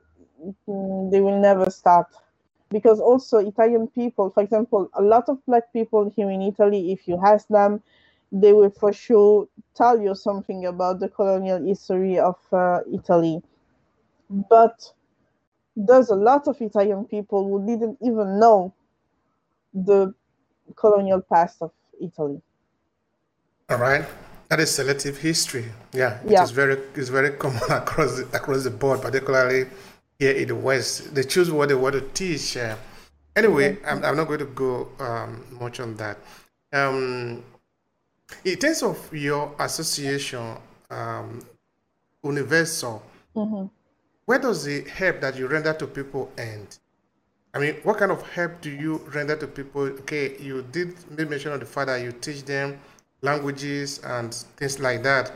mm, 0.68 1.12
they 1.12 1.22
will 1.22 1.40
never 1.40 1.70
stop. 1.70 2.10
Because 2.70 3.00
also, 3.00 3.38
Italian 3.38 3.88
people, 3.88 4.32
for 4.32 4.44
example, 4.44 4.90
a 4.94 5.02
lot 5.02 5.30
of 5.30 5.46
black 5.46 5.72
people 5.72 6.12
here 6.16 6.30
in 6.30 6.42
Italy, 6.42 6.92
if 6.92 7.08
you 7.08 7.20
ask 7.24 7.48
them, 7.48 7.82
they 8.32 8.52
will 8.52 8.72
for 8.72 8.92
sure 8.92 9.48
tell 9.74 10.02
you 10.02 10.14
something 10.14 10.66
about 10.66 11.00
the 11.00 11.08
colonial 11.08 11.64
history 11.64 12.20
of 12.20 12.36
uh, 12.52 12.80
Italy. 12.92 13.42
But 14.30 14.92
there's 15.78 16.10
a 16.10 16.16
lot 16.16 16.48
of 16.48 16.60
Italian 16.60 17.06
people 17.06 17.48
who 17.48 17.66
didn't 17.66 17.98
even 18.02 18.40
know 18.40 18.74
the 19.74 20.14
colonial 20.76 21.22
past 21.22 21.62
of 21.62 21.72
Italy. 22.02 22.42
All 23.70 23.78
right. 23.78 24.04
That 24.50 24.60
is 24.60 24.72
selective 24.72 25.18
history. 25.18 25.66
Yeah, 25.94 26.20
it 26.24 26.32
yeah. 26.32 26.44
is 26.44 26.52
very 26.52 26.82
it's 26.96 27.10
very 27.10 27.32
common 27.32 27.62
across 27.70 28.18
the, 28.18 28.24
across 28.36 28.64
the 28.64 28.72
board, 28.72 29.02
particularly 29.02 29.68
here 30.18 30.32
in 30.32 30.48
the 30.48 30.56
West. 30.56 31.14
They 31.14 31.24
choose 31.24 31.52
what 31.52 31.70
they 31.70 31.76
want 31.76 31.94
to 31.94 32.02
teach. 32.02 32.58
Uh, 32.58 32.76
anyway, 33.36 33.78
I'm, 33.86 34.04
I'm 34.04 34.16
not 34.16 34.28
going 34.28 34.40
to 34.40 34.46
go 34.46 34.88
um, 35.00 35.46
much 35.60 35.80
on 35.80 35.96
that. 35.98 36.18
Um, 36.74 37.44
in 38.44 38.58
terms 38.58 38.84
of 38.84 39.14
your 39.14 39.54
association, 39.60 40.56
um, 40.90 41.46
Universal, 42.24 43.04
mm-hmm. 43.36 43.68
Where 44.28 44.40
does 44.40 44.66
the 44.66 44.82
help 44.90 45.22
that 45.22 45.38
you 45.38 45.48
render 45.48 45.74
to 45.74 45.88
people 45.88 46.30
end? 46.38 46.80
I 47.54 47.60
mean, 47.60 47.76
what 47.84 47.98
kind 47.98 48.12
of 48.12 48.22
help 48.32 48.60
do 48.60 48.70
you 48.70 48.98
render 49.16 49.38
to 49.38 49.48
people? 49.48 49.84
Okay, 49.84 50.38
you 50.38 50.64
did 50.64 50.96
make 51.18 51.30
mention 51.30 51.54
of 51.54 51.62
the 51.62 51.66
fact 51.66 51.88
that 51.88 52.02
you 52.02 52.12
teach 52.12 52.44
them 52.44 52.78
languages 53.22 54.02
and 54.04 54.34
things 54.58 54.82
like 54.82 55.02
that. 55.04 55.32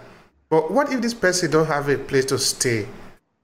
But 0.50 0.72
what 0.72 0.92
if 0.92 1.00
this 1.00 1.14
person 1.14 1.52
don't 1.52 1.68
have 1.68 1.88
a 1.88 1.98
place 1.98 2.26
to 2.26 2.38
stay? 2.38 2.86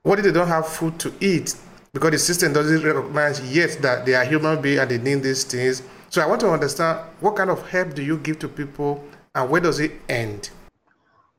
What 0.03 0.19
if 0.19 0.25
they 0.25 0.33
don't 0.33 0.49
have 0.49 0.67
food 0.67 0.99
to 0.99 1.13
eat? 1.21 1.55
Because 1.93 2.11
the 2.11 2.19
system 2.19 2.51
doesn't 2.51 2.83
recognize 2.83 3.39
yet 3.55 3.81
that 3.81 4.05
they 4.05 4.15
are 4.15 4.25
human 4.25 4.61
beings 4.61 4.81
and 4.81 4.91
they 4.91 4.97
need 4.97 5.23
these 5.23 5.45
things. 5.45 5.81
So 6.09 6.21
I 6.21 6.25
want 6.27 6.41
to 6.41 6.49
understand 6.49 6.99
what 7.21 7.37
kind 7.37 7.49
of 7.49 7.65
help 7.69 7.93
do 7.93 8.03
you 8.03 8.17
give 8.17 8.39
to 8.39 8.49
people 8.49 9.01
and 9.33 9.49
where 9.49 9.61
does 9.61 9.79
it 9.79 9.93
end? 10.09 10.49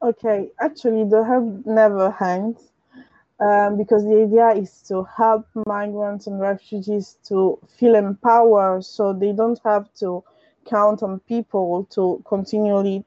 Okay, 0.01 0.49
actually, 0.59 1.05
the 1.05 1.23
help 1.25 1.67
never 1.67 2.17
ends 2.25 2.71
um, 3.41 3.77
because 3.77 4.05
the 4.05 4.23
idea 4.23 4.49
is 4.61 4.83
to 4.89 5.05
help 5.17 5.47
migrants 5.67 6.27
and 6.27 6.41
refugees 6.41 7.19
to 7.25 7.59
feel 7.79 7.95
empowered 7.95 8.85
so 8.85 9.13
they 9.13 9.33
don't 9.33 9.61
have 9.65 9.93
to 9.95 10.23
count 10.69 11.03
on 11.03 11.21
people 11.21 11.85
to 11.91 12.23
continually 12.27 13.05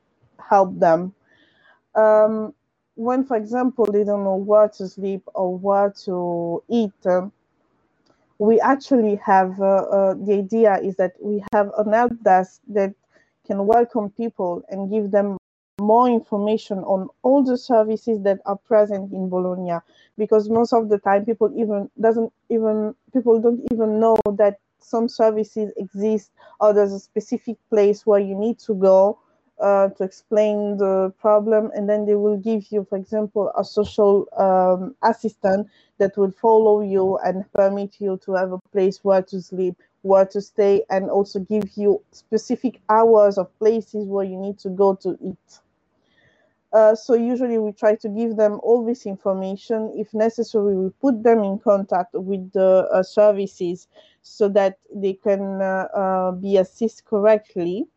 help 0.50 0.78
them. 0.80 1.14
Um, 1.96 2.54
when, 2.96 3.26
for 3.26 3.36
example, 3.38 3.86
they 3.86 4.04
don't 4.04 4.24
know 4.24 4.36
where 4.36 4.70
to 4.70 4.88
sleep 4.88 5.24
or 5.34 5.58
where 5.58 5.94
to 6.06 6.64
eat, 6.70 6.94
uh, 7.06 7.28
we 8.42 8.60
actually 8.60 9.18
have 9.24 9.62
uh, 9.62 9.66
uh, 9.66 10.14
the 10.16 10.34
idea 10.34 10.80
is 10.80 10.96
that 10.96 11.14
we 11.22 11.44
have 11.54 11.70
an 11.78 11.94
help 11.94 12.24
desk 12.24 12.60
that 12.68 12.92
can 13.46 13.68
welcome 13.68 14.10
people 14.10 14.64
and 14.70 14.90
give 14.90 15.12
them 15.12 15.38
more 15.82 16.08
information 16.08 16.80
on 16.80 17.10
all 17.24 17.44
the 17.44 17.58
services 17.58 18.22
that 18.24 18.40
are 18.46 18.58
present 18.58 19.12
in 19.12 19.30
Bologna 19.30 19.80
because 20.18 20.50
most 20.50 20.74
of 20.74 20.90
the 20.90 21.00
time 21.00 21.26
people 21.26 21.52
even 21.58 21.90
doesn't 22.00 22.32
even 22.50 22.94
people 23.14 23.40
don't 23.40 23.62
even 23.72 24.00
know 24.00 24.18
that 24.38 24.60
some 24.80 25.08
services 25.10 25.72
exist 25.78 26.32
or 26.60 26.74
there's 26.74 26.94
a 26.94 27.00
specific 27.00 27.58
place 27.70 28.06
where 28.06 28.20
you 28.20 28.36
need 28.36 28.60
to 28.60 28.74
go 28.74 29.18
uh, 29.60 29.90
to 29.90 30.04
explain 30.04 30.78
the 30.78 31.14
problem 31.20 31.72
and 31.76 31.88
then 31.88 32.06
they 32.06 32.16
will 32.16 32.38
give 32.38 32.66
you 32.72 32.86
for 32.90 32.98
example 32.98 33.52
a 33.58 33.64
social 33.64 34.28
um, 34.38 34.96
assistant 35.04 35.68
that 36.00 36.18
will 36.18 36.32
follow 36.32 36.82
you 36.82 37.18
and 37.20 37.46
permit 37.54 37.96
you 38.00 38.20
to 38.26 38.34
have 38.34 38.52
a 38.52 38.60
place 38.72 39.00
where 39.04 39.22
to 39.22 39.42
sleep 39.42 39.76
where 40.02 40.26
to 40.26 40.42
stay 40.42 40.84
and 40.90 41.10
also 41.10 41.40
give 41.40 41.70
you 41.76 42.02
specific 42.12 42.82
hours 42.90 43.38
of 43.38 43.48
places 43.60 44.08
where 44.08 44.26
you 44.26 44.38
need 44.38 44.58
to 44.58 44.70
go 44.70 44.96
to 44.96 45.18
eat 45.24 45.60
uh, 46.74 46.96
so 46.96 47.14
usually 47.16 47.58
we 47.58 47.74
try 47.74 47.96
to 47.96 48.08
give 48.08 48.38
them 48.38 48.60
all 48.64 48.86
this 48.86 49.06
information. 49.06 49.92
If 49.96 50.14
necessary, 50.14 50.76
we 50.76 50.90
put 51.02 51.22
them 51.22 51.44
in 51.44 51.60
contact 51.60 52.14
with 52.14 52.52
the 52.54 52.88
uh, 52.92 53.04
services 53.04 53.88
so 54.22 54.48
that 54.50 54.78
they 54.94 55.14
can 55.14 55.62
uh, 55.62 55.88
uh 55.94 56.32
be 56.32 56.58
assessed 56.58 57.06
correctly. 57.06 57.88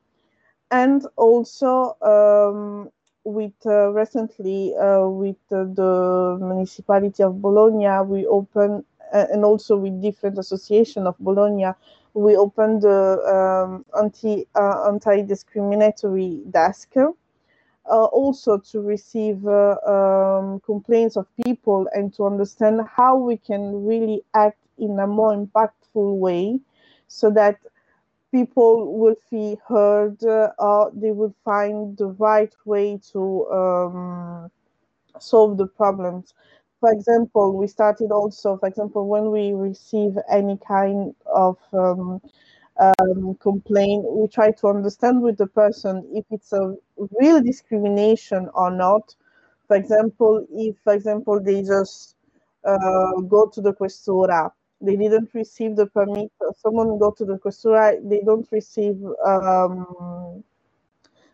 And 0.71 1.07
also 1.17 1.97
um, 2.03 2.91
with 3.23 3.53
uh, 3.65 3.91
recently 3.91 4.75
with 4.77 5.37
the 5.49 6.39
municipality 6.41 7.23
of 7.23 7.41
Bologna, 7.41 8.03
we 8.05 8.27
open 8.27 8.85
and 9.13 9.45
also 9.45 9.77
with 9.77 10.03
different 10.03 10.39
association 10.39 11.07
of 11.07 11.17
Bologna, 11.21 11.71
we 12.15 12.35
opened 12.35 12.83
the 12.83 13.21
um, 13.31 13.85
anti 13.97 14.47
anti 14.57 15.23
discriminatory 15.23 16.43
desk 16.51 16.93
uh, 17.91 18.05
also 18.07 18.59
to 18.59 18.81
receive 18.81 19.47
uh, 19.47 19.77
um, 19.87 20.61
complaints 20.61 21.17
of 21.17 21.27
people 21.45 21.89
and 21.93 22.13
to 22.15 22.25
understand 22.27 22.81
how 22.89 23.17
we 23.17 23.37
can 23.37 23.85
really 23.85 24.23
act 24.35 24.59
in 24.79 24.99
a 24.99 25.07
more 25.07 25.35
impactful 25.35 26.19
way 26.19 26.59
so 27.09 27.31
that 27.31 27.59
people 28.33 28.99
will 28.99 29.17
feel 29.31 29.57
heard 29.69 30.23
uh, 30.25 30.51
or 30.59 30.91
they 30.95 31.13
will 31.13 31.35
find 31.45 31.97
the 31.99 32.07
right 32.19 32.55
way 32.65 32.99
to 33.13 33.47
um, 33.51 34.51
solve 35.19 35.57
the 35.59 35.67
problems. 35.67 36.35
For 36.81 36.93
example, 36.93 37.57
we 37.57 37.67
started 37.67 38.11
also, 38.13 38.57
for 38.59 38.69
example, 38.69 39.09
when 39.09 39.31
we 39.31 39.53
receive 39.53 40.19
any 40.31 40.59
kind 40.59 41.15
of 41.27 41.59
um, 41.73 42.21
um, 42.79 43.37
complaint, 43.41 44.05
we 44.09 44.27
try 44.29 44.51
to 44.51 44.69
understand 44.69 45.23
with 45.23 45.39
the 45.39 45.47
person 45.47 46.09
if 46.13 46.25
it's 46.31 46.53
a 46.53 46.75
real 47.21 47.41
discrimination 47.41 48.49
or 48.55 48.71
not. 48.71 49.15
For 49.69 49.77
example, 49.77 50.47
if, 50.53 50.77
for 50.85 50.93
example, 50.93 51.41
they 51.41 51.63
just 51.63 52.17
uh, 52.65 53.21
go 53.29 53.47
to 53.47 53.61
the 53.61 53.73
questura, 53.73 54.51
they 54.81 54.97
didn't 54.97 55.31
receive 55.33 55.77
the 55.77 55.87
permit, 55.87 56.31
someone 56.57 56.99
go 56.99 57.11
to 57.13 57.25
the 57.25 57.39
questura, 57.39 57.97
they 58.09 58.21
don't 58.21 58.47
receive 58.51 59.03
um, 59.25 60.43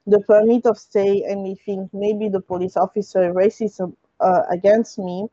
the 0.07 0.21
permit 0.21 0.67
of 0.67 0.79
stay, 0.79 1.25
and 1.25 1.47
they 1.47 1.55
think 1.55 1.91
maybe 1.93 2.29
the 2.29 2.41
police 2.41 2.77
officer 2.77 3.33
racism 3.33 3.95
uh, 4.21 4.43
against 4.51 4.99
me, 4.99 5.27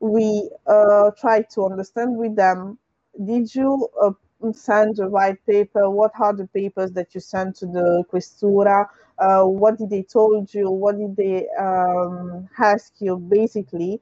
we 0.00 0.50
uh, 0.66 1.10
try 1.18 1.42
to 1.42 1.64
understand 1.64 2.16
with 2.16 2.36
them, 2.36 2.78
did 3.24 3.52
you 3.54 3.88
uh, 4.02 4.10
send 4.52 4.96
the 4.96 5.08
white 5.08 5.44
paper? 5.46 5.88
What 5.90 6.12
are 6.20 6.32
the 6.34 6.46
papers 6.48 6.92
that 6.92 7.14
you 7.14 7.20
sent 7.20 7.56
to 7.56 7.66
the 7.66 8.04
questura? 8.12 8.86
Uh, 9.18 9.44
what 9.44 9.78
did 9.78 9.90
they 9.90 10.02
told 10.02 10.52
you? 10.52 10.70
What 10.70 10.98
did 10.98 11.16
they 11.16 11.46
um, 11.58 12.48
ask 12.58 12.92
you, 13.00 13.16
basically? 13.16 14.00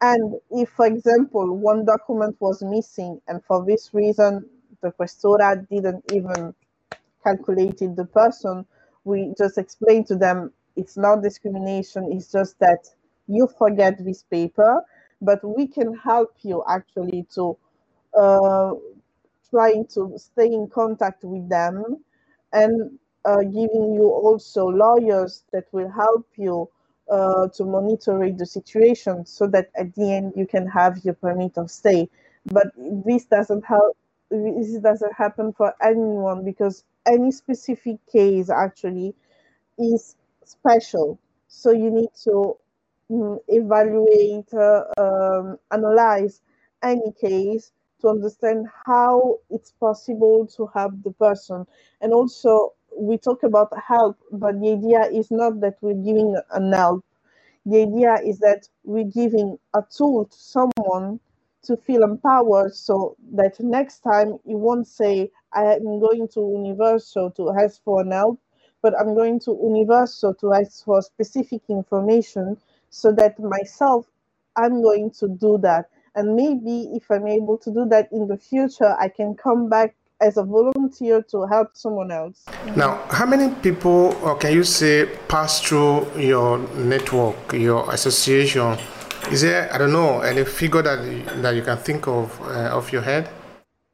And 0.00 0.34
if, 0.50 0.70
for 0.70 0.86
example, 0.86 1.56
one 1.56 1.84
document 1.84 2.36
was 2.40 2.62
missing, 2.62 3.20
and 3.28 3.42
for 3.44 3.64
this 3.64 3.90
reason 3.94 4.44
the 4.82 4.92
questura 4.92 5.66
didn't 5.70 6.04
even 6.12 6.54
calculated 7.24 7.96
the 7.96 8.04
person, 8.04 8.66
we 9.04 9.32
just 9.38 9.58
explain 9.58 10.04
to 10.04 10.16
them 10.16 10.52
it's 10.76 10.96
not 10.96 11.22
discrimination. 11.22 12.10
It's 12.12 12.30
just 12.30 12.58
that 12.58 12.86
you 13.26 13.48
forget 13.58 14.04
this 14.04 14.22
paper, 14.24 14.82
but 15.22 15.40
we 15.42 15.66
can 15.66 15.94
help 15.96 16.34
you 16.42 16.62
actually 16.68 17.26
to 17.34 17.56
uh, 18.18 18.74
trying 19.56 19.86
to 19.86 20.12
stay 20.18 20.52
in 20.52 20.68
contact 20.68 21.24
with 21.24 21.48
them 21.48 21.96
and 22.52 22.98
uh, 23.24 23.40
giving 23.40 23.94
you 23.94 24.04
also 24.04 24.66
lawyers 24.66 25.44
that 25.50 25.64
will 25.72 25.90
help 25.90 26.26
you 26.36 26.68
uh, 27.10 27.48
to 27.48 27.64
monitor 27.64 28.30
the 28.32 28.44
situation 28.44 29.24
so 29.24 29.46
that 29.46 29.70
at 29.74 29.94
the 29.94 30.12
end 30.12 30.34
you 30.36 30.46
can 30.46 30.66
have 30.66 31.02
your 31.04 31.14
permit 31.14 31.56
of 31.56 31.70
stay. 31.70 32.06
But 32.52 32.66
this 32.76 33.24
doesn't 33.24 33.64
help. 33.64 33.96
This 34.30 34.76
doesn't 34.78 35.14
happen 35.14 35.54
for 35.54 35.72
anyone 35.82 36.44
because 36.44 36.84
any 37.06 37.32
specific 37.32 37.96
case 38.12 38.50
actually 38.50 39.14
is 39.78 40.16
special. 40.44 41.18
So 41.48 41.70
you 41.70 41.90
need 41.90 42.10
to 42.24 42.56
um, 43.10 43.38
evaluate, 43.48 44.52
uh, 44.52 44.84
um, 44.98 45.58
analyze 45.70 46.42
any 46.82 47.10
case 47.18 47.72
to 48.00 48.08
understand 48.08 48.66
how 48.86 49.38
it's 49.50 49.72
possible 49.72 50.46
to 50.56 50.66
help 50.74 50.94
the 51.02 51.12
person. 51.12 51.66
And 52.00 52.12
also, 52.12 52.74
we 52.96 53.18
talk 53.18 53.42
about 53.42 53.72
help, 53.86 54.18
but 54.32 54.60
the 54.60 54.72
idea 54.72 55.02
is 55.18 55.30
not 55.30 55.60
that 55.60 55.76
we're 55.80 55.94
giving 55.94 56.36
an 56.52 56.72
help. 56.72 57.04
The 57.66 57.82
idea 57.82 58.14
is 58.24 58.38
that 58.40 58.68
we're 58.84 59.04
giving 59.10 59.58
a 59.74 59.82
tool 59.96 60.26
to 60.26 60.38
someone 60.38 61.20
to 61.64 61.76
feel 61.76 62.04
empowered 62.04 62.74
so 62.74 63.16
that 63.32 63.58
next 63.60 64.00
time 64.00 64.38
you 64.44 64.56
won't 64.56 64.86
say, 64.86 65.30
I'm 65.52 66.00
going 66.00 66.28
to 66.34 66.40
Universal 66.40 67.32
to 67.32 67.50
ask 67.52 67.82
for 67.84 68.02
an 68.02 68.12
help, 68.12 68.40
but 68.82 68.94
I'm 68.98 69.14
going 69.14 69.40
to 69.40 69.58
Universal 69.62 70.34
to 70.34 70.54
ask 70.54 70.84
for 70.84 71.02
specific 71.02 71.62
information 71.68 72.56
so 72.90 73.12
that 73.12 73.38
myself, 73.40 74.06
I'm 74.56 74.80
going 74.82 75.10
to 75.20 75.28
do 75.28 75.58
that 75.58 75.90
and 76.16 76.34
maybe 76.34 76.90
if 76.94 77.10
I'm 77.10 77.26
able 77.26 77.58
to 77.58 77.70
do 77.70 77.86
that 77.90 78.10
in 78.10 78.26
the 78.26 78.36
future, 78.38 78.96
I 78.98 79.08
can 79.08 79.34
come 79.34 79.68
back 79.68 79.94
as 80.20 80.38
a 80.38 80.42
volunteer 80.42 81.22
to 81.30 81.46
help 81.46 81.76
someone 81.76 82.10
else. 82.10 82.46
Now, 82.74 83.04
how 83.10 83.26
many 83.26 83.54
people, 83.56 84.16
or 84.22 84.36
can 84.36 84.52
you 84.52 84.64
say, 84.64 85.06
pass 85.28 85.60
through 85.60 86.10
your 86.18 86.58
network, 86.74 87.52
your 87.52 87.92
association 87.92 88.78
Is 89.30 89.42
there, 89.42 89.68
I 89.74 89.78
don't 89.78 89.92
know, 89.92 90.20
any 90.20 90.44
figure 90.44 90.82
that 90.82 91.04
you, 91.04 91.24
that 91.42 91.56
you 91.56 91.62
can 91.62 91.76
think 91.78 92.06
of 92.06 92.40
uh, 92.42 92.76
off 92.76 92.92
your 92.92 93.02
head? 93.02 93.28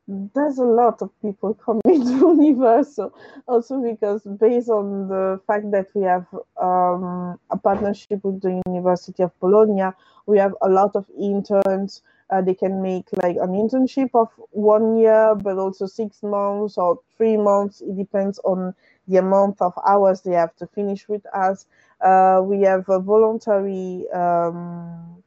There's 0.07 0.59
a 0.59 0.65
lot 0.65 1.01
of 1.01 1.11
people 1.23 1.55
coming 1.65 2.05
to 2.05 2.37
Universo, 2.37 3.15
also 3.49 3.81
because 3.81 4.21
based 4.39 4.69
on 4.69 5.09
the 5.09 5.41
fact 5.47 5.71
that 5.71 5.87
we 5.95 6.03
have 6.03 6.27
um, 6.61 7.39
a 7.51 7.57
partnership 7.57 8.23
with 8.23 8.43
the 8.43 8.61
University 8.67 9.23
of 9.23 9.33
Bologna, 9.41 9.95
we 10.27 10.39
have 10.39 10.55
a 10.63 10.69
lot 10.69 10.97
of 10.97 11.07
interns. 11.19 12.03
Uh, 12.31 12.41
they 12.41 12.55
can 12.55 12.81
make 12.81 13.07
like 13.23 13.37
an 13.37 13.51
internship 13.53 14.11
of 14.15 14.29
one 14.51 14.97
year, 14.97 15.35
but 15.35 15.59
also 15.59 15.87
six 15.87 16.23
months 16.23 16.79
or 16.79 16.99
three 17.17 17.37
months. 17.37 17.83
It 17.83 17.97
depends 17.97 18.39
on 18.45 18.75
the 19.09 19.19
amount 19.19 19.61
of 19.61 19.75
hours 19.87 20.23
they 20.23 20.33
have 20.35 20.55
to 20.57 20.67
finish 20.67 21.09
with 21.09 21.27
us. 21.35 21.67
Uh, 22.01 22.41
we 22.43 22.63
have 22.63 22.87
voluntary 22.87 24.09
um, 24.13 25.23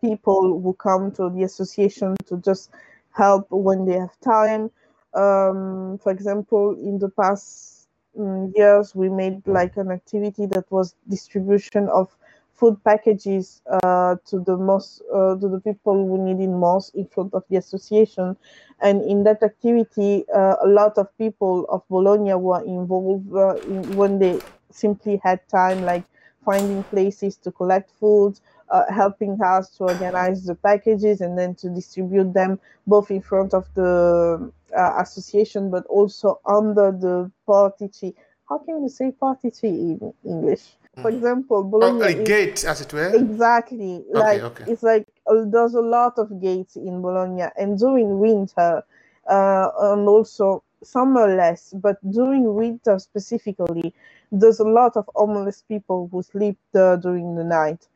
people 0.00 0.60
who 0.60 0.72
come 0.74 1.10
to 1.12 1.30
the 1.30 1.42
association 1.44 2.16
to 2.26 2.36
just 2.38 2.70
help 3.12 3.46
when 3.50 3.84
they 3.86 3.98
have 3.98 4.18
time. 4.20 4.70
Um, 5.14 5.98
for 6.02 6.12
example, 6.12 6.74
in 6.74 6.98
the 6.98 7.08
past 7.08 7.88
um, 8.18 8.52
years, 8.54 8.94
we 8.94 9.08
made 9.08 9.46
like 9.46 9.76
an 9.76 9.90
activity 9.90 10.46
that 10.46 10.70
was 10.70 10.94
distribution 11.08 11.88
of 11.88 12.14
food 12.56 12.82
packages 12.84 13.62
uh, 13.70 14.16
to 14.26 14.40
the 14.40 14.56
most 14.56 15.02
uh, 15.12 15.36
to 15.36 15.48
the 15.48 15.60
people 15.60 15.94
who 16.06 16.24
needed 16.24 16.50
most 16.50 16.94
in 16.94 17.06
front 17.06 17.34
of 17.34 17.44
the 17.50 17.56
association. 17.56 18.36
And 18.80 19.02
in 19.02 19.24
that 19.24 19.42
activity, 19.42 20.24
uh, 20.34 20.56
a 20.62 20.66
lot 20.66 20.98
of 20.98 21.06
people 21.18 21.66
of 21.68 21.82
Bologna 21.88 22.34
were 22.34 22.62
involved 22.64 23.32
uh, 23.34 23.56
in, 23.68 23.96
when 23.96 24.18
they 24.18 24.40
simply 24.70 25.20
had 25.22 25.46
time, 25.48 25.82
like 25.82 26.04
finding 26.44 26.82
places 26.84 27.36
to 27.36 27.50
collect 27.50 27.90
food, 28.00 28.38
uh, 28.70 28.84
helping 28.92 29.40
us 29.42 29.68
to 29.76 29.84
organize 29.84 30.44
the 30.44 30.54
packages 30.54 31.20
and 31.20 31.38
then 31.38 31.54
to 31.56 31.68
distribute 31.68 32.32
them 32.32 32.58
both 32.86 33.10
in 33.10 33.20
front 33.20 33.54
of 33.54 33.66
the 33.74 34.50
uh, 34.76 34.92
association 34.98 35.70
but 35.70 35.84
also 35.86 36.40
under 36.46 36.92
the 36.92 37.30
portici. 37.46 38.14
How 38.48 38.58
can 38.58 38.82
you 38.82 38.88
say 38.88 39.10
portici 39.10 39.64
in 40.00 40.14
English? 40.24 40.76
For 41.02 41.10
Mm. 41.10 41.16
example, 41.16 41.56
Oh, 41.58 41.62
Bologna 41.62 42.04
a 42.04 42.12
is- 42.22 42.28
gate, 42.28 42.64
as 42.64 42.80
it 42.80 42.92
were? 42.92 43.10
Exactly. 43.14 44.04
like 44.12 44.40
okay. 44.42 44.64
it's 44.70 44.82
like 44.82 45.06
uh, 45.26 45.44
there's 45.46 45.74
a 45.74 45.80
lot 45.82 46.18
of 46.18 46.40
gates 46.40 46.76
in 46.76 47.02
Bologna, 47.02 47.48
and 47.56 47.78
during 47.78 48.18
winter, 48.18 48.82
uh, 49.28 49.68
and 49.92 50.08
also 50.08 50.62
summer 50.82 51.26
less, 51.36 51.72
but 51.74 51.96
during 52.10 52.54
winter 52.54 52.98
specifically, 52.98 53.92
there's 54.32 54.60
a 54.60 54.64
lot 54.80 54.96
of 54.96 55.08
homeless 55.14 55.62
people 55.68 56.08
who 56.10 56.22
sleep 56.22 56.56
there 56.72 56.96
during 56.96 57.34
the 57.36 57.44
night, 57.44 57.88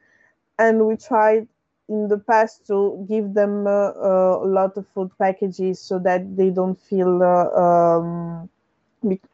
and 0.58 0.86
we 0.86 0.96
tried 0.96 1.46
in 1.88 2.08
the 2.08 2.18
past 2.18 2.66
to 2.66 3.04
give 3.08 3.34
them 3.34 3.66
uh, 3.66 3.70
uh, 3.70 4.38
a 4.42 4.46
lot 4.46 4.76
of 4.76 4.86
food 4.94 5.10
packages 5.18 5.80
so 5.80 5.98
that 5.98 6.36
they 6.36 6.50
don't 6.50 6.80
feel 6.82 7.22
uh, 7.22 7.48
um, 7.62 8.48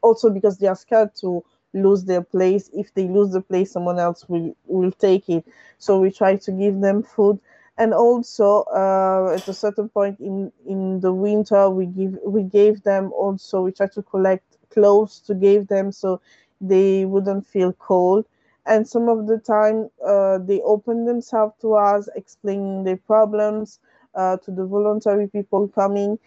also 0.03 0.31
because 0.31 0.59
they 0.59 0.67
are 0.69 0.77
scared 0.77 1.15
to 1.17 1.45
lose 1.77 2.05
their 2.05 2.23
place. 2.23 2.71
If 2.75 2.95
they 2.95 3.09
lose 3.09 3.33
the 3.33 3.43
place 3.43 3.73
someone 3.73 3.99
else 3.99 4.29
will 4.29 4.55
will 4.67 4.93
take 4.93 5.29
it. 5.29 5.45
So 5.79 6.01
we 6.01 6.11
try 6.11 6.37
to 6.37 6.53
give 6.53 6.81
them 6.81 7.03
food. 7.03 7.41
And 7.79 7.93
also 7.95 8.63
uh, 8.75 9.35
at 9.37 9.49
a 9.49 9.55
certain 9.55 9.89
point 9.89 10.21
in 10.21 10.53
in 10.67 11.01
the 11.01 11.13
winter 11.13 11.71
we 11.71 11.87
give 11.87 12.19
we 12.27 12.43
gave 12.43 12.83
them 12.83 13.13
also 13.13 13.63
we 13.63 13.73
try 13.73 13.89
to 13.89 14.03
collect 14.03 14.57
clothes 14.71 15.21
to 15.27 15.35
give 15.35 15.69
them 15.69 15.93
so 15.93 16.21
they 16.61 17.05
wouldn't 17.05 17.47
feel 17.47 17.73
cold. 17.73 18.27
And 18.67 18.87
some 18.89 19.09
of 19.09 19.27
the 19.27 19.39
time 19.39 19.91
uh, 20.05 20.39
they 20.39 20.61
open 20.63 21.05
themselves 21.07 21.55
to 21.63 21.75
us 21.75 22.09
explaining 22.17 22.85
their 22.85 22.97
problems 22.97 23.81
uh, 24.15 24.37
to 24.39 24.51
the 24.51 24.67
voluntary 24.67 25.29
people 25.29 25.69
coming 25.69 26.19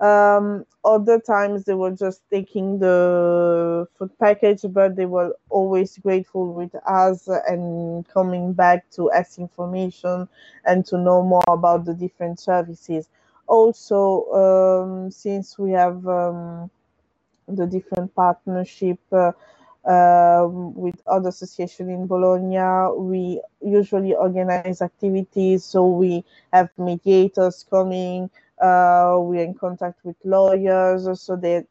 um, 0.00 0.66
other 0.84 1.20
times 1.20 1.64
they 1.64 1.74
were 1.74 1.92
just 1.92 2.22
taking 2.30 2.78
the 2.78 3.86
food 3.96 4.10
package, 4.18 4.62
but 4.68 4.96
they 4.96 5.06
were 5.06 5.36
always 5.50 5.96
grateful 5.98 6.52
with 6.52 6.74
us 6.86 7.28
and 7.28 8.06
coming 8.08 8.52
back 8.52 8.88
to 8.90 9.10
ask 9.12 9.38
information 9.38 10.28
and 10.66 10.84
to 10.86 10.98
know 10.98 11.22
more 11.22 11.44
about 11.48 11.84
the 11.84 11.94
different 11.94 12.40
services. 12.40 13.08
Also, 13.46 14.24
um, 14.32 15.10
since 15.10 15.58
we 15.58 15.70
have 15.72 16.06
um, 16.08 16.70
the 17.48 17.66
different 17.66 18.14
partnership 18.14 18.98
uh, 19.12 19.32
um, 19.84 20.74
with 20.74 21.00
other 21.06 21.28
association 21.28 21.90
in 21.90 22.06
Bologna, 22.06 22.98
we 22.98 23.40
usually 23.60 24.14
organize 24.14 24.80
activities. 24.82 25.64
So 25.64 25.86
we 25.86 26.24
have 26.52 26.70
mediators 26.78 27.64
coming 27.68 28.30
uh, 28.64 29.16
we're 29.18 29.44
in 29.44 29.54
contact 29.54 29.98
with 30.04 30.16
lawyers 30.24 31.08
so 31.20 31.36
they 31.36 31.64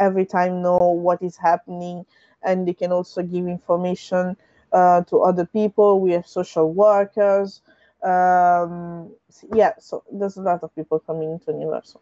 every 0.00 0.26
time 0.26 0.62
know 0.62 0.78
what 0.78 1.22
is 1.22 1.36
happening 1.36 2.04
and 2.42 2.66
they 2.66 2.74
can 2.74 2.90
also 2.90 3.22
give 3.22 3.46
information 3.46 4.36
uh, 4.72 5.02
to 5.02 5.20
other 5.20 5.46
people 5.46 6.00
we 6.00 6.12
have 6.12 6.26
social 6.26 6.72
workers 6.72 7.62
um, 8.02 9.10
yeah 9.54 9.72
so 9.78 10.02
there's 10.12 10.36
a 10.36 10.42
lot 10.42 10.62
of 10.62 10.74
people 10.74 10.98
coming 10.98 11.30
into 11.32 11.52
universal 11.52 12.00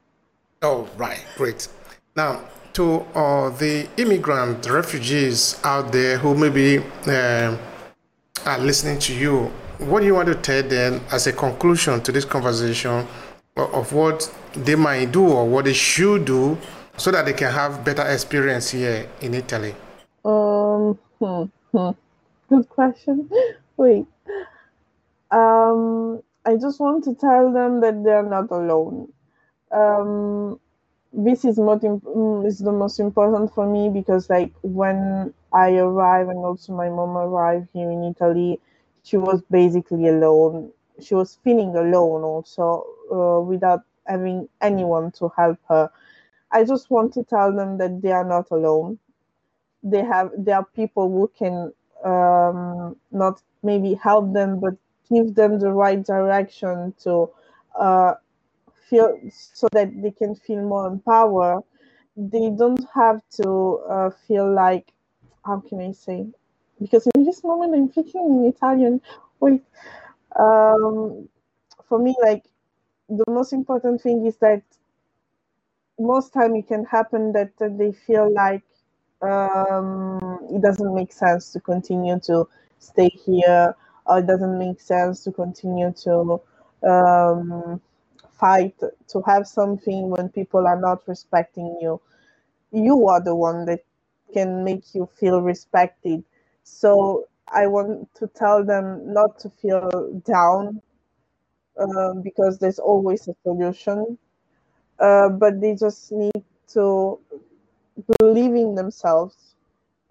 Oh, 0.62 0.86
right, 0.98 1.24
great. 1.36 1.68
Now, 2.16 2.44
to 2.74 3.00
uh, 3.14 3.48
the 3.48 3.88
immigrant 3.96 4.68
refugees 4.68 5.58
out 5.64 5.90
there 5.90 6.18
who 6.18 6.34
maybe 6.34 6.84
uh, 7.06 7.56
are 8.44 8.58
listening 8.58 8.98
to 8.98 9.14
you, 9.14 9.50
what 9.78 10.00
do 10.00 10.06
you 10.06 10.14
want 10.14 10.28
to 10.28 10.34
tell 10.34 10.62
them 10.62 11.00
as 11.10 11.26
a 11.26 11.32
conclusion 11.32 12.02
to 12.02 12.12
this 12.12 12.26
conversation 12.26 13.06
of 13.56 13.92
what 13.92 14.32
they 14.54 14.74
might 14.74 15.12
do 15.12 15.26
or 15.26 15.48
what 15.48 15.64
they 15.64 15.72
should 15.72 16.24
do 16.24 16.56
so 16.96 17.10
that 17.10 17.24
they 17.24 17.32
can 17.32 17.52
have 17.52 17.84
better 17.84 18.02
experience 18.02 18.70
here 18.70 19.08
in 19.20 19.34
Italy? 19.34 19.74
um 20.24 20.98
hmm, 21.18 21.44
hmm. 21.72 21.90
good 22.48 22.68
question 22.68 23.28
wait 23.78 24.04
um 25.30 26.22
i 26.44 26.56
just 26.56 26.78
want 26.78 27.02
to 27.02 27.14
tell 27.14 27.52
them 27.52 27.80
that 27.80 28.04
they're 28.04 28.22
not 28.28 28.50
alone 28.50 29.10
um 29.72 30.60
this 31.12 31.44
is 31.44 31.56
what 31.56 31.82
im- 31.84 32.00
mm, 32.00 32.46
is 32.46 32.58
the 32.58 32.72
most 32.72 33.00
important 33.00 33.52
for 33.54 33.66
me 33.66 33.88
because 33.88 34.28
like 34.30 34.52
when 34.62 35.32
I 35.52 35.72
arrived 35.76 36.30
and 36.30 36.38
also 36.38 36.72
my 36.72 36.88
mom 36.88 37.16
arrived 37.16 37.70
here 37.72 37.90
in 37.90 38.04
Italy, 38.04 38.60
she 39.02 39.16
was 39.16 39.42
basically 39.50 40.06
alone. 40.06 40.70
She 41.02 41.14
was 41.14 41.38
feeling 41.42 41.74
alone 41.74 42.22
also 42.22 42.86
uh, 43.10 43.40
without 43.40 43.82
having 44.06 44.48
anyone 44.60 45.10
to 45.12 45.30
help 45.36 45.58
her. 45.68 45.90
I 46.52 46.64
just 46.64 46.90
want 46.90 47.14
to 47.14 47.24
tell 47.24 47.54
them 47.54 47.78
that 47.78 48.02
they 48.02 48.12
are 48.12 48.24
not 48.24 48.50
alone. 48.50 48.98
They 49.82 50.02
have 50.04 50.30
there 50.36 50.56
are 50.56 50.64
people 50.64 51.10
who 51.10 51.30
can 51.38 51.72
um, 52.04 52.96
not 53.10 53.42
maybe 53.62 53.94
help 53.94 54.32
them, 54.32 54.60
but 54.60 54.74
give 55.10 55.34
them 55.34 55.58
the 55.58 55.72
right 55.72 56.02
direction 56.04 56.94
to 57.04 57.30
uh, 57.78 58.14
feel 58.88 59.18
so 59.30 59.68
that 59.72 59.90
they 60.02 60.10
can 60.10 60.34
feel 60.34 60.62
more 60.62 60.86
empowered. 60.88 61.62
They 62.16 62.50
don't 62.50 62.84
have 62.94 63.22
to 63.42 63.78
uh, 63.88 64.10
feel 64.26 64.52
like 64.52 64.92
how 65.44 65.60
can 65.60 65.80
I 65.80 65.92
say? 65.92 66.26
Because 66.80 67.06
in 67.14 67.24
this 67.24 67.44
moment 67.44 67.74
I'm 67.74 67.88
thinking 67.88 68.24
in 68.26 68.44
Italian. 68.46 69.00
Wait, 69.40 69.62
um, 70.38 71.28
for 71.88 71.98
me, 71.98 72.16
like 72.22 72.44
the 73.10 73.24
most 73.28 73.52
important 73.52 74.00
thing 74.00 74.24
is 74.26 74.36
that 74.38 74.62
most 75.98 76.32
time 76.32 76.54
it 76.56 76.66
can 76.68 76.84
happen 76.84 77.32
that, 77.32 77.52
they 77.58 77.92
feel 77.92 78.32
like 78.32 78.62
um, 79.22 80.38
it 80.50 80.62
doesn't 80.62 80.94
make 80.94 81.12
sense 81.12 81.52
to 81.52 81.60
continue 81.60 82.18
to 82.20 82.48
stay 82.78 83.08
here, 83.08 83.74
or 84.06 84.18
it 84.20 84.26
doesn't 84.26 84.58
make 84.58 84.80
sense 84.80 85.24
to 85.24 85.32
continue 85.32 85.92
to 85.92 86.40
um, 86.88 87.80
fight 88.32 88.74
to 89.08 89.20
have 89.26 89.46
something 89.46 90.08
when 90.08 90.28
people 90.30 90.66
are 90.66 90.80
not 90.80 91.06
respecting 91.06 91.78
you. 91.82 92.00
You 92.72 93.08
are 93.08 93.20
the 93.22 93.34
one 93.34 93.66
that 93.66 93.84
can 94.32 94.64
make 94.64 94.94
you 94.94 95.08
feel 95.18 95.42
respected. 95.42 96.24
So 96.62 97.28
I 97.48 97.66
want 97.66 98.14
to 98.14 98.28
tell 98.28 98.64
them 98.64 99.12
not 99.12 99.38
to 99.40 99.50
feel 99.50 100.22
down 100.24 100.80
um, 101.80 102.22
because 102.22 102.58
there's 102.58 102.78
always 102.80 103.28
a 103.28 103.34
solution. 103.44 104.18
Uh, 104.98 105.28
but 105.30 105.60
they 105.60 105.74
just 105.74 106.12
need 106.12 106.44
to 106.68 107.18
believe 108.18 108.54
in 108.54 108.74
themselves 108.74 109.54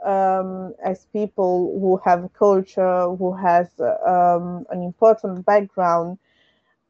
um, 0.06 0.74
as 0.84 1.06
people 1.14 1.78
who 1.80 1.98
have 2.06 2.24
a 2.26 2.30
culture, 2.30 3.10
who 3.16 3.34
has 3.34 3.68
um, 4.06 4.66
an 4.72 4.84
important 4.84 5.46
background, 5.46 6.18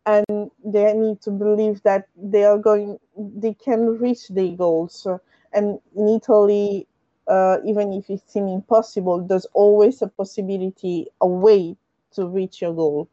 and 0.05 0.25
they 0.63 0.93
need 0.93 1.21
to 1.21 1.31
believe 1.31 1.81
that 1.83 2.07
they 2.17 2.43
are 2.45 2.57
going, 2.57 2.99
they 3.17 3.53
can 3.53 3.99
reach 3.99 4.27
their 4.29 4.51
goals. 4.55 5.07
And 5.53 5.79
in 5.95 6.09
Italy, 6.09 6.87
uh, 7.27 7.57
even 7.65 7.93
if 7.93 8.09
it 8.09 8.21
seems 8.29 8.51
impossible, 8.51 9.21
there's 9.21 9.45
always 9.53 10.01
a 10.01 10.07
possibility, 10.07 11.07
a 11.21 11.27
way 11.27 11.75
to 12.13 12.27
reach 12.27 12.61
your 12.61 12.73
goal. 12.73 13.07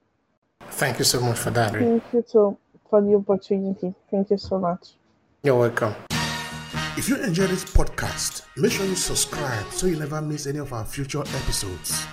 Thank 0.61 0.99
you 0.99 1.05
so 1.05 1.21
much 1.21 1.39
for 1.39 1.51
that. 1.51 1.73
Thank 1.73 2.03
you 2.13 2.23
too 2.23 2.59
for 2.89 3.01
the 3.01 3.15
opportunity. 3.15 3.95
Thank 4.11 4.31
you 4.31 4.39
so 4.39 4.59
much. 4.59 4.95
You're 5.43 5.57
welcome. 5.57 5.95
If 6.97 7.09
you 7.09 7.17
enjoy 7.17 7.47
this 7.47 7.65
podcast, 7.65 8.43
make 8.57 8.73
sure 8.73 8.87
you 8.87 8.95
subscribe 8.95 9.71
so 9.71 9.87
you 9.87 9.97
never 9.99 10.21
miss 10.23 10.47
any 10.47 10.59
of 10.59 10.73
our 10.73 10.85
future 10.85 11.21
episodes. 11.21 12.07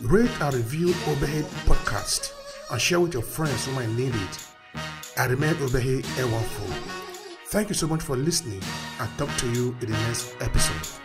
Rate 0.00 0.30
and 0.40 0.54
review 0.54 0.88
Obehe 0.88 1.42
Podcast 1.66 2.32
and 2.70 2.80
share 2.80 3.00
with 3.00 3.12
your 3.12 3.22
friends 3.22 3.66
who 3.66 3.72
might 3.72 3.90
need 3.90 4.14
it. 4.14 4.46
I 5.18 5.26
remain 5.26 5.54
Obehe 5.54 6.02
Ewafo. 6.16 7.00
Thank 7.48 7.68
you 7.68 7.74
so 7.74 7.86
much 7.86 8.00
for 8.00 8.16
listening 8.16 8.62
and 9.00 9.18
talk 9.18 9.34
to 9.38 9.50
you 9.52 9.76
in 9.80 9.90
the 9.90 9.98
next 10.06 10.34
episode. 10.40 11.00